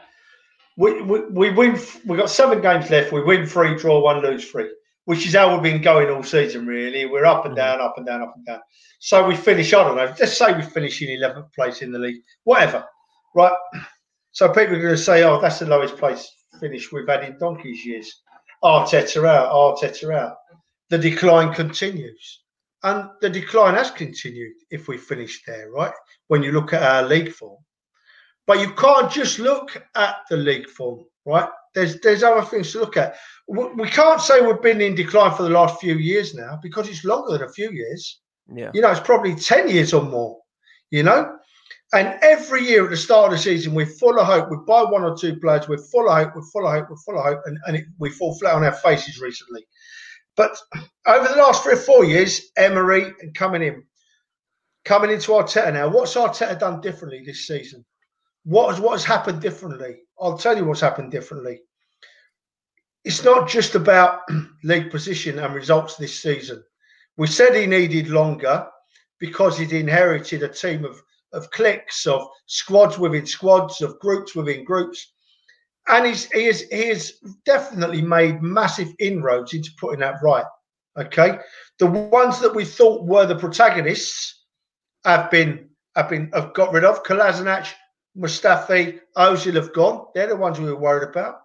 we, 0.78 1.02
we 1.02 1.20
we 1.26 1.50
win. 1.50 1.78
We 2.06 2.16
got 2.16 2.30
seven 2.30 2.62
games 2.62 2.88
left. 2.90 3.12
We 3.12 3.22
win 3.22 3.46
three, 3.46 3.76
draw 3.76 4.00
one, 4.00 4.22
lose 4.22 4.48
three, 4.48 4.70
which 5.04 5.26
is 5.26 5.34
how 5.34 5.52
we've 5.52 5.62
been 5.62 5.82
going 5.82 6.08
all 6.08 6.22
season. 6.22 6.66
Really, 6.66 7.04
we're 7.04 7.26
up 7.26 7.44
and 7.44 7.54
mm. 7.54 7.58
down, 7.58 7.80
up 7.80 7.94
and 7.98 8.06
down, 8.06 8.22
up 8.22 8.32
and 8.36 8.46
down. 8.46 8.60
So 9.00 9.26
we 9.26 9.36
finish. 9.36 9.74
I 9.74 9.84
don't 9.84 9.96
know. 9.96 10.14
Let's 10.18 10.38
say 10.38 10.56
we 10.56 10.62
finish 10.62 11.02
in 11.02 11.10
eleventh 11.10 11.52
place 11.52 11.82
in 11.82 11.92
the 11.92 11.98
league. 11.98 12.22
Whatever. 12.44 12.86
Right. 13.34 13.56
So 14.30 14.48
people 14.48 14.76
are 14.76 14.80
going 14.80 14.96
to 14.96 14.98
say, 14.98 15.24
"Oh, 15.24 15.40
that's 15.40 15.58
the 15.58 15.66
lowest 15.66 15.98
place 15.98 16.26
finish 16.58 16.90
we've 16.90 17.06
had 17.06 17.24
in 17.24 17.36
donkey's 17.38 17.84
years." 17.84 18.22
Arteta 18.64 19.28
out. 19.28 19.52
Arteta 19.52 20.14
out. 20.14 20.36
The 20.88 20.96
decline 20.96 21.52
continues. 21.52 22.42
And 22.84 23.10
the 23.20 23.30
decline 23.30 23.74
has 23.74 23.90
continued 23.90 24.54
if 24.70 24.88
we 24.88 24.98
finish 24.98 25.44
there, 25.44 25.70
right? 25.70 25.92
When 26.28 26.42
you 26.42 26.52
look 26.52 26.72
at 26.72 26.82
our 26.82 27.02
league 27.02 27.32
form. 27.32 27.58
But 28.46 28.60
you 28.60 28.72
can't 28.72 29.10
just 29.10 29.38
look 29.38 29.80
at 29.94 30.16
the 30.28 30.36
league 30.36 30.68
form, 30.68 31.04
right? 31.24 31.48
There's 31.74 32.00
there's 32.00 32.24
other 32.24 32.42
things 32.42 32.72
to 32.72 32.80
look 32.80 32.96
at. 32.96 33.14
We 33.48 33.88
can't 33.88 34.20
say 34.20 34.40
we've 34.40 34.60
been 34.60 34.80
in 34.80 34.94
decline 34.94 35.34
for 35.36 35.44
the 35.44 35.50
last 35.50 35.80
few 35.80 35.94
years 35.94 36.34
now 36.34 36.58
because 36.62 36.88
it's 36.88 37.04
longer 37.04 37.32
than 37.32 37.48
a 37.48 37.52
few 37.52 37.70
years. 37.70 38.20
Yeah. 38.52 38.70
You 38.74 38.80
know, 38.80 38.90
it's 38.90 39.00
probably 39.00 39.34
10 39.34 39.68
years 39.68 39.92
or 39.92 40.02
more, 40.02 40.38
you 40.90 41.02
know? 41.02 41.36
And 41.94 42.18
every 42.22 42.66
year 42.66 42.84
at 42.84 42.90
the 42.90 42.96
start 42.96 43.26
of 43.26 43.32
the 43.32 43.42
season, 43.42 43.74
we're 43.74 43.86
full 43.86 44.18
of 44.18 44.26
hope. 44.26 44.50
We 44.50 44.56
buy 44.66 44.82
one 44.82 45.04
or 45.04 45.16
two 45.16 45.36
players, 45.36 45.68
we're 45.68 45.76
full 45.76 46.08
of 46.08 46.16
hope, 46.16 46.34
we're 46.34 46.42
full 46.42 46.66
of 46.66 46.72
hope, 46.72 46.88
we're 46.88 46.96
full 46.96 47.18
of 47.18 47.24
hope, 47.24 47.42
and, 47.44 47.58
and 47.66 47.76
it, 47.76 47.84
we 47.98 48.08
fall 48.10 48.34
flat 48.38 48.54
on 48.54 48.64
our 48.64 48.72
faces 48.72 49.20
recently. 49.20 49.66
But 50.36 50.56
over 51.06 51.28
the 51.28 51.36
last 51.36 51.62
three 51.62 51.74
or 51.74 51.76
four 51.76 52.04
years, 52.04 52.40
Emery 52.56 53.12
and 53.20 53.34
coming 53.34 53.62
in, 53.62 53.84
coming 54.84 55.10
into 55.10 55.32
Arteta 55.32 55.72
now, 55.72 55.88
what's 55.88 56.14
Arteta 56.14 56.58
done 56.58 56.80
differently 56.80 57.22
this 57.24 57.46
season? 57.46 57.84
What 58.44 58.70
has 58.70 58.80
what 58.80 58.92
has 58.92 59.04
happened 59.04 59.40
differently? 59.40 60.00
I'll 60.20 60.38
tell 60.38 60.56
you 60.56 60.64
what's 60.64 60.80
happened 60.80 61.10
differently. 61.12 61.60
It's 63.04 63.24
not 63.24 63.48
just 63.48 63.74
about 63.74 64.20
league 64.64 64.90
position 64.90 65.38
and 65.38 65.54
results 65.54 65.96
this 65.96 66.22
season. 66.22 66.62
We 67.16 67.26
said 67.26 67.54
he 67.54 67.66
needed 67.66 68.08
longer 68.08 68.66
because 69.18 69.58
he'd 69.58 69.72
inherited 69.72 70.42
a 70.42 70.48
team 70.48 70.84
of, 70.84 71.00
of 71.32 71.50
cliques, 71.50 72.06
of 72.06 72.26
squads 72.46 72.98
within 72.98 73.26
squads, 73.26 73.82
of 73.82 73.98
groups 73.98 74.34
within 74.34 74.64
groups. 74.64 75.12
And 75.88 76.06
he's, 76.06 76.30
he, 76.30 76.46
is, 76.46 76.66
he 76.70 76.88
has 76.88 77.14
definitely 77.44 78.02
made 78.02 78.42
massive 78.42 78.88
inroads 78.98 79.52
into 79.52 79.70
putting 79.78 80.00
that 80.00 80.22
right. 80.22 80.44
Okay. 80.98 81.38
The 81.78 81.86
ones 81.86 82.40
that 82.40 82.54
we 82.54 82.64
thought 82.64 83.04
were 83.04 83.26
the 83.26 83.36
protagonists 83.36 84.44
have 85.04 85.30
been 85.30 85.68
have 85.96 86.08
been 86.08 86.30
have 86.32 86.54
got 86.54 86.72
rid 86.72 86.84
of. 86.84 87.02
Kolasinac, 87.02 87.68
Mustafi, 88.16 89.00
Ozil 89.16 89.54
have 89.54 89.72
gone. 89.72 90.06
They're 90.14 90.28
the 90.28 90.36
ones 90.36 90.60
we 90.60 90.66
were 90.66 90.78
worried 90.78 91.08
about. 91.08 91.40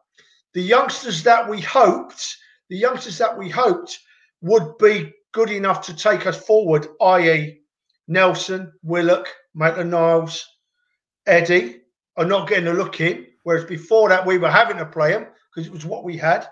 The 0.54 0.62
youngsters 0.62 1.24
that 1.24 1.48
we 1.48 1.62
hoped, 1.62 2.36
the 2.70 2.78
youngsters 2.78 3.18
that 3.18 3.38
we 3.38 3.50
hoped 3.50 4.00
would 4.42 4.78
be 4.78 5.14
good 5.34 5.50
enough 5.50 5.86
to 5.86 5.96
take 5.96 6.26
us 6.26 6.38
forward, 6.38 6.88
i.e., 7.02 7.62
Nelson, 8.08 8.72
Willock, 8.84 9.28
Maitland 9.54 9.92
Niles, 9.92 10.46
Eddie, 11.26 11.82
are 12.16 12.26
not 12.26 12.48
getting 12.48 12.68
a 12.68 12.74
look 12.74 13.02
in. 13.02 13.28
Whereas 13.48 13.64
before 13.64 14.10
that, 14.10 14.26
we 14.26 14.38
were 14.38 14.52
having 14.52 14.76
to 14.76 14.86
play 14.86 15.14
them 15.14 15.28
because 15.56 15.68
it 15.68 15.72
was 15.74 15.86
what 15.86 16.04
we 16.04 16.18
had. 16.18 16.46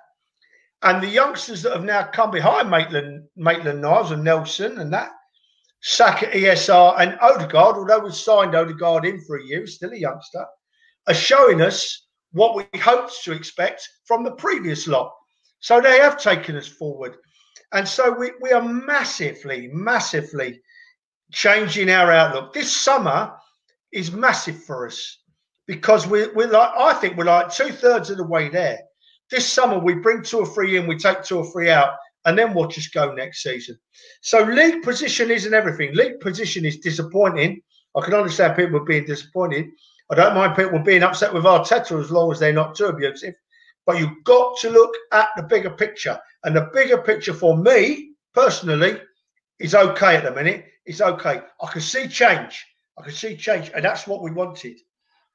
And 0.82 1.04
the 1.04 1.10
youngsters 1.10 1.62
that 1.64 1.74
have 1.74 1.84
now 1.84 2.04
come 2.04 2.32
behind 2.32 2.70
Maitland, 2.70 3.28
Maitland 3.36 3.82
Niles 3.82 4.12
and 4.12 4.24
Nelson 4.24 4.80
and 4.80 4.94
that, 4.94 5.12
Saka, 5.82 6.28
ESR, 6.28 6.96
and 7.02 7.20
Odegaard, 7.20 7.76
although 7.76 8.00
we 8.00 8.12
signed 8.12 8.56
Odegaard 8.56 9.04
in 9.04 9.20
for 9.26 9.38
a 9.38 9.44
year, 9.44 9.68
still 9.68 9.92
a 9.92 9.98
youngster, 9.98 10.46
are 11.06 11.14
showing 11.14 11.60
us 11.60 12.08
what 12.32 12.56
we 12.56 12.80
hoped 12.80 13.22
to 13.26 13.34
expect 13.34 13.86
from 14.06 14.24
the 14.24 14.32
previous 14.32 14.88
lot. 14.88 15.12
So 15.60 15.82
they 15.82 16.00
have 16.00 16.18
taken 16.18 16.56
us 16.56 16.70
forward. 16.70 17.18
And 17.74 17.86
so 17.86 18.10
we, 18.10 18.32
we 18.40 18.54
are 18.54 18.64
massively, 18.64 19.68
massively 19.74 20.62
changing 21.34 21.90
our 21.90 22.14
outlook. 22.14 22.54
This 22.54 22.74
summer 22.74 23.34
is 23.92 24.14
massive 24.14 24.64
for 24.64 24.88
us 24.88 25.18
because 25.68 26.08
we, 26.08 26.28
we're 26.28 26.48
like, 26.48 26.72
I 26.78 26.94
think 26.94 27.18
we're 27.18 27.26
like 27.26 27.52
two 27.52 27.72
thirds 27.72 28.10
of 28.10 28.18
the 28.18 28.24
way 28.24 28.50
there. 28.50 28.80
This 29.32 29.52
summer, 29.52 29.80
we 29.80 29.96
bring 29.96 30.22
two 30.22 30.40
or 30.40 30.46
three 30.46 30.78
in, 30.78 30.88
we 30.88 30.98
take 30.98 31.24
two 31.24 31.40
or 31.40 31.52
three 31.52 31.70
out, 31.72 31.94
and 32.26 32.38
then 32.38 32.54
we'll 32.54 32.68
just 32.68 32.94
go 32.94 33.14
next 33.14 33.42
season. 33.42 33.78
So, 34.22 34.44
league 34.44 34.84
position 34.84 35.32
isn't 35.32 35.54
everything. 35.54 35.96
League 35.96 36.20
position 36.20 36.66
is 36.66 36.78
disappointing. 36.78 37.62
I 37.96 38.02
can 38.02 38.14
understand 38.14 38.56
people 38.56 38.84
being 38.84 39.06
disappointed. 39.06 39.68
I 40.12 40.16
don't 40.16 40.36
mind 40.36 40.56
people 40.56 40.80
being 40.80 41.04
upset 41.04 41.34
with 41.34 41.44
Arteta 41.44 42.00
as 42.00 42.12
long 42.12 42.32
as 42.32 42.40
they're 42.40 42.54
not 42.54 42.76
too 42.76 42.86
abusive. 42.86 43.34
But 43.86 44.00
you've 44.00 44.24
got 44.24 44.58
to 44.60 44.70
look 44.70 44.96
at 45.12 45.30
the 45.36 45.44
bigger 45.44 45.70
picture. 45.70 46.20
And 46.44 46.56
the 46.56 46.70
bigger 46.74 46.98
picture 46.98 47.34
for 47.34 47.58
me 47.58 48.12
personally 48.34 49.00
is 49.60 49.74
okay 49.74 50.18
at 50.18 50.24
the 50.24 50.32
minute. 50.32 50.66
It's 50.86 51.02
okay. 51.02 51.42
I 51.62 51.72
can 51.72 51.82
see 51.82 52.08
change. 52.08 52.66
I 52.98 53.04
can 53.04 53.14
see 53.14 53.36
change. 53.36 53.72
And 53.74 53.84
that's 53.84 54.08
what 54.08 54.22
we 54.22 54.32
wanted. 54.32 54.78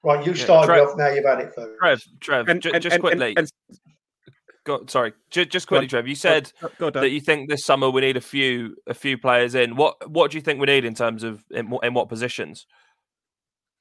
Right, 0.02 0.24
you 0.24 0.32
Yeah, 0.32 0.44
started 0.44 0.66
Trev- 0.72 0.88
off. 0.88 0.96
Now 0.96 1.08
you've 1.08 1.24
had 1.26 1.40
it 1.40 1.52
first. 1.54 1.78
Trev, 1.78 2.02
Trev, 2.20 2.48
And- 2.48 2.62
ju- 2.62 2.70
and- 2.72 2.82
just 2.82 3.00
quickly. 3.00 3.34
and- 3.36 3.50
go, 4.64 4.84
sorry, 4.86 5.12
ju- 5.30 5.44
just 5.44 5.66
quickly, 5.68 5.86
Trev. 5.86 6.08
You 6.08 6.14
said 6.14 6.52
Go- 6.60 6.70
go, 6.78 6.90
Dan. 6.90 7.02
that 7.02 7.10
you 7.10 7.20
think 7.20 7.50
this 7.50 7.64
summer 7.64 7.90
we 7.90 8.00
need 8.00 8.16
a 8.16 8.20
few 8.20 8.76
a 8.86 8.94
few 8.94 9.18
players 9.18 9.54
in. 9.54 9.76
What 9.76 10.08
what 10.10 10.30
do 10.30 10.38
you 10.38 10.42
think 10.42 10.58
we 10.60 10.66
need 10.66 10.84
in 10.84 10.94
terms 10.94 11.22
of 11.22 11.44
in, 11.50 11.68
what- 11.70 11.84
in 11.84 11.92
what 11.94 12.08
positions? 12.08 12.66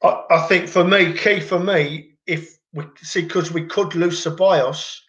I, 0.04 0.24
I 0.30 0.40
think 0.48 0.68
for 0.68 0.84
me, 0.84 1.14
key 1.14 1.40
for 1.40 1.60
me, 1.60 2.16
if 2.28 2.58
we 2.74 2.84
see 2.98 3.22
because 3.24 3.52
we 3.54 3.66
could 3.66 3.96
lose 3.96 4.24
Ceballos 4.24 5.00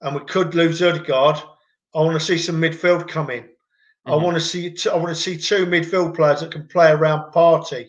and 0.00 0.14
we 0.16 0.24
could 0.24 0.54
lose 0.54 0.82
Odegaard, 0.82 1.36
I 1.94 1.98
want 2.00 2.14
to 2.18 2.24
see 2.24 2.38
some 2.38 2.60
midfield 2.60 3.08
come 3.08 3.30
in. 3.30 3.48
I 4.04 4.10
Mhm. 4.10 4.22
want 4.22 4.34
to 4.36 4.40
see 4.40 4.70
t- 4.70 4.90
I 4.90 4.96
want 4.96 5.08
to 5.08 5.14
see 5.20 5.36
two 5.36 5.64
midfield 5.66 6.14
players 6.16 6.40
that 6.40 6.50
can 6.52 6.66
play 6.68 6.90
around 6.90 7.32
Partey. 7.32 7.86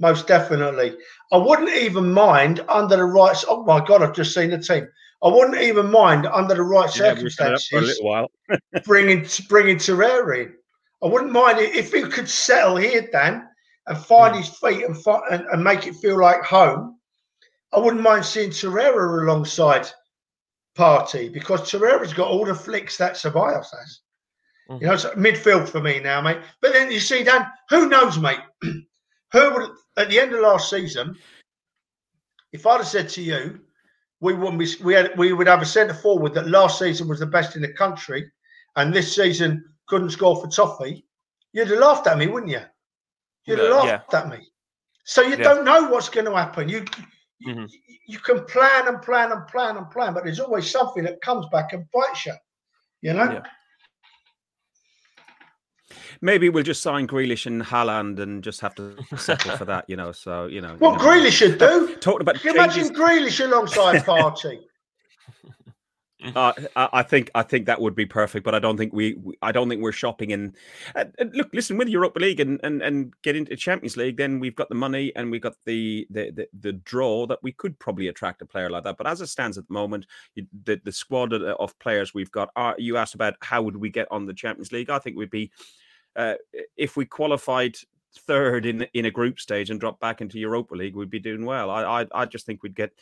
Most 0.00 0.26
definitely. 0.26 0.96
I 1.30 1.36
wouldn't 1.36 1.68
even 1.68 2.12
mind 2.12 2.64
under 2.68 2.96
the 2.96 3.04
right. 3.04 3.36
Oh 3.46 3.64
my 3.64 3.84
god! 3.84 4.02
I've 4.02 4.14
just 4.14 4.34
seen 4.34 4.50
the 4.50 4.58
team. 4.58 4.88
I 5.22 5.28
wouldn't 5.28 5.60
even 5.60 5.90
mind 5.90 6.26
under 6.26 6.54
the 6.54 6.62
right 6.62 6.94
Yeah, 6.96 7.12
we 7.12 7.24
were 7.24 7.30
set 7.30 7.52
up 7.52 7.60
circumstances 7.60 7.68
for 7.68 7.78
a 7.78 7.82
little 7.82 8.06
while. 8.06 8.30
bringing 8.84 9.26
bringing 9.48 9.76
Torreira 9.76 10.46
in. 10.46 10.54
I 11.02 11.06
wouldn't 11.06 11.32
mind 11.32 11.58
if 11.60 11.92
he 11.92 12.02
could 12.02 12.28
settle 12.28 12.76
here, 12.76 13.08
Dan, 13.12 13.46
and 13.86 13.98
find 13.98 14.34
hmm. 14.34 14.40
his 14.40 14.48
feet 14.58 14.84
and, 14.84 14.96
and 15.30 15.44
and 15.52 15.62
make 15.62 15.86
it 15.86 15.96
feel 15.96 16.18
like 16.18 16.42
home. 16.42 16.98
I 17.72 17.78
wouldn't 17.78 18.02
mind 18.02 18.24
seeing 18.24 18.50
Torreira 18.50 19.22
alongside 19.22 19.86
Partey 20.76 21.30
because 21.30 21.70
Torreira's 21.70 22.14
got 22.14 22.28
all 22.28 22.46
the 22.46 22.54
flicks 22.54 22.96
that 22.96 23.14
Ceballos 23.14 23.66
has. 23.78 24.00
You 24.70 24.86
know, 24.86 24.94
mm-hmm. 24.94 25.24
it's 25.24 25.40
midfield 25.40 25.68
for 25.68 25.80
me 25.80 26.00
now, 26.00 26.20
mate. 26.20 26.38
But 26.62 26.72
then 26.72 26.90
you 26.90 27.00
see, 27.00 27.24
Dan, 27.24 27.44
who 27.68 27.88
knows, 27.88 28.18
mate? 28.18 28.38
who 28.62 29.54
would 29.54 29.70
at 30.00 30.08
the 30.08 30.18
end 30.18 30.32
of 30.34 30.40
last 30.40 30.70
season, 30.70 31.16
if 32.52 32.66
I'd 32.66 32.78
have 32.78 32.86
said 32.86 33.08
to 33.10 33.22
you, 33.22 33.60
we 34.20 34.34
wouldn't 34.34 34.58
be, 34.58 34.68
we 34.84 34.94
had 34.94 35.16
we 35.16 35.32
would 35.32 35.46
have 35.46 35.62
a 35.62 35.66
centre 35.66 35.94
forward 35.94 36.34
that 36.34 36.48
last 36.48 36.78
season 36.78 37.08
was 37.08 37.20
the 37.20 37.26
best 37.26 37.56
in 37.56 37.62
the 37.62 37.72
country, 37.72 38.30
and 38.76 38.92
this 38.92 39.14
season 39.14 39.64
couldn't 39.86 40.10
score 40.10 40.40
for 40.40 40.48
Toffee, 40.48 41.04
you'd 41.52 41.68
have 41.68 41.78
laughed 41.78 42.06
at 42.06 42.18
me, 42.18 42.26
wouldn't 42.26 42.52
you? 42.52 42.60
You'd 43.46 43.58
have 43.58 43.68
Yeah, 43.68 43.74
laughed 43.74 44.14
at 44.14 44.28
me. 44.28 44.50
So 45.04 45.22
you 45.22 45.36
Yeah. 45.36 45.42
don't 45.44 45.64
know 45.64 45.88
what's 45.88 46.08
going 46.08 46.26
to 46.26 46.34
happen. 46.36 46.68
You, 46.68 46.84
you 47.38 47.54
Mhm. 47.54 47.70
you 48.06 48.18
can 48.18 48.44
plan 48.44 48.88
and 48.88 49.00
plan 49.02 49.32
and 49.32 49.46
plan 49.48 49.76
and 49.76 49.90
plan, 49.90 50.12
but 50.14 50.24
there's 50.24 50.40
always 50.40 50.70
something 50.70 51.02
that 51.04 51.22
comes 51.22 51.46
back 51.50 51.72
and 51.72 51.90
bites 51.92 52.26
you. 52.26 52.34
You 53.00 53.14
know. 53.14 53.32
Yeah. 53.32 53.42
Maybe 56.20 56.48
we'll 56.48 56.64
just 56.64 56.82
sign 56.82 57.06
Grealish 57.06 57.46
and 57.46 57.62
Haaland 57.62 58.18
and 58.18 58.42
just 58.42 58.60
have 58.60 58.74
to 58.76 58.96
settle 59.16 59.56
for 59.56 59.64
that, 59.64 59.84
you 59.88 59.96
know. 59.96 60.12
So, 60.12 60.46
you 60.46 60.60
know. 60.60 60.76
What 60.78 60.92
you 60.92 60.98
know. 60.98 61.04
Grealish 61.04 61.32
should 61.32 61.58
do? 61.58 61.96
Talking 61.96 62.22
about 62.22 62.36
Can 62.36 62.54
you 62.54 62.60
imagine 62.60 62.94
Grealish 62.94 63.44
alongside 63.44 64.02
Partey? 64.06 64.60
Uh, 66.34 66.52
I 66.76 67.02
think 67.02 67.30
I 67.34 67.42
think 67.42 67.66
that 67.66 67.80
would 67.80 67.94
be 67.94 68.06
perfect, 68.06 68.44
but 68.44 68.54
I 68.54 68.58
don't 68.58 68.76
think 68.76 68.92
we, 68.92 69.16
I 69.42 69.52
don't 69.52 69.68
think 69.68 69.82
we're 69.82 69.92
shopping 69.92 70.30
in. 70.30 70.54
Uh, 70.94 71.04
look, 71.32 71.48
listen, 71.52 71.76
with 71.76 71.88
Europa 71.88 72.20
League 72.20 72.40
and, 72.40 72.60
and 72.62 72.82
and 72.82 73.14
get 73.22 73.36
into 73.36 73.56
Champions 73.56 73.96
League, 73.96 74.16
then 74.16 74.40
we've 74.40 74.56
got 74.56 74.68
the 74.68 74.74
money 74.74 75.12
and 75.16 75.30
we've 75.30 75.40
got 75.40 75.54
the 75.64 76.06
the, 76.10 76.30
the 76.30 76.48
the 76.60 76.72
draw 76.72 77.26
that 77.26 77.38
we 77.42 77.52
could 77.52 77.78
probably 77.78 78.08
attract 78.08 78.42
a 78.42 78.46
player 78.46 78.70
like 78.70 78.84
that. 78.84 78.96
But 78.96 79.06
as 79.06 79.20
it 79.20 79.28
stands 79.28 79.58
at 79.58 79.66
the 79.66 79.74
moment, 79.74 80.06
the 80.36 80.80
the 80.84 80.92
squad 80.92 81.32
of, 81.32 81.42
of 81.42 81.78
players 81.78 82.14
we've 82.14 82.32
got. 82.32 82.50
Are, 82.56 82.74
you 82.78 82.96
asked 82.96 83.14
about 83.14 83.34
how 83.40 83.62
would 83.62 83.76
we 83.76 83.90
get 83.90 84.08
on 84.10 84.26
the 84.26 84.34
Champions 84.34 84.72
League? 84.72 84.90
I 84.90 84.98
think 84.98 85.16
we'd 85.16 85.30
be 85.30 85.50
uh, 86.16 86.34
if 86.76 86.96
we 86.96 87.06
qualified 87.06 87.76
third 88.18 88.66
in 88.66 88.86
in 88.94 89.06
a 89.06 89.10
group 89.10 89.38
stage 89.40 89.70
and 89.70 89.80
drop 89.80 90.00
back 90.00 90.20
into 90.20 90.38
Europa 90.38 90.74
League, 90.74 90.96
we'd 90.96 91.10
be 91.10 91.18
doing 91.20 91.44
well. 91.44 91.70
I 91.70 92.02
I, 92.02 92.06
I 92.14 92.24
just 92.26 92.46
think 92.46 92.62
we'd 92.62 92.74
get 92.74 92.92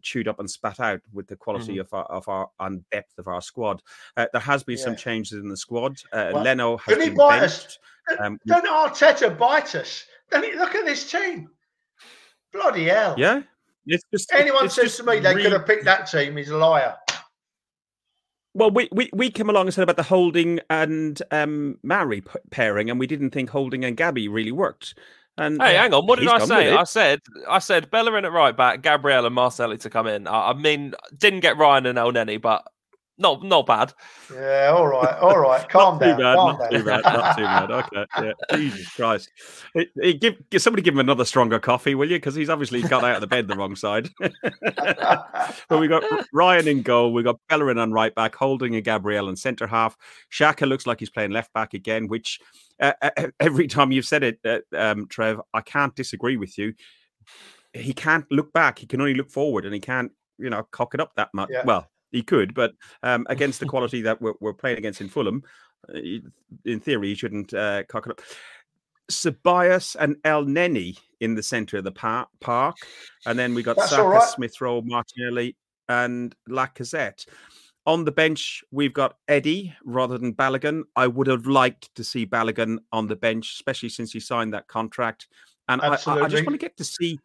chewed 0.00 0.28
up 0.28 0.38
and 0.40 0.50
spat 0.50 0.80
out 0.80 1.00
with 1.12 1.26
the 1.26 1.36
quality 1.36 1.78
of 1.78 1.92
our 1.92 2.04
of 2.04 2.28
our 2.28 2.48
and 2.60 2.88
depth 2.90 3.18
of 3.18 3.28
our 3.28 3.42
squad. 3.42 3.82
Uh, 4.16 4.26
there 4.32 4.40
has 4.40 4.62
been 4.62 4.78
some 4.78 4.96
changes 4.96 5.38
in 5.38 5.48
the 5.48 5.56
squad. 5.56 6.00
Uh, 6.12 6.30
Well, 6.32 6.42
Leno 6.44 6.76
has 6.78 6.96
been 6.96 7.14
bite 7.14 7.42
us? 7.42 7.78
Um, 8.18 8.38
Don't 8.46 8.66
Arteta 8.66 9.36
bite 9.36 9.74
us? 9.74 10.06
Don't 10.30 10.44
he, 10.44 10.54
look 10.54 10.74
at 10.74 10.84
this 10.86 11.10
team. 11.10 11.50
Bloody 12.52 12.84
hell. 12.84 13.14
yeah, 13.18 13.42
it's 13.86 14.04
just 14.12 14.32
Anyone 14.32 14.66
it's 14.66 14.74
says 14.74 14.84
just 14.84 14.96
to 14.98 15.04
me 15.04 15.20
they 15.20 15.34
re- 15.34 15.42
could 15.42 15.52
have 15.52 15.66
picked 15.66 15.84
that 15.84 16.10
team, 16.10 16.36
he's 16.36 16.50
a 16.50 16.56
liar. 16.56 16.96
Well, 18.54 18.70
we, 18.70 18.88
we 18.92 19.08
we 19.12 19.30
came 19.30 19.48
along 19.48 19.66
and 19.66 19.74
said 19.74 19.82
about 19.82 19.96
the 19.96 20.02
Holding 20.02 20.60
and 20.68 21.20
um, 21.30 21.78
Mari 21.82 22.20
p- 22.20 22.30
pairing, 22.50 22.90
and 22.90 23.00
we 23.00 23.06
didn't 23.06 23.30
think 23.30 23.50
Holding 23.50 23.84
and 23.84 23.96
Gabby 23.96 24.28
really 24.28 24.52
worked. 24.52 24.94
And 25.38 25.62
Hey, 25.62 25.76
hang 25.76 25.94
on. 25.94 26.06
What 26.06 26.18
did 26.18 26.28
I 26.28 26.44
say? 26.44 26.72
I 26.74 26.84
said 26.84 27.20
I 27.48 27.58
said 27.58 27.90
Bellerin 27.90 28.26
at 28.26 28.32
right 28.32 28.54
back, 28.56 28.82
Gabriel 28.82 29.24
and 29.24 29.34
Marcelli 29.34 29.78
to 29.78 29.90
come 29.90 30.06
in. 30.06 30.26
I, 30.26 30.50
I 30.50 30.52
mean, 30.52 30.94
didn't 31.16 31.40
get 31.40 31.56
Ryan 31.56 31.86
and 31.86 31.98
El 31.98 32.12
but 32.38 32.64
not 33.22 33.42
not 33.42 33.66
bad. 33.66 33.92
Yeah, 34.32 34.72
all 34.74 34.86
right, 34.86 35.16
all 35.18 35.38
right. 35.38 35.66
Calm 35.70 35.98
Too 35.98 36.06
down. 36.06 36.18
bad, 36.18 36.36
calm 36.36 36.58
not 36.58 36.58
down. 36.58 36.70
too 36.70 36.84
bad, 36.84 37.02
not 37.04 37.36
too 37.36 37.42
bad. 37.44 37.70
Okay, 37.72 38.06
yeah. 38.18 38.56
Jesus 38.56 38.88
Christ! 38.90 39.30
Hey, 39.74 39.86
hey, 40.00 40.12
give, 40.14 40.36
somebody 40.58 40.82
give 40.82 40.94
him 40.94 41.00
another 41.00 41.24
stronger 41.24 41.58
coffee, 41.58 41.94
will 41.94 42.10
you? 42.10 42.16
Because 42.16 42.34
he's 42.34 42.50
obviously 42.50 42.82
got 42.82 43.04
out 43.04 43.14
of 43.14 43.20
the 43.20 43.26
bed 43.26 43.48
the 43.48 43.56
wrong 43.56 43.76
side. 43.76 44.10
but 44.20 45.80
we 45.80 45.88
got 45.88 46.02
Ryan 46.32 46.68
in 46.68 46.82
goal. 46.82 47.12
We 47.12 47.22
got 47.22 47.38
Bellerin 47.48 47.78
on 47.78 47.92
right 47.92 48.14
back, 48.14 48.34
Holding 48.34 48.74
and 48.74 48.84
Gabriel 48.84 49.28
in 49.28 49.36
centre 49.36 49.66
half. 49.66 49.96
Xhaka 50.32 50.68
looks 50.68 50.86
like 50.86 50.98
he's 51.00 51.10
playing 51.10 51.30
left 51.30 51.52
back 51.52 51.74
again, 51.74 52.08
which 52.08 52.38
uh, 52.80 52.92
uh, 53.00 53.28
every 53.40 53.66
time 53.68 53.92
you've 53.92 54.04
said 54.04 54.22
it, 54.22 54.38
uh, 54.44 54.58
um, 54.76 55.06
Trev, 55.08 55.40
I 55.54 55.60
can't 55.60 55.94
disagree 55.94 56.36
with 56.36 56.58
you. 56.58 56.74
He 57.72 57.92
can't 57.92 58.26
look 58.30 58.52
back; 58.52 58.78
he 58.78 58.86
can 58.86 59.00
only 59.00 59.14
look 59.14 59.30
forward, 59.30 59.64
and 59.64 59.72
he 59.72 59.80
can't, 59.80 60.12
you 60.38 60.50
know, 60.50 60.66
cock 60.72 60.94
it 60.94 61.00
up 61.00 61.12
that 61.16 61.30
much. 61.32 61.48
Yeah. 61.50 61.62
Well, 61.64 61.88
he 62.12 62.22
could, 62.22 62.54
but 62.54 62.74
um, 63.02 63.26
against 63.30 63.58
the 63.60 63.66
quality 63.66 64.02
that 64.02 64.20
we're, 64.22 64.34
we're 64.40 64.52
playing 64.54 64.78
against 64.78 65.00
in 65.00 65.08
Fulham, 65.08 65.42
uh, 65.92 65.98
in 66.64 66.80
theory, 66.80 67.08
he 67.08 67.14
shouldn't 67.14 67.52
uh, 67.52 67.82
cock 67.84 68.06
it 68.06 68.12
up. 68.12 68.20
Ceballos 69.10 69.96
and 69.98 70.16
Elneny 70.24 70.96
in 71.20 71.34
the 71.34 71.42
centre 71.42 71.78
of 71.78 71.84
the 71.84 71.92
par- 71.92 72.28
park, 72.40 72.76
and 73.26 73.38
then 73.38 73.54
we 73.54 73.62
got 73.62 73.76
That's 73.76 73.90
Saka, 73.90 74.02
right. 74.08 74.22
Smith 74.22 74.60
Rowe, 74.60 74.80
Martinelli, 74.82 75.56
and 75.88 76.34
Lacazette. 76.48 77.26
On 77.84 78.04
the 78.04 78.12
bench, 78.12 78.62
we've 78.70 78.92
got 78.94 79.16
Eddie 79.26 79.74
rather 79.84 80.16
than 80.16 80.34
Balogun. 80.34 80.82
I 80.94 81.08
would 81.08 81.26
have 81.26 81.46
liked 81.46 81.92
to 81.96 82.04
see 82.04 82.24
Balogun 82.24 82.78
on 82.92 83.08
the 83.08 83.16
bench, 83.16 83.54
especially 83.54 83.88
since 83.88 84.12
he 84.12 84.20
signed 84.20 84.54
that 84.54 84.68
contract. 84.68 85.26
And 85.68 85.82
I, 85.82 85.88
I, 85.88 86.20
I 86.22 86.28
just 86.28 86.46
want 86.46 86.54
to 86.54 86.58
get 86.58 86.76
to 86.76 86.84
see. 86.84 87.18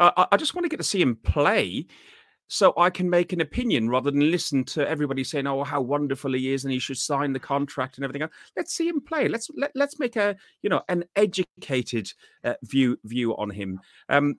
I- 0.00 0.26
I 0.32 0.36
just 0.36 0.54
want 0.54 0.64
to 0.64 0.68
get 0.68 0.78
to 0.78 0.84
see 0.84 1.00
him 1.00 1.16
play, 1.16 1.86
so 2.48 2.72
I 2.76 2.90
can 2.90 3.08
make 3.08 3.32
an 3.32 3.40
opinion 3.40 3.88
rather 3.88 4.10
than 4.10 4.30
listen 4.30 4.64
to 4.64 4.88
everybody 4.88 5.22
saying, 5.22 5.46
"Oh, 5.46 5.64
how 5.64 5.80
wonderful 5.80 6.32
he 6.32 6.52
is, 6.52 6.64
and 6.64 6.72
he 6.72 6.78
should 6.78 6.98
sign 6.98 7.32
the 7.32 7.38
contract 7.38 7.96
and 7.96 8.04
everything." 8.04 8.22
else. 8.22 8.32
Let's 8.56 8.74
see 8.74 8.88
him 8.88 9.00
play. 9.00 9.28
Let's 9.28 9.50
let, 9.56 9.70
let's 9.74 9.98
make 9.98 10.16
a 10.16 10.36
you 10.62 10.70
know 10.70 10.82
an 10.88 11.04
educated 11.14 12.12
uh, 12.44 12.54
view 12.62 12.98
view 13.04 13.36
on 13.36 13.50
him. 13.50 13.80
Um, 14.08 14.38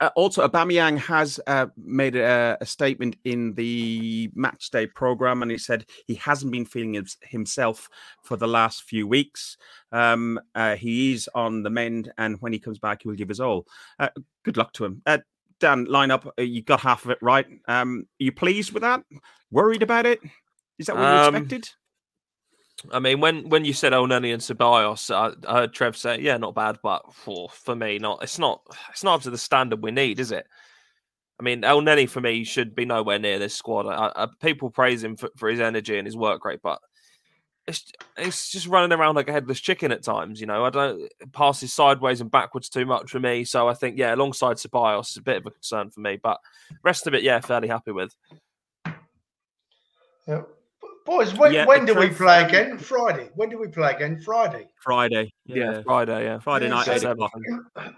uh, 0.00 0.10
also, 0.16 0.46
Aubameyang 0.46 0.98
has 0.98 1.40
uh, 1.46 1.66
made 1.76 2.14
a, 2.16 2.56
a 2.60 2.66
statement 2.66 3.16
in 3.24 3.54
the 3.54 4.30
match 4.34 4.70
day 4.70 4.86
program, 4.86 5.42
and 5.42 5.50
he 5.50 5.58
said 5.58 5.86
he 6.06 6.14
hasn't 6.14 6.52
been 6.52 6.64
feeling 6.64 7.04
himself 7.22 7.88
for 8.22 8.36
the 8.36 8.46
last 8.46 8.82
few 8.82 9.06
weeks. 9.06 9.56
Um, 9.92 10.38
uh, 10.54 10.76
he 10.76 11.12
is 11.12 11.28
on 11.34 11.62
the 11.62 11.70
mend, 11.70 12.12
and 12.18 12.36
when 12.40 12.52
he 12.52 12.58
comes 12.58 12.78
back, 12.78 13.02
he 13.02 13.08
will 13.08 13.16
give 13.16 13.28
his 13.28 13.40
all. 13.40 13.66
Uh, 13.98 14.10
good 14.44 14.56
luck 14.56 14.72
to 14.74 14.84
him. 14.84 15.02
Dan, 15.60 15.84
line 15.84 16.10
up. 16.10 16.26
Uh, 16.38 16.42
you 16.42 16.62
got 16.62 16.80
half 16.80 17.04
of 17.04 17.10
it 17.10 17.18
right. 17.20 17.46
Um, 17.66 18.06
are 18.20 18.24
you 18.24 18.32
pleased 18.32 18.72
with 18.72 18.82
that? 18.82 19.02
Worried 19.50 19.82
about 19.82 20.06
it? 20.06 20.20
Is 20.78 20.86
that 20.86 20.96
what 20.96 21.02
you 21.02 21.08
Um, 21.08 21.34
expected? 21.34 21.68
I 22.92 23.00
mean, 23.00 23.20
when 23.20 23.48
when 23.48 23.64
you 23.64 23.72
said 23.72 23.92
Elneny 23.92 24.32
and 24.32 24.40
Ceballos, 24.40 25.12
I, 25.12 25.32
I 25.50 25.60
heard 25.60 25.74
Trev 25.74 25.96
say, 25.96 26.20
"Yeah, 26.20 26.36
not 26.36 26.54
bad," 26.54 26.78
but 26.82 27.12
for, 27.12 27.48
for 27.48 27.74
me, 27.74 27.98
not 27.98 28.22
it's 28.22 28.38
not 28.38 28.62
it's 28.90 29.02
not 29.02 29.14
up 29.14 29.22
to 29.22 29.30
the 29.30 29.38
standard 29.38 29.82
we 29.82 29.90
need, 29.90 30.20
is 30.20 30.30
it? 30.30 30.46
I 31.40 31.42
mean, 31.42 31.62
Elneny 31.62 32.08
for 32.08 32.20
me 32.20 32.44
should 32.44 32.74
be 32.74 32.84
nowhere 32.84 33.18
near 33.18 33.38
this 33.38 33.54
squad. 33.54 33.86
I, 33.86 34.12
I, 34.24 34.28
people 34.40 34.70
praise 34.70 35.02
him 35.02 35.16
for, 35.16 35.30
for 35.36 35.48
his 35.48 35.60
energy 35.60 35.98
and 35.98 36.06
his 36.06 36.16
work 36.16 36.44
rate, 36.44 36.60
but 36.62 36.80
it's 37.68 37.92
it's 38.16 38.50
just 38.50 38.66
running 38.66 38.98
around 38.98 39.14
like 39.14 39.28
a 39.28 39.32
headless 39.32 39.60
chicken 39.60 39.92
at 39.92 40.02
times. 40.02 40.40
You 40.40 40.46
know, 40.46 40.64
I 40.64 40.70
don't 40.70 41.02
it 41.02 41.32
passes 41.32 41.72
sideways 41.72 42.22
and 42.22 42.30
backwards 42.30 42.70
too 42.70 42.86
much 42.86 43.10
for 43.10 43.20
me. 43.20 43.44
So 43.44 43.68
I 43.68 43.74
think, 43.74 43.98
yeah, 43.98 44.14
alongside 44.14 44.56
Ceballos, 44.56 45.00
it's 45.00 45.16
a 45.18 45.22
bit 45.22 45.36
of 45.36 45.46
a 45.46 45.50
concern 45.50 45.90
for 45.90 46.00
me. 46.00 46.18
But 46.20 46.40
rest 46.82 47.06
of 47.06 47.14
it, 47.14 47.22
yeah, 47.22 47.40
fairly 47.40 47.68
happy 47.68 47.92
with. 47.92 48.16
Yeah. 50.26 50.42
Boys, 51.04 51.34
when, 51.34 51.52
Yeah, 51.52 51.66
when 51.66 51.84
do 51.86 51.94
we 51.94 52.08
Trev, 52.08 52.16
play 52.16 52.38
um, 52.42 52.48
again? 52.48 52.78
Friday. 52.78 53.30
When 53.34 53.48
do 53.48 53.58
we 53.58 53.68
play 53.68 53.92
again? 53.92 54.20
Friday. 54.20 54.68
Friday. 54.82 55.32
Yeah, 55.46 55.82
Friday, 55.82 56.24
yeah, 56.24 56.38
Friday 56.38 56.66
Yeah, 56.66 56.74
night, 56.74 56.86
so 56.86 56.92
eight 56.92 57.04
o'clock. 57.04 57.32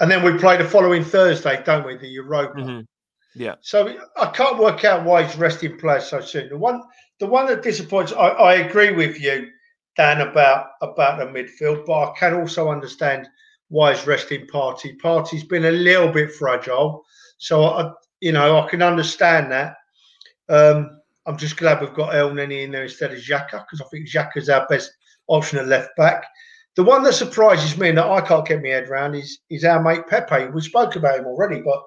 And 0.00 0.08
then 0.08 0.22
we 0.22 0.38
play 0.38 0.56
the 0.56 0.64
following 0.64 1.02
Thursday, 1.02 1.60
don't 1.64 1.84
we? 1.84 1.96
The 1.96 2.06
Europa. 2.06 2.54
Mhm. 2.60 2.86
Yeah. 3.34 3.56
So 3.62 3.98
I 4.16 4.26
can't 4.30 4.56
work 4.56 4.84
out 4.84 5.04
why 5.04 5.24
he's 5.24 5.36
resting 5.36 5.76
players 5.76 6.06
so 6.06 6.20
soon. 6.20 6.48
The 6.48 6.56
one, 6.56 6.82
the 7.20 7.26
one 7.26 7.46
that 7.46 7.62
disappoints. 7.62 8.12
I, 8.12 8.28
I 8.28 8.54
agree 8.54 8.92
with 8.92 9.20
you, 9.20 9.48
Dan, 9.96 10.20
about 10.20 10.70
about 10.82 11.18
the 11.18 11.26
midfield, 11.26 11.86
but 11.86 12.10
I 12.10 12.12
can 12.18 12.34
also 12.34 12.70
understand 12.70 13.28
why 13.68 13.94
he's 13.94 14.06
resting 14.06 14.46
Partey. 14.46 14.98
Partey's 14.98 15.44
been 15.44 15.66
a 15.66 15.70
little 15.70 16.08
bit 16.08 16.32
fragile, 16.32 17.04
so 17.38 17.64
I, 17.64 17.92
you 18.20 18.32
know, 18.32 18.60
I 18.60 18.68
can 18.68 18.82
understand 18.82 19.52
that. 19.52 19.76
Um, 20.48 21.00
I'm 21.26 21.36
just 21.36 21.58
glad 21.58 21.80
we've 21.80 21.92
got 21.92 22.14
Elneny 22.14 22.64
in 22.64 22.70
there 22.70 22.84
instead 22.84 23.12
of 23.12 23.18
Xhaka 23.18 23.64
because 23.66 23.82
I 23.82 23.84
think 23.90 24.08
Xhaka's 24.08 24.48
our 24.48 24.66
best 24.68 24.90
option 25.26 25.58
at 25.58 25.66
left 25.66 25.90
back. 25.96 26.24
The 26.76 26.84
one 26.84 27.02
that 27.02 27.12
surprises 27.12 27.76
me 27.76 27.88
and 27.88 27.98
that 27.98 28.06
I 28.06 28.20
can't 28.20 28.46
get 28.46 28.62
my 28.62 28.68
head 28.68 28.88
around 28.88 29.14
is 29.14 29.40
is 29.50 29.64
our 29.64 29.82
mate 29.82 30.06
Pepe. 30.06 30.46
We 30.46 30.60
spoke 30.60 30.96
about 30.96 31.18
him 31.18 31.26
already, 31.26 31.60
but 31.60 31.82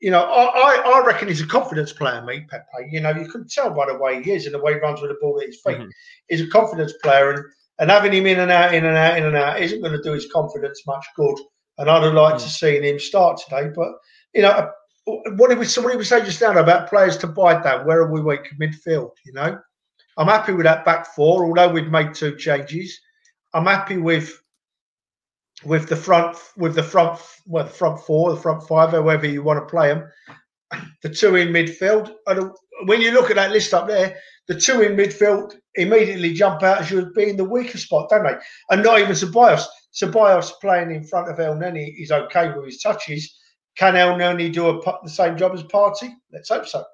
you 0.00 0.10
know, 0.10 0.22
I, 0.22 0.44
I, 0.44 1.00
I 1.00 1.06
reckon 1.06 1.28
he's 1.28 1.40
a 1.40 1.46
confidence 1.46 1.92
player, 1.92 2.22
mate, 2.22 2.48
Pepe. 2.48 2.88
You 2.90 3.00
know, 3.00 3.10
you 3.10 3.28
can 3.28 3.46
tell 3.48 3.70
by 3.70 3.86
the 3.86 3.98
way 3.98 4.22
he 4.22 4.32
is 4.32 4.46
and 4.46 4.54
the 4.54 4.60
way 4.60 4.74
he 4.74 4.78
runs 4.80 5.00
with 5.00 5.10
the 5.10 5.16
ball 5.20 5.40
at 5.40 5.46
his 5.46 5.60
feet. 5.60 5.78
Mhm. 5.78 5.90
He's 6.28 6.40
a 6.40 6.46
confidence 6.48 6.92
player, 7.02 7.30
and, 7.30 7.44
and 7.80 7.90
having 7.90 8.12
him 8.12 8.26
in 8.26 8.40
and 8.40 8.50
out, 8.50 8.74
in 8.74 8.84
and 8.84 8.96
out, 8.96 9.18
in 9.18 9.24
and 9.24 9.36
out 9.36 9.60
isn't 9.60 9.80
going 9.80 9.92
to 9.92 10.02
do 10.02 10.12
his 10.12 10.30
confidence 10.32 10.82
much 10.86 11.04
good. 11.16 11.36
And 11.78 11.90
I'd 11.90 12.02
have 12.02 12.14
liked 12.14 12.40
to 12.40 12.48
see 12.48 12.80
him 12.80 12.98
start 12.98 13.38
today, 13.38 13.70
but 13.74 13.88
you 14.34 14.42
know, 14.42 14.70
what 15.04 15.48
did 15.48 15.58
we 15.58 15.66
what 15.66 15.90
did 15.90 15.98
we 15.98 16.04
say 16.04 16.24
just 16.24 16.40
now 16.40 16.56
about 16.58 16.88
players 16.88 17.16
to 17.18 17.26
bite 17.26 17.62
that? 17.64 17.86
Where 17.86 18.00
are 18.00 18.12
we 18.12 18.20
weak 18.20 18.48
midfield? 18.60 19.10
You 19.24 19.32
know, 19.32 19.58
I'm 20.16 20.26
happy 20.26 20.52
with 20.52 20.64
that 20.64 20.84
back 20.84 21.06
four, 21.14 21.46
although 21.46 21.72
we've 21.72 21.90
made 21.90 22.14
two 22.14 22.36
changes. 22.36 22.98
I'm 23.54 23.66
happy 23.66 23.96
with 23.96 24.40
with 25.64 25.88
the 25.88 25.96
front 25.96 26.36
with 26.56 26.74
the 26.74 26.82
front 26.82 27.20
well 27.46 27.64
the 27.64 27.70
front 27.70 28.00
four, 28.00 28.30
the 28.30 28.40
front 28.40 28.66
five, 28.66 28.90
however 28.90 29.26
you 29.26 29.42
want 29.42 29.60
to 29.60 29.70
play 29.70 29.88
them. 29.88 30.08
The 31.02 31.08
two 31.08 31.36
in 31.36 31.48
midfield. 31.48 32.12
And 32.26 32.50
when 32.84 33.00
you 33.00 33.12
look 33.12 33.30
at 33.30 33.36
that 33.36 33.52
list 33.52 33.72
up 33.72 33.88
there, 33.88 34.18
the 34.48 34.60
two 34.60 34.82
in 34.82 34.96
midfield 34.96 35.54
immediately 35.76 36.34
jump 36.34 36.62
out 36.62 36.82
as 36.82 36.90
you 36.90 37.10
being 37.14 37.36
the 37.36 37.44
weaker 37.44 37.78
spot, 37.78 38.10
don't 38.10 38.24
they? 38.24 38.34
And 38.70 38.82
not 38.82 39.00
even 39.00 39.12
Ceballos. 39.12 39.64
Ceballos 39.94 40.52
playing 40.60 40.90
in 40.90 41.04
front 41.04 41.30
of 41.30 41.38
Elneny 41.38 41.94
is 41.98 42.10
okay 42.10 42.52
with 42.52 42.66
his 42.66 42.82
touches. 42.82 43.34
Can 43.76 43.94
Elneny 43.94 44.52
do 44.52 44.68
a, 44.68 44.98
the 45.02 45.08
same 45.08 45.36
job 45.38 45.54
as 45.54 45.62
Partey? 45.62 46.12
Let's 46.32 46.50
hope 46.50 46.66
so. 46.66 46.84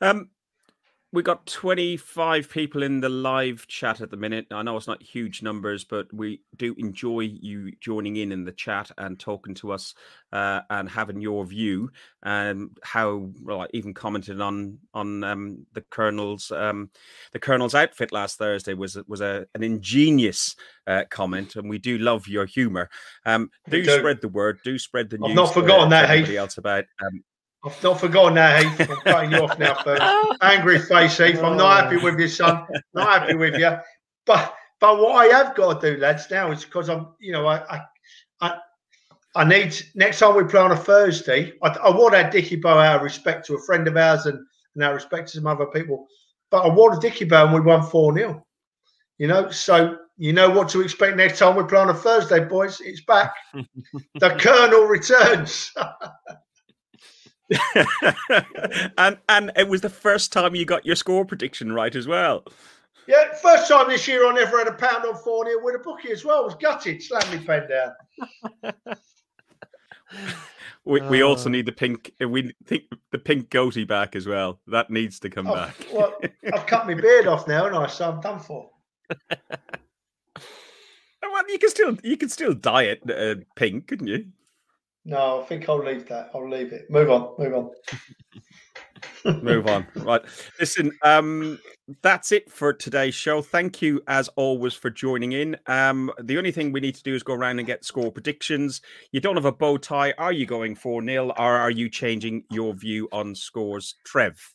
Um, 0.00 0.30
we 1.12 1.22
got 1.22 1.44
25 1.44 2.48
people 2.48 2.82
in 2.82 3.00
the 3.00 3.08
live 3.08 3.66
chat 3.66 4.00
at 4.00 4.10
the 4.10 4.16
minute. 4.16 4.46
I 4.50 4.62
know 4.62 4.78
it's 4.78 4.86
not 4.86 5.02
huge 5.02 5.42
numbers, 5.42 5.84
but 5.84 6.12
we 6.12 6.40
do 6.56 6.74
enjoy 6.78 7.20
you 7.20 7.70
joining 7.80 8.16
in 8.16 8.32
in 8.32 8.44
the 8.44 8.52
chat 8.52 8.90
and 8.96 9.20
talking 9.20 9.54
to 9.56 9.72
us 9.72 9.94
uh, 10.32 10.62
and 10.70 10.88
having 10.88 11.20
your 11.20 11.44
view 11.44 11.90
and 12.22 12.70
how 12.82 13.28
well, 13.42 13.60
I 13.60 13.66
even 13.74 13.92
commented 13.92 14.40
on 14.40 14.78
on 14.94 15.22
um, 15.22 15.66
the 15.74 15.82
colonel's 15.82 16.50
um, 16.50 16.88
the 17.32 17.38
colonel's 17.38 17.74
outfit 17.74 18.10
last 18.10 18.38
Thursday 18.38 18.72
was 18.72 18.96
was 19.06 19.20
a 19.20 19.46
an 19.54 19.62
ingenious 19.62 20.56
uh, 20.86 21.04
comment, 21.10 21.56
and 21.56 21.68
we 21.68 21.78
do 21.78 21.98
love 21.98 22.26
your 22.26 22.46
humour. 22.46 22.88
Um, 23.26 23.50
do 23.68 23.82
do. 23.82 23.98
spread 23.98 24.22
the 24.22 24.28
word. 24.28 24.60
Do 24.64 24.78
spread 24.78 25.10
the 25.10 25.18
news. 25.18 25.30
I've 25.30 25.36
not 25.36 25.52
forgotten 25.52 25.90
that, 25.90 26.08
Heath. 26.08 26.34
else 26.36 26.56
about 26.56 26.84
um, 27.04 27.22
I've 27.64 27.82
not 27.82 28.00
forgotten 28.00 28.34
that, 28.34 28.62
Heath. 28.62 28.90
I'm 28.90 28.96
cutting 29.02 29.32
you 29.32 29.38
off 29.38 29.58
now, 29.58 29.74
first. 29.82 30.02
Oh. 30.04 30.36
Angry 30.42 30.78
face, 30.80 31.18
Heath. 31.18 31.42
I'm 31.42 31.56
not 31.56 31.84
happy 31.84 31.96
with 31.96 32.18
you, 32.18 32.28
son. 32.28 32.66
Not 32.94 33.20
happy 33.20 33.36
with 33.36 33.56
you. 33.58 33.76
But 34.26 34.54
but 34.80 34.98
what 34.98 35.14
I 35.14 35.26
have 35.36 35.54
got 35.54 35.80
to 35.80 35.94
do, 35.94 36.00
lads, 36.00 36.28
now 36.30 36.50
is 36.50 36.64
because 36.64 36.88
I'm, 36.88 37.08
you 37.20 37.32
know, 37.32 37.46
I 37.46 37.62
I, 37.76 37.80
I 38.40 38.58
I 39.36 39.44
need 39.44 39.74
next 39.94 40.18
time 40.18 40.36
we 40.36 40.44
play 40.44 40.60
on 40.60 40.72
a 40.72 40.76
Thursday. 40.76 41.52
I, 41.62 41.68
I 41.68 41.90
want 41.90 42.14
our 42.14 42.28
Dicky 42.28 42.56
Bow 42.56 42.78
out 42.78 42.96
of 42.96 43.02
respect 43.02 43.46
to 43.46 43.54
a 43.54 43.62
friend 43.62 43.86
of 43.86 43.96
ours 43.96 44.26
and, 44.26 44.38
and 44.74 44.84
our 44.84 44.94
respect 44.94 45.28
to 45.28 45.36
some 45.36 45.46
other 45.46 45.66
people. 45.66 46.06
But 46.50 46.66
I 46.66 46.74
wore 46.74 46.96
a 46.96 47.00
Dicky 47.00 47.24
Bow 47.24 47.44
and 47.44 47.54
we 47.54 47.60
won 47.60 47.82
4 47.82 48.14
0. 48.14 48.44
You 49.18 49.28
know, 49.28 49.50
so 49.50 49.98
you 50.16 50.32
know 50.32 50.50
what 50.50 50.68
to 50.70 50.80
expect 50.80 51.16
next 51.16 51.38
time 51.38 51.56
we 51.56 51.62
play 51.64 51.78
on 51.78 51.90
a 51.90 51.94
Thursday, 51.94 52.40
boys. 52.40 52.80
It's 52.80 53.04
back. 53.04 53.32
the 53.54 54.30
Colonel 54.30 54.84
returns. 54.84 55.72
and 58.98 59.18
and 59.28 59.52
it 59.56 59.68
was 59.68 59.80
the 59.80 59.88
first 59.90 60.32
time 60.32 60.54
you 60.54 60.64
got 60.64 60.84
your 60.86 60.96
score 60.96 61.24
prediction 61.24 61.72
right 61.72 61.94
as 61.94 62.06
well. 62.06 62.44
Yeah, 63.08 63.34
first 63.34 63.68
time 63.68 63.88
this 63.88 64.06
year 64.06 64.26
I 64.26 64.32
never 64.34 64.58
had 64.58 64.68
a 64.68 64.72
pound 64.74 65.04
on 65.04 65.16
four 65.16 65.44
nil 65.44 65.62
with 65.62 65.74
a 65.74 65.78
bookie 65.80 66.12
as 66.12 66.24
well. 66.24 66.42
I 66.42 66.44
was 66.44 66.54
gutted, 66.54 67.02
slammed 67.02 67.30
me 67.32 67.44
pen 67.44 67.68
down. 67.68 68.94
We, 70.84 71.00
we 71.02 71.22
also 71.22 71.48
Uh. 71.48 71.52
need 71.52 71.66
the 71.66 71.72
pink. 71.72 72.12
uh, 72.20 72.28
We 72.28 72.52
think 72.66 72.84
the 73.12 73.18
pink 73.18 73.50
goatee 73.50 73.84
back 73.84 74.16
as 74.16 74.26
well. 74.26 74.60
That 74.66 74.90
needs 74.90 75.20
to 75.20 75.30
come 75.30 75.46
Oh, 75.46 75.54
back. 75.54 75.74
well, 75.92 76.18
I've 76.52 76.66
cut 76.66 76.86
my 76.88 76.94
beard 76.94 77.28
off 77.28 77.46
now, 77.46 77.66
and 77.66 77.76
I 77.76 77.86
so 77.86 78.10
I'm 78.10 78.20
done 78.20 78.40
for. 78.40 78.68
well, 81.22 81.44
you 81.48 81.58
can 81.58 81.70
still 81.70 81.96
you 82.02 82.16
can 82.16 82.28
still 82.28 82.52
dye 82.52 82.82
it 82.84 83.08
uh, 83.10 83.36
pink, 83.54 83.86
couldn't 83.86 84.08
you? 84.08 84.26
No, 85.04 85.42
I 85.42 85.44
think 85.46 85.68
I'll 85.68 85.84
leave 85.84 86.06
that. 86.08 86.30
I'll 86.34 86.48
leave 86.48 86.72
it. 86.72 86.88
Move 86.90 87.10
on. 87.10 87.34
Move 87.38 87.54
on. 87.54 87.70
move 89.42 89.66
on. 89.66 89.86
Right. 89.96 90.22
Listen, 90.60 90.92
um, 91.02 91.58
that's 92.02 92.30
it 92.30 92.50
for 92.50 92.72
today's 92.72 93.14
show. 93.14 93.42
Thank 93.42 93.82
you, 93.82 94.00
as 94.06 94.28
always, 94.36 94.74
for 94.74 94.90
joining 94.90 95.32
in. 95.32 95.56
Um, 95.66 96.12
the 96.22 96.38
only 96.38 96.52
thing 96.52 96.70
we 96.70 96.80
need 96.80 96.94
to 96.94 97.02
do 97.02 97.14
is 97.14 97.22
go 97.22 97.34
around 97.34 97.58
and 97.58 97.66
get 97.66 97.84
score 97.84 98.12
predictions. 98.12 98.80
You 99.10 99.20
don't 99.20 99.34
have 99.34 99.44
a 99.44 99.52
bow 99.52 99.76
tie. 99.76 100.14
Are 100.18 100.32
you 100.32 100.46
going 100.46 100.76
4 100.76 101.04
0 101.04 101.30
or 101.30 101.34
are 101.36 101.70
you 101.70 101.88
changing 101.88 102.44
your 102.50 102.74
view 102.74 103.08
on 103.12 103.34
scores? 103.34 103.96
Trev. 104.04 104.54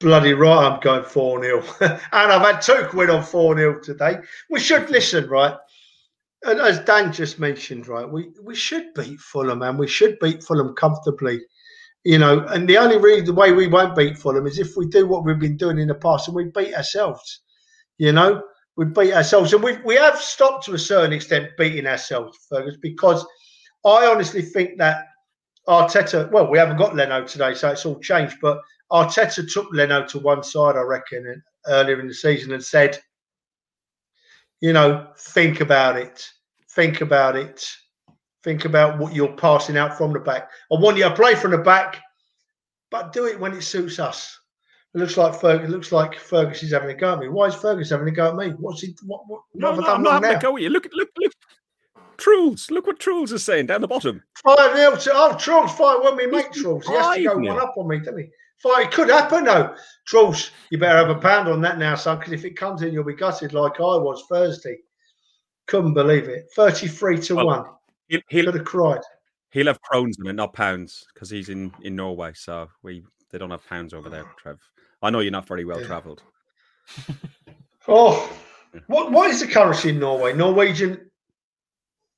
Bloody 0.00 0.34
right, 0.34 0.66
I'm 0.66 0.80
going 0.80 1.04
4 1.04 1.42
0. 1.44 1.64
and 1.80 2.00
I've 2.12 2.42
had 2.42 2.60
two 2.60 2.86
quid 2.90 3.10
on 3.10 3.22
4 3.22 3.56
0 3.56 3.80
today. 3.80 4.16
We 4.50 4.58
should 4.58 4.90
listen, 4.90 5.28
right? 5.28 5.54
And 6.44 6.60
as 6.60 6.80
Dan 6.80 7.12
just 7.12 7.38
mentioned, 7.38 7.86
right, 7.88 8.08
we, 8.08 8.30
we 8.42 8.54
should 8.54 8.92
beat 8.94 9.20
Fulham, 9.20 9.62
and 9.62 9.78
We 9.78 9.86
should 9.86 10.18
beat 10.18 10.42
Fulham 10.42 10.74
comfortably 10.74 11.40
you 12.04 12.18
know, 12.18 12.40
and 12.48 12.68
the 12.68 12.78
only 12.78 12.98
reason 12.98 13.26
the 13.26 13.32
way 13.32 13.52
we 13.52 13.68
won't 13.68 13.94
beat 13.94 14.18
Fulham 14.18 14.46
is 14.46 14.58
if 14.58 14.76
we 14.76 14.86
do 14.86 15.06
what 15.06 15.24
we've 15.24 15.38
been 15.38 15.56
doing 15.56 15.78
in 15.78 15.88
the 15.88 15.94
past 15.94 16.26
and 16.26 16.34
we 16.34 16.44
beat 16.44 16.74
ourselves. 16.74 17.42
You 17.98 18.12
know, 18.12 18.42
we 18.76 18.86
beat 18.86 19.12
ourselves, 19.12 19.52
and 19.52 19.62
we 19.62 19.76
we 19.84 19.94
have 19.96 20.18
stopped 20.18 20.64
to 20.64 20.74
a 20.74 20.78
certain 20.78 21.12
extent 21.12 21.50
beating 21.56 21.86
ourselves, 21.86 22.38
Fergus, 22.48 22.76
because 22.82 23.24
I 23.84 24.06
honestly 24.06 24.42
think 24.42 24.78
that 24.78 25.06
Arteta. 25.68 26.30
Well, 26.32 26.50
we 26.50 26.58
haven't 26.58 26.78
got 26.78 26.96
Leno 26.96 27.24
today, 27.24 27.54
so 27.54 27.70
it's 27.70 27.86
all 27.86 28.00
changed. 28.00 28.38
But 28.42 28.60
Arteta 28.90 29.48
took 29.52 29.68
Leno 29.72 30.04
to 30.06 30.18
one 30.18 30.42
side, 30.42 30.74
I 30.74 30.80
reckon, 30.80 31.40
earlier 31.68 32.00
in 32.00 32.08
the 32.08 32.14
season 32.14 32.52
and 32.52 32.64
said, 32.64 32.98
you 34.62 34.72
know, 34.72 35.08
think 35.18 35.60
about 35.60 35.98
it, 35.98 36.26
think 36.70 37.02
about 37.02 37.36
it 37.36 37.62
Think 38.42 38.64
about 38.64 38.98
what 38.98 39.14
you're 39.14 39.36
passing 39.36 39.76
out 39.76 39.96
from 39.96 40.12
the 40.12 40.18
back. 40.18 40.50
I 40.72 40.76
want 40.76 40.96
you 40.96 41.04
to 41.04 41.14
play 41.14 41.36
from 41.36 41.52
the 41.52 41.58
back, 41.58 42.02
but 42.90 43.12
do 43.12 43.26
it 43.26 43.38
when 43.38 43.52
it 43.52 43.62
suits 43.62 44.00
us. 44.00 44.36
It 44.94 44.98
looks 44.98 45.16
like 45.16 45.40
Fergus. 45.40 45.68
It 45.68 45.70
looks 45.70 45.92
like 45.92 46.18
Fergus 46.18 46.62
is 46.62 46.72
having 46.72 46.90
a 46.90 46.94
go 46.94 47.14
at 47.14 47.20
me. 47.20 47.28
Why 47.28 47.46
is 47.46 47.54
Fergus 47.54 47.90
having 47.90 48.08
a 48.08 48.10
go 48.10 48.30
at 48.30 48.36
me? 48.36 48.50
What's 48.58 48.82
he? 48.82 48.94
What? 49.06 49.22
what 49.28 49.42
no, 49.54 49.74
no, 49.74 49.86
I'm 49.86 50.02
not 50.02 50.14
having 50.14 50.32
now? 50.32 50.38
a 50.38 50.40
go 50.40 50.56
at 50.56 50.62
you. 50.62 50.70
Look, 50.70 50.88
look, 50.92 51.08
look. 51.18 51.32
Truls, 52.18 52.70
look 52.70 52.86
what 52.86 52.98
Truls 52.98 53.32
is 53.32 53.42
saying 53.42 53.66
down 53.66 53.80
the 53.80 53.88
bottom. 53.88 54.22
Five 54.44 54.74
nil 54.74 54.96
to 54.96 55.10
oh 55.14 55.36
Truls 55.36 55.72
five 55.72 56.02
when 56.02 56.16
we 56.16 56.26
make 56.26 56.52
Truls. 56.52 56.86
He 56.86 56.92
has 56.94 57.16
to 57.16 57.24
go 57.24 57.38
one 57.38 57.60
up 57.60 57.74
on 57.76 57.88
me, 57.88 57.98
doesn't 57.98 58.18
he? 58.18 58.28
Five 58.62 58.86
it 58.86 58.92
could 58.92 59.08
happen 59.08 59.44
though. 59.44 59.74
Truls, 60.06 60.52
you 60.70 60.78
better 60.78 60.98
have 60.98 61.10
a 61.10 61.20
pound 61.20 61.48
on 61.48 61.60
that 61.62 61.78
now, 61.78 61.96
son, 61.96 62.18
because 62.18 62.32
if 62.32 62.44
it 62.44 62.56
comes 62.56 62.82
in, 62.82 62.92
you'll 62.92 63.02
be 63.02 63.14
gutted 63.14 63.52
like 63.52 63.80
I 63.80 63.96
was 63.96 64.24
Thursday. 64.28 64.78
Couldn't 65.66 65.94
believe 65.94 66.28
it. 66.28 66.46
Thirty-three 66.54 67.18
to 67.22 67.36
well, 67.36 67.46
one. 67.46 67.64
He'll, 68.08 68.20
he'll 68.28 68.44
Could 68.46 68.54
have 68.54 68.64
cried. 68.64 69.00
He'll 69.50 69.66
have 69.66 69.80
crones 69.82 70.16
in 70.18 70.26
it, 70.28 70.34
not 70.34 70.52
pounds, 70.54 71.04
because 71.12 71.28
he's 71.28 71.48
in 71.48 71.72
in 71.82 71.96
Norway. 71.96 72.32
So 72.34 72.68
we 72.82 73.02
they 73.30 73.38
don't 73.38 73.50
have 73.50 73.66
pounds 73.66 73.92
over 73.94 74.08
there, 74.08 74.24
Trev. 74.38 74.60
I 75.02 75.10
know 75.10 75.20
you're 75.20 75.32
not 75.32 75.48
very 75.48 75.64
well 75.64 75.80
yeah. 75.80 75.86
travelled. 75.86 76.22
oh, 77.88 78.32
what 78.86 79.10
what 79.10 79.30
is 79.30 79.40
the 79.40 79.48
currency 79.48 79.90
in 79.90 79.98
Norway? 79.98 80.34
Norwegian. 80.34 81.10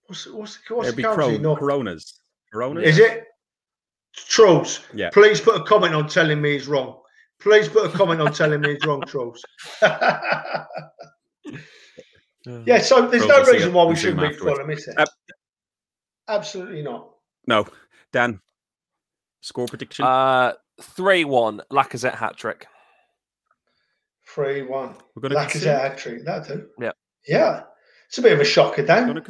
What's 0.07 0.27
what's, 0.27 0.59
what's 0.69 0.89
It'd 0.89 0.99
the 0.99 1.03
currency? 1.05 1.43
Cron- 1.43 1.57
Coronas. 1.57 2.21
Coronas. 2.53 2.85
Is 2.85 2.99
it? 2.99 3.29
Trolls. 4.15 4.81
Yeah. 4.95 5.11
Please 5.11 5.41
put 5.41 5.61
a 5.61 5.65
comment 5.65 5.95
on 5.95 6.09
telling 6.09 6.41
me 6.41 6.53
he's 6.53 6.67
wrong. 6.67 7.01
Please 7.41 7.69
put 7.69 7.87
a 7.87 7.97
comment 7.97 8.21
on 8.21 8.33
telling 8.33 8.61
me 8.61 8.75
he's 8.75 8.87
wrong, 8.87 9.01
trolls. 9.07 9.43
yeah, 9.83 10.67
so 12.81 13.09
there's 13.09 13.27
no 13.27 13.43
reason 13.45 13.73
why 13.73 13.85
we 13.85 13.97
shouldn't 13.97 14.21
be 14.21 14.37
Fulham, 14.37 14.71
is 14.71 14.87
there? 14.87 15.01
Uh, 15.01 15.07
Absolutely 16.29 16.83
not. 16.83 17.11
No. 17.47 17.67
Dan, 18.13 18.41
score 19.41 19.67
prediction? 19.67 20.05
Uh, 20.05 20.53
3 20.81 21.25
1, 21.25 21.63
Lacazette 21.71 22.15
hat 22.15 22.37
trick. 22.37 22.67
3 24.29 24.63
1. 24.63 24.95
We're 25.15 25.21
going 25.21 25.33
to 25.33 25.39
Lacazette 25.39 25.81
hat 25.81 25.99
trick. 25.99 26.25
That 26.25 26.49
do. 26.49 26.67
Yeah. 26.79 26.93
Yeah. 27.27 27.63
It's 28.09 28.19
a 28.19 28.23
bit 28.23 28.33
of 28.33 28.41
a 28.41 28.45
shocker, 28.45 28.87
Dan. 28.87 29.21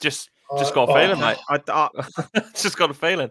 Just, 0.00 0.30
just 0.58 0.72
uh, 0.72 0.74
got 0.74 0.88
a 0.88 0.92
oh, 0.92 0.94
feeling, 0.94 1.20
mate. 1.20 1.38
I, 1.48 1.60
I, 1.68 2.40
just 2.54 2.76
got 2.76 2.90
a 2.90 2.94
feeling. 2.94 3.30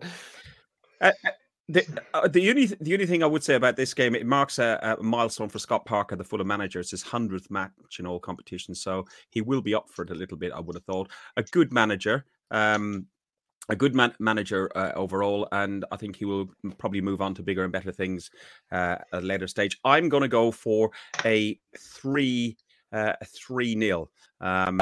Uh, 1.01 1.11
uh 1.25 1.29
the, 1.69 1.85
uh, 2.13 2.27
the 2.27 2.49
only 2.49 2.65
the 2.65 2.93
only 2.93 3.05
thing 3.05 3.23
I 3.23 3.27
would 3.27 3.43
say 3.43 3.55
about 3.55 3.77
this 3.77 3.93
game, 3.93 4.15
it 4.15 4.25
marks 4.25 4.59
a, 4.59 4.97
a, 4.99 5.01
milestone 5.01 5.47
for 5.47 5.59
Scott 5.59 5.85
Parker, 5.85 6.15
the 6.15 6.23
Fulham 6.23 6.47
manager. 6.47 6.79
It's 6.79 6.91
his 6.91 7.03
hundredth 7.03 7.49
match 7.49 7.71
in 7.99 8.05
all 8.05 8.19
competitions, 8.19 8.81
so 8.81 9.05
he 9.29 9.41
will 9.41 9.61
be 9.61 9.73
up 9.73 9.89
for 9.89 10.03
it 10.03 10.09
a 10.09 10.15
little 10.15 10.37
bit. 10.37 10.51
I 10.51 10.59
would 10.59 10.75
have 10.75 10.83
thought 10.83 11.09
a 11.37 11.43
good 11.43 11.71
manager, 11.71 12.25
um, 12.51 13.07
a 13.69 13.77
good 13.77 13.95
man- 13.95 14.15
manager 14.19 14.69
uh, 14.75 14.91
overall, 14.95 15.47
and 15.53 15.85
I 15.89 15.95
think 15.95 16.17
he 16.17 16.25
will 16.25 16.49
probably 16.79 16.99
move 16.99 17.21
on 17.21 17.33
to 17.35 17.43
bigger 17.43 17.63
and 17.63 17.71
better 17.71 17.93
things 17.93 18.29
uh, 18.73 18.97
at 18.99 19.07
a 19.13 19.21
later 19.21 19.47
stage. 19.47 19.79
I'm 19.85 20.09
going 20.09 20.23
to 20.23 20.27
go 20.27 20.51
for 20.51 20.91
a 21.23 21.57
three 21.79 22.57
uh, 22.91 23.13
a 23.19 23.25
three 23.25 23.73
nil. 23.73 24.11
Um, 24.41 24.81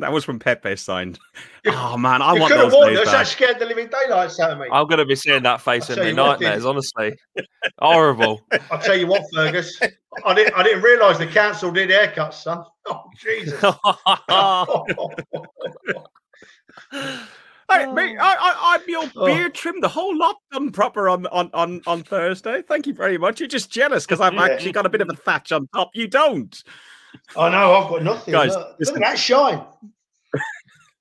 That 0.00 0.12
was 0.12 0.24
from 0.24 0.38
Pepe 0.38 0.76
signed. 0.76 1.18
Oh, 1.66 1.98
man, 1.98 2.22
I 2.22 2.32
you 2.32 2.40
want 2.40 2.54
those 2.54 2.72
days 2.72 3.04
back. 3.04 3.12
That 3.12 3.26
scared 3.26 3.58
the 3.58 3.66
living 3.66 3.88
daylights 3.88 4.40
out 4.40 4.52
of 4.52 4.58
me. 4.58 4.66
I'm 4.72 4.86
going 4.86 4.96
to 4.98 5.04
be 5.04 5.14
seeing 5.14 5.42
that 5.42 5.60
face 5.60 5.90
in 5.90 5.98
my 5.98 6.10
nightmares, 6.10 6.64
honestly. 6.64 7.14
Horrible. 7.78 8.40
I'll 8.70 8.80
tell 8.80 8.96
you 8.96 9.06
what, 9.06 9.24
Fergus. 9.34 9.78
I 10.24 10.32
didn't, 10.32 10.54
I 10.54 10.62
didn't 10.62 10.82
realise 10.82 11.18
the 11.18 11.26
council 11.26 11.70
did 11.70 11.90
haircuts, 11.90 12.34
son. 12.34 12.64
Oh, 12.86 13.04
Jesus. 13.20 13.62
I, 17.70 17.92
mate, 17.92 18.16
I, 18.18 18.34
I, 18.34 18.74
I'm 18.74 18.88
your 18.88 19.04
oh. 19.14 19.26
beard 19.26 19.54
trimmed 19.54 19.82
the 19.82 19.88
whole 19.88 20.16
lot 20.16 20.36
done 20.50 20.72
proper 20.72 21.10
on, 21.10 21.26
on, 21.26 21.50
on, 21.52 21.82
on 21.86 22.02
Thursday. 22.02 22.62
Thank 22.62 22.86
you 22.86 22.94
very 22.94 23.18
much. 23.18 23.38
You're 23.38 23.50
just 23.50 23.70
jealous 23.70 24.06
because 24.06 24.22
I've 24.22 24.32
yeah. 24.32 24.44
actually 24.44 24.72
got 24.72 24.86
a 24.86 24.88
bit 24.88 25.02
of 25.02 25.10
a 25.10 25.14
thatch 25.14 25.52
on 25.52 25.68
top. 25.74 25.90
You 25.92 26.08
don't. 26.08 26.64
Oh 27.36 27.48
no, 27.48 27.74
I've 27.74 27.88
got 27.88 28.02
nothing. 28.02 28.32
Guys, 28.32 28.54
look, 28.54 28.76
look 28.78 28.96
at 28.96 29.00
that 29.00 29.18
shine. 29.18 29.64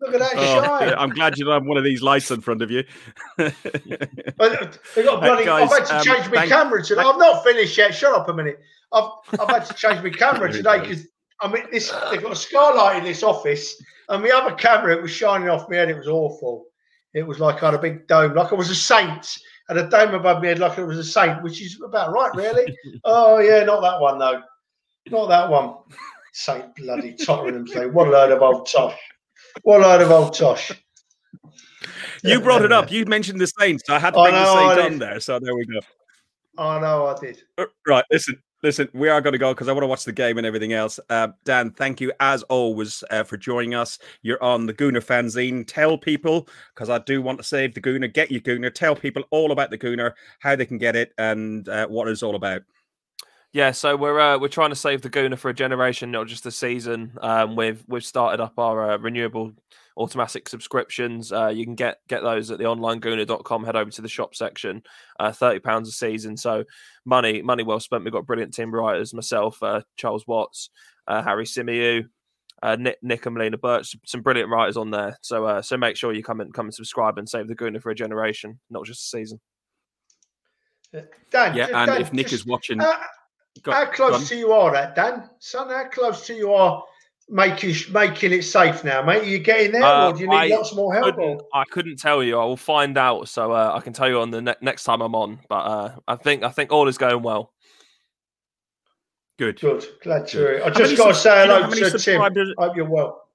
Look 0.01 0.13
at 0.13 0.19
that 0.19 0.33
oh, 0.35 0.63
shine. 0.63 0.93
I'm 0.97 1.09
glad 1.09 1.37
you 1.37 1.45
don't 1.45 1.53
have 1.53 1.65
one 1.65 1.77
of 1.77 1.83
these 1.83 2.01
lights 2.01 2.31
in 2.31 2.39
front 2.39 2.61
of 2.61 2.71
you. 2.71 2.83
they 3.37 3.51
got 3.51 5.21
bloody, 5.21 5.45
guys, 5.45 5.69
I've 5.71 5.87
had 5.87 5.99
to 5.99 6.09
change 6.09 6.27
um, 6.27 6.33
my 6.33 6.47
camera 6.47 6.83
today. 6.83 7.01
I've 7.01 7.17
not 7.17 7.43
finished 7.43 7.77
yet. 7.77 7.93
Shut 7.93 8.13
up 8.13 8.29
a 8.29 8.33
minute. 8.33 8.59
I've 8.93 9.09
I've 9.39 9.49
had 9.49 9.65
to 9.65 9.73
change 9.73 10.01
my 10.03 10.09
camera 10.09 10.51
today 10.51 10.79
because 10.79 11.05
I 11.41 11.51
mean 11.51 11.65
this 11.71 11.91
they've 12.11 12.21
got 12.21 12.31
a 12.31 12.35
skylight 12.35 12.97
in 12.97 13.03
this 13.03 13.23
office 13.23 13.81
and 14.09 14.23
the 14.23 14.35
other 14.35 14.55
camera 14.55 14.95
it 14.95 15.01
was 15.01 15.11
shining 15.11 15.49
off 15.49 15.69
my 15.69 15.77
head. 15.77 15.89
It 15.89 15.97
was 15.97 16.07
awful. 16.07 16.65
It 17.13 17.23
was 17.23 17.39
like 17.39 17.61
I 17.63 17.67
had 17.67 17.75
a 17.75 17.79
big 17.79 18.07
dome, 18.07 18.35
like 18.35 18.51
I 18.53 18.55
was 18.55 18.69
a 18.69 18.75
saint. 18.75 19.37
and 19.67 19.79
a 19.79 19.89
dome 19.89 20.15
above 20.15 20.41
my 20.41 20.47
head, 20.47 20.59
like 20.59 20.79
I 20.79 20.83
was 20.83 20.97
a 20.97 21.03
saint, 21.03 21.43
which 21.43 21.61
is 21.61 21.79
about 21.83 22.13
right, 22.13 22.33
really. 22.35 22.75
oh 23.03 23.39
yeah, 23.39 23.63
not 23.63 23.81
that 23.81 23.99
one 23.99 24.17
though. 24.17 24.41
Not 25.09 25.27
that 25.27 25.49
one. 25.49 25.75
Saint 26.39 26.73
bloody 26.75 27.13
Totteringham's 27.15 27.71
Day, 27.71 27.85
what 27.85 28.07
a 28.07 28.11
load 28.11 28.31
of 28.31 28.41
old 28.41 28.65
tosh. 28.65 28.97
What 29.63 29.81
a 29.81 29.83
load 29.83 30.01
of 30.01 30.09
old 30.09 30.33
tosh. 30.33 30.71
You 32.23 32.39
brought 32.39 32.63
it 32.63 32.71
up. 32.71 32.89
You 32.89 33.05
mentioned 33.05 33.41
the 33.41 33.47
Saints. 33.47 33.83
So 33.85 33.93
I 33.93 33.99
had 33.99 34.13
to 34.13 34.21
bring 34.21 34.33
the 34.33 34.45
Saints 34.45 34.81
on 34.81 34.99
there. 34.99 35.19
So 35.19 35.39
there 35.39 35.53
we 35.53 35.65
go. 35.65 35.79
Oh 36.57 36.79
no, 36.79 37.07
I 37.07 37.19
did. 37.19 37.43
Uh, 37.57 37.65
right, 37.85 38.05
listen, 38.09 38.41
listen. 38.63 38.87
We 38.93 39.09
are 39.09 39.19
going 39.19 39.33
to 39.33 39.37
go 39.37 39.53
because 39.53 39.67
I 39.67 39.73
want 39.73 39.83
to 39.83 39.87
watch 39.87 40.05
the 40.05 40.13
game 40.13 40.37
and 40.37 40.47
everything 40.47 40.71
else. 40.71 40.97
Uh, 41.09 41.29
Dan, 41.43 41.71
thank 41.71 41.99
you 41.99 42.13
as 42.21 42.43
always 42.43 43.03
uh, 43.11 43.23
for 43.23 43.35
joining 43.35 43.75
us. 43.75 43.99
You're 44.21 44.41
on 44.41 44.65
the 44.65 44.73
Gooner 44.73 45.03
fanzine. 45.03 45.65
Tell 45.67 45.97
people 45.97 46.47
because 46.73 46.89
I 46.89 46.99
do 46.99 47.21
want 47.21 47.39
to 47.39 47.43
save 47.43 47.73
the 47.73 47.81
Gooner. 47.81 48.13
Get 48.13 48.31
your 48.31 48.41
Gooner. 48.41 48.73
Tell 48.73 48.95
people 48.95 49.23
all 49.31 49.51
about 49.51 49.71
the 49.71 49.77
Gooner, 49.77 50.13
how 50.39 50.55
they 50.55 50.65
can 50.65 50.77
get 50.77 50.95
it, 50.95 51.11
and 51.17 51.67
uh, 51.67 51.87
what 51.87 52.07
it's 52.07 52.23
all 52.23 52.35
about. 52.35 52.61
Yeah, 53.51 53.71
so 53.71 53.95
we're 53.95 54.19
uh, 54.19 54.37
we're 54.37 54.47
trying 54.47 54.69
to 54.69 54.75
save 54.75 55.01
the 55.01 55.09
Gooner 55.09 55.37
for 55.37 55.49
a 55.49 55.53
generation, 55.53 56.11
not 56.11 56.27
just 56.27 56.45
a 56.45 56.51
season. 56.51 57.13
Um, 57.21 57.55
we've 57.55 57.83
we've 57.87 58.05
started 58.05 58.39
up 58.39 58.59
our 58.59 58.91
uh, 58.91 58.97
renewable 58.97 59.53
automatic 59.97 60.47
subscriptions. 60.47 61.31
Uh, 61.33 61.47
you 61.47 61.65
can 61.65 61.73
get 61.73 61.97
get 62.07 62.21
those 62.21 62.51
at 62.51 62.59
the 62.59 62.65
online 62.67 63.01
gooner.com. 63.01 63.63
Head 63.63 63.75
over 63.75 63.89
to 63.89 64.01
the 64.03 64.07
shop 64.07 64.35
section. 64.35 64.83
Uh, 65.19 65.31
Thirty 65.31 65.59
pounds 65.59 65.89
a 65.89 65.91
season, 65.91 66.37
so 66.37 66.63
money 67.05 67.41
money 67.41 67.63
well 67.63 67.79
spent. 67.79 68.03
We've 68.03 68.13
got 68.13 68.27
brilliant 68.27 68.53
team 68.53 68.71
writers, 68.73 69.15
myself, 69.15 69.61
uh, 69.63 69.81
Charles 69.97 70.27
Watts, 70.27 70.69
uh, 71.07 71.23
Harry 71.23 71.45
Symeou, 71.45 72.07
uh, 72.61 72.75
Nick, 72.75 72.99
Nick 73.01 73.25
and 73.25 73.33
Melina 73.35 73.57
Birch, 73.57 73.95
some 74.05 74.21
brilliant 74.21 74.51
writers 74.51 74.77
on 74.77 74.91
there. 74.91 75.17
So 75.21 75.45
uh, 75.45 75.63
so 75.63 75.75
make 75.75 75.95
sure 75.97 76.13
you 76.13 76.21
come 76.21 76.39
and 76.41 76.53
come 76.53 76.67
and 76.67 76.73
subscribe 76.75 77.17
and 77.17 77.27
save 77.27 77.47
the 77.47 77.55
Gooner 77.55 77.81
for 77.81 77.89
a 77.89 77.95
generation, 77.95 78.59
not 78.69 78.85
just 78.85 79.01
a 79.07 79.17
season. 79.17 79.39
Dan, 81.31 81.55
Yeah, 81.55 81.65
and 81.73 81.87
Dan, 81.91 82.01
if 82.01 82.13
Nick 82.13 82.27
just- 82.27 82.41
is 82.43 82.45
watching, 82.47 82.79
how, 82.79 82.99
go- 83.63 83.71
how 83.71 83.85
close 83.85 84.27
to 84.29 84.35
you 84.35 84.51
are 84.51 84.71
that, 84.71 84.95
Dan? 84.95 85.29
Son, 85.39 85.69
how 85.69 85.87
close 85.89 86.25
to 86.27 86.33
you 86.33 86.53
are 86.53 86.83
making 87.29 87.75
making 87.91 88.33
it 88.33 88.43
safe 88.43 88.83
now, 88.83 89.01
mate? 89.03 89.21
Are 89.21 89.25
you 89.25 89.39
getting 89.39 89.71
there, 89.71 89.83
Uh, 89.83 90.09
or 90.09 90.13
do 90.13 90.21
you 90.21 90.27
need 90.29 90.35
I 90.35 90.47
lots 90.47 90.73
more 90.73 90.93
help? 90.93 91.15
couldn't, 91.15 91.41
I 91.53 91.63
couldn't 91.65 91.97
tell 91.97 92.23
you. 92.23 92.39
I 92.39 92.45
will 92.45 92.57
find 92.57 92.97
out, 92.97 93.27
so 93.29 93.51
uh, 93.51 93.71
I 93.75 93.81
can 93.81 93.93
tell 93.93 94.09
you 94.09 94.19
on 94.19 94.31
the 94.31 94.41
ne- 94.41 94.55
next 94.61 94.83
time 94.83 95.01
I'm 95.01 95.13
on. 95.15 95.39
But 95.49 95.59
uh, 95.59 95.95
I 96.07 96.15
think 96.15 96.43
I 96.43 96.49
think 96.49 96.71
all 96.71 96.87
is 96.87 96.97
going 96.97 97.21
well. 97.21 97.53
good. 99.37 99.59
Good, 99.59 99.85
glad 100.03 100.27
to 100.29 100.37
hear 100.37 100.51
it. 100.53 100.61
I 100.63 100.65
How 100.65 100.71
just 100.71 100.97
got 100.97 101.07
to 101.09 101.13
subs- 101.13 101.21
say 101.23 101.35
do 101.35 101.41
you 101.41 101.47
know 101.47 101.53
hello 101.55 101.63
how 101.63 101.69
many 101.69 101.91
to 101.91 101.97
Tim. 101.99 102.55
Hope 102.57 102.75
you're 102.75 102.89
well. 102.89 103.27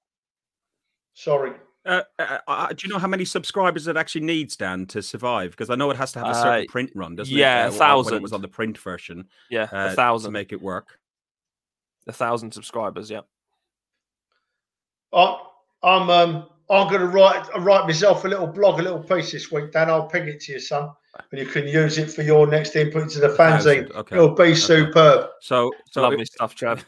Sorry. 1.15 1.53
Uh, 1.87 2.03
uh, 2.19 2.39
uh, 2.49 2.69
do 2.69 2.87
you 2.87 2.93
know 2.93 2.99
how 2.99 3.07
many 3.07 3.25
subscribers 3.27 3.87
it 3.87 3.97
actually 3.97 4.23
needs, 4.23 4.57
Dan, 4.57 4.87
to 4.87 5.03
survive? 5.03 5.51
Because 5.51 5.69
I 5.69 5.75
know 5.75 5.91
it 5.91 5.97
has 5.99 6.13
to 6.13 6.19
have 6.21 6.29
a 6.29 6.35
certain 6.35 6.67
Uh, 6.67 6.71
print 6.73 6.91
run, 6.95 7.15
doesn't 7.15 7.35
yeah, 7.35 7.37
it? 7.37 7.41
Yeah, 7.41 7.65
a 7.65 7.67
Uh, 7.67 7.71
when 7.71 7.79
thousand. 7.79 8.15
it 8.15 8.23
was 8.23 8.33
on 8.33 8.41
the 8.43 8.49
print 8.49 8.79
version 8.79 9.29
Yeah, 9.51 9.65
uh, 9.73 9.91
a 9.93 9.95
thousand, 9.95 10.29
to 10.29 10.33
make 10.33 10.53
it 10.53 10.63
work. 10.63 10.99
a 12.07 12.13
thousand 12.13 12.53
subscribers. 12.53 13.11
Yeah. 13.11 13.21
I, 15.13 15.41
I'm 15.83 16.11
um 16.11 16.47
I'm 16.71 16.89
going 16.89 17.01
to 17.03 17.07
write 17.09 17.47
write 17.59 17.85
myself 17.87 18.25
a 18.25 18.29
little 18.29 18.47
blog, 18.47 18.81
a 18.81 18.83
little 18.83 19.03
piece 19.03 19.33
this 19.33 19.53
week, 19.53 19.73
Dan. 19.73 19.91
I'll 19.91 20.07
ping 20.07 20.27
it 20.29 20.41
to 20.43 20.53
you, 20.53 20.61
son, 20.61 20.91
and 21.31 21.39
you 21.41 21.47
can 21.47 21.69
use 21.69 21.99
it 21.99 22.11
for 22.11 22.23
your 22.23 22.47
next 22.47 22.75
input 22.75 23.11
to 23.11 23.21
the 23.21 23.29
fanzine. 23.29 23.91
okay, 23.91 24.17
It'll 24.17 24.31
be 24.35 24.43
okay. 24.45 24.55
superb. 24.55 25.29
So, 25.41 25.71
so 25.91 26.03
Lovely 26.03 26.25
stuff, 26.25 26.55
Trev. 26.55 26.85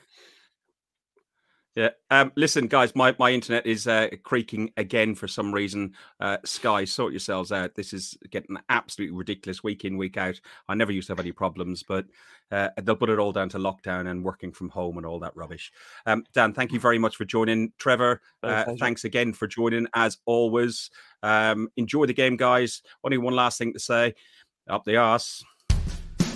Yeah. 1.76 1.90
Um, 2.10 2.32
listen, 2.36 2.68
guys, 2.68 2.96
my, 2.96 3.14
my 3.18 3.30
internet 3.30 3.66
is 3.66 3.86
uh, 3.86 4.08
creaking 4.22 4.72
again 4.78 5.14
for 5.14 5.28
some 5.28 5.52
reason. 5.52 5.92
Uh, 6.18 6.38
Sky, 6.42 6.86
sort 6.86 7.12
yourselves 7.12 7.52
out. 7.52 7.74
This 7.74 7.92
is 7.92 8.16
getting 8.30 8.56
absolutely 8.70 9.14
ridiculous 9.14 9.62
week 9.62 9.84
in, 9.84 9.98
week 9.98 10.16
out. 10.16 10.40
I 10.70 10.74
never 10.74 10.90
used 10.90 11.08
to 11.08 11.12
have 11.12 11.20
any 11.20 11.32
problems, 11.32 11.82
but 11.82 12.06
uh, 12.50 12.70
they'll 12.82 12.96
put 12.96 13.10
it 13.10 13.18
all 13.18 13.30
down 13.30 13.50
to 13.50 13.58
lockdown 13.58 14.10
and 14.10 14.24
working 14.24 14.52
from 14.52 14.70
home 14.70 14.96
and 14.96 15.04
all 15.04 15.20
that 15.20 15.36
rubbish. 15.36 15.70
Um, 16.06 16.24
Dan, 16.32 16.54
thank 16.54 16.72
you 16.72 16.80
very 16.80 16.98
much 16.98 17.16
for 17.16 17.26
joining. 17.26 17.74
Trevor, 17.78 18.22
uh, 18.42 18.64
thanks 18.78 19.04
again 19.04 19.34
for 19.34 19.46
joining 19.46 19.86
as 19.94 20.16
always. 20.24 20.90
Um, 21.22 21.68
enjoy 21.76 22.06
the 22.06 22.14
game, 22.14 22.36
guys. 22.36 22.80
Only 23.04 23.18
one 23.18 23.34
last 23.34 23.58
thing 23.58 23.74
to 23.74 23.78
say 23.78 24.14
up 24.66 24.84
the 24.84 24.96
arse. 24.96 25.44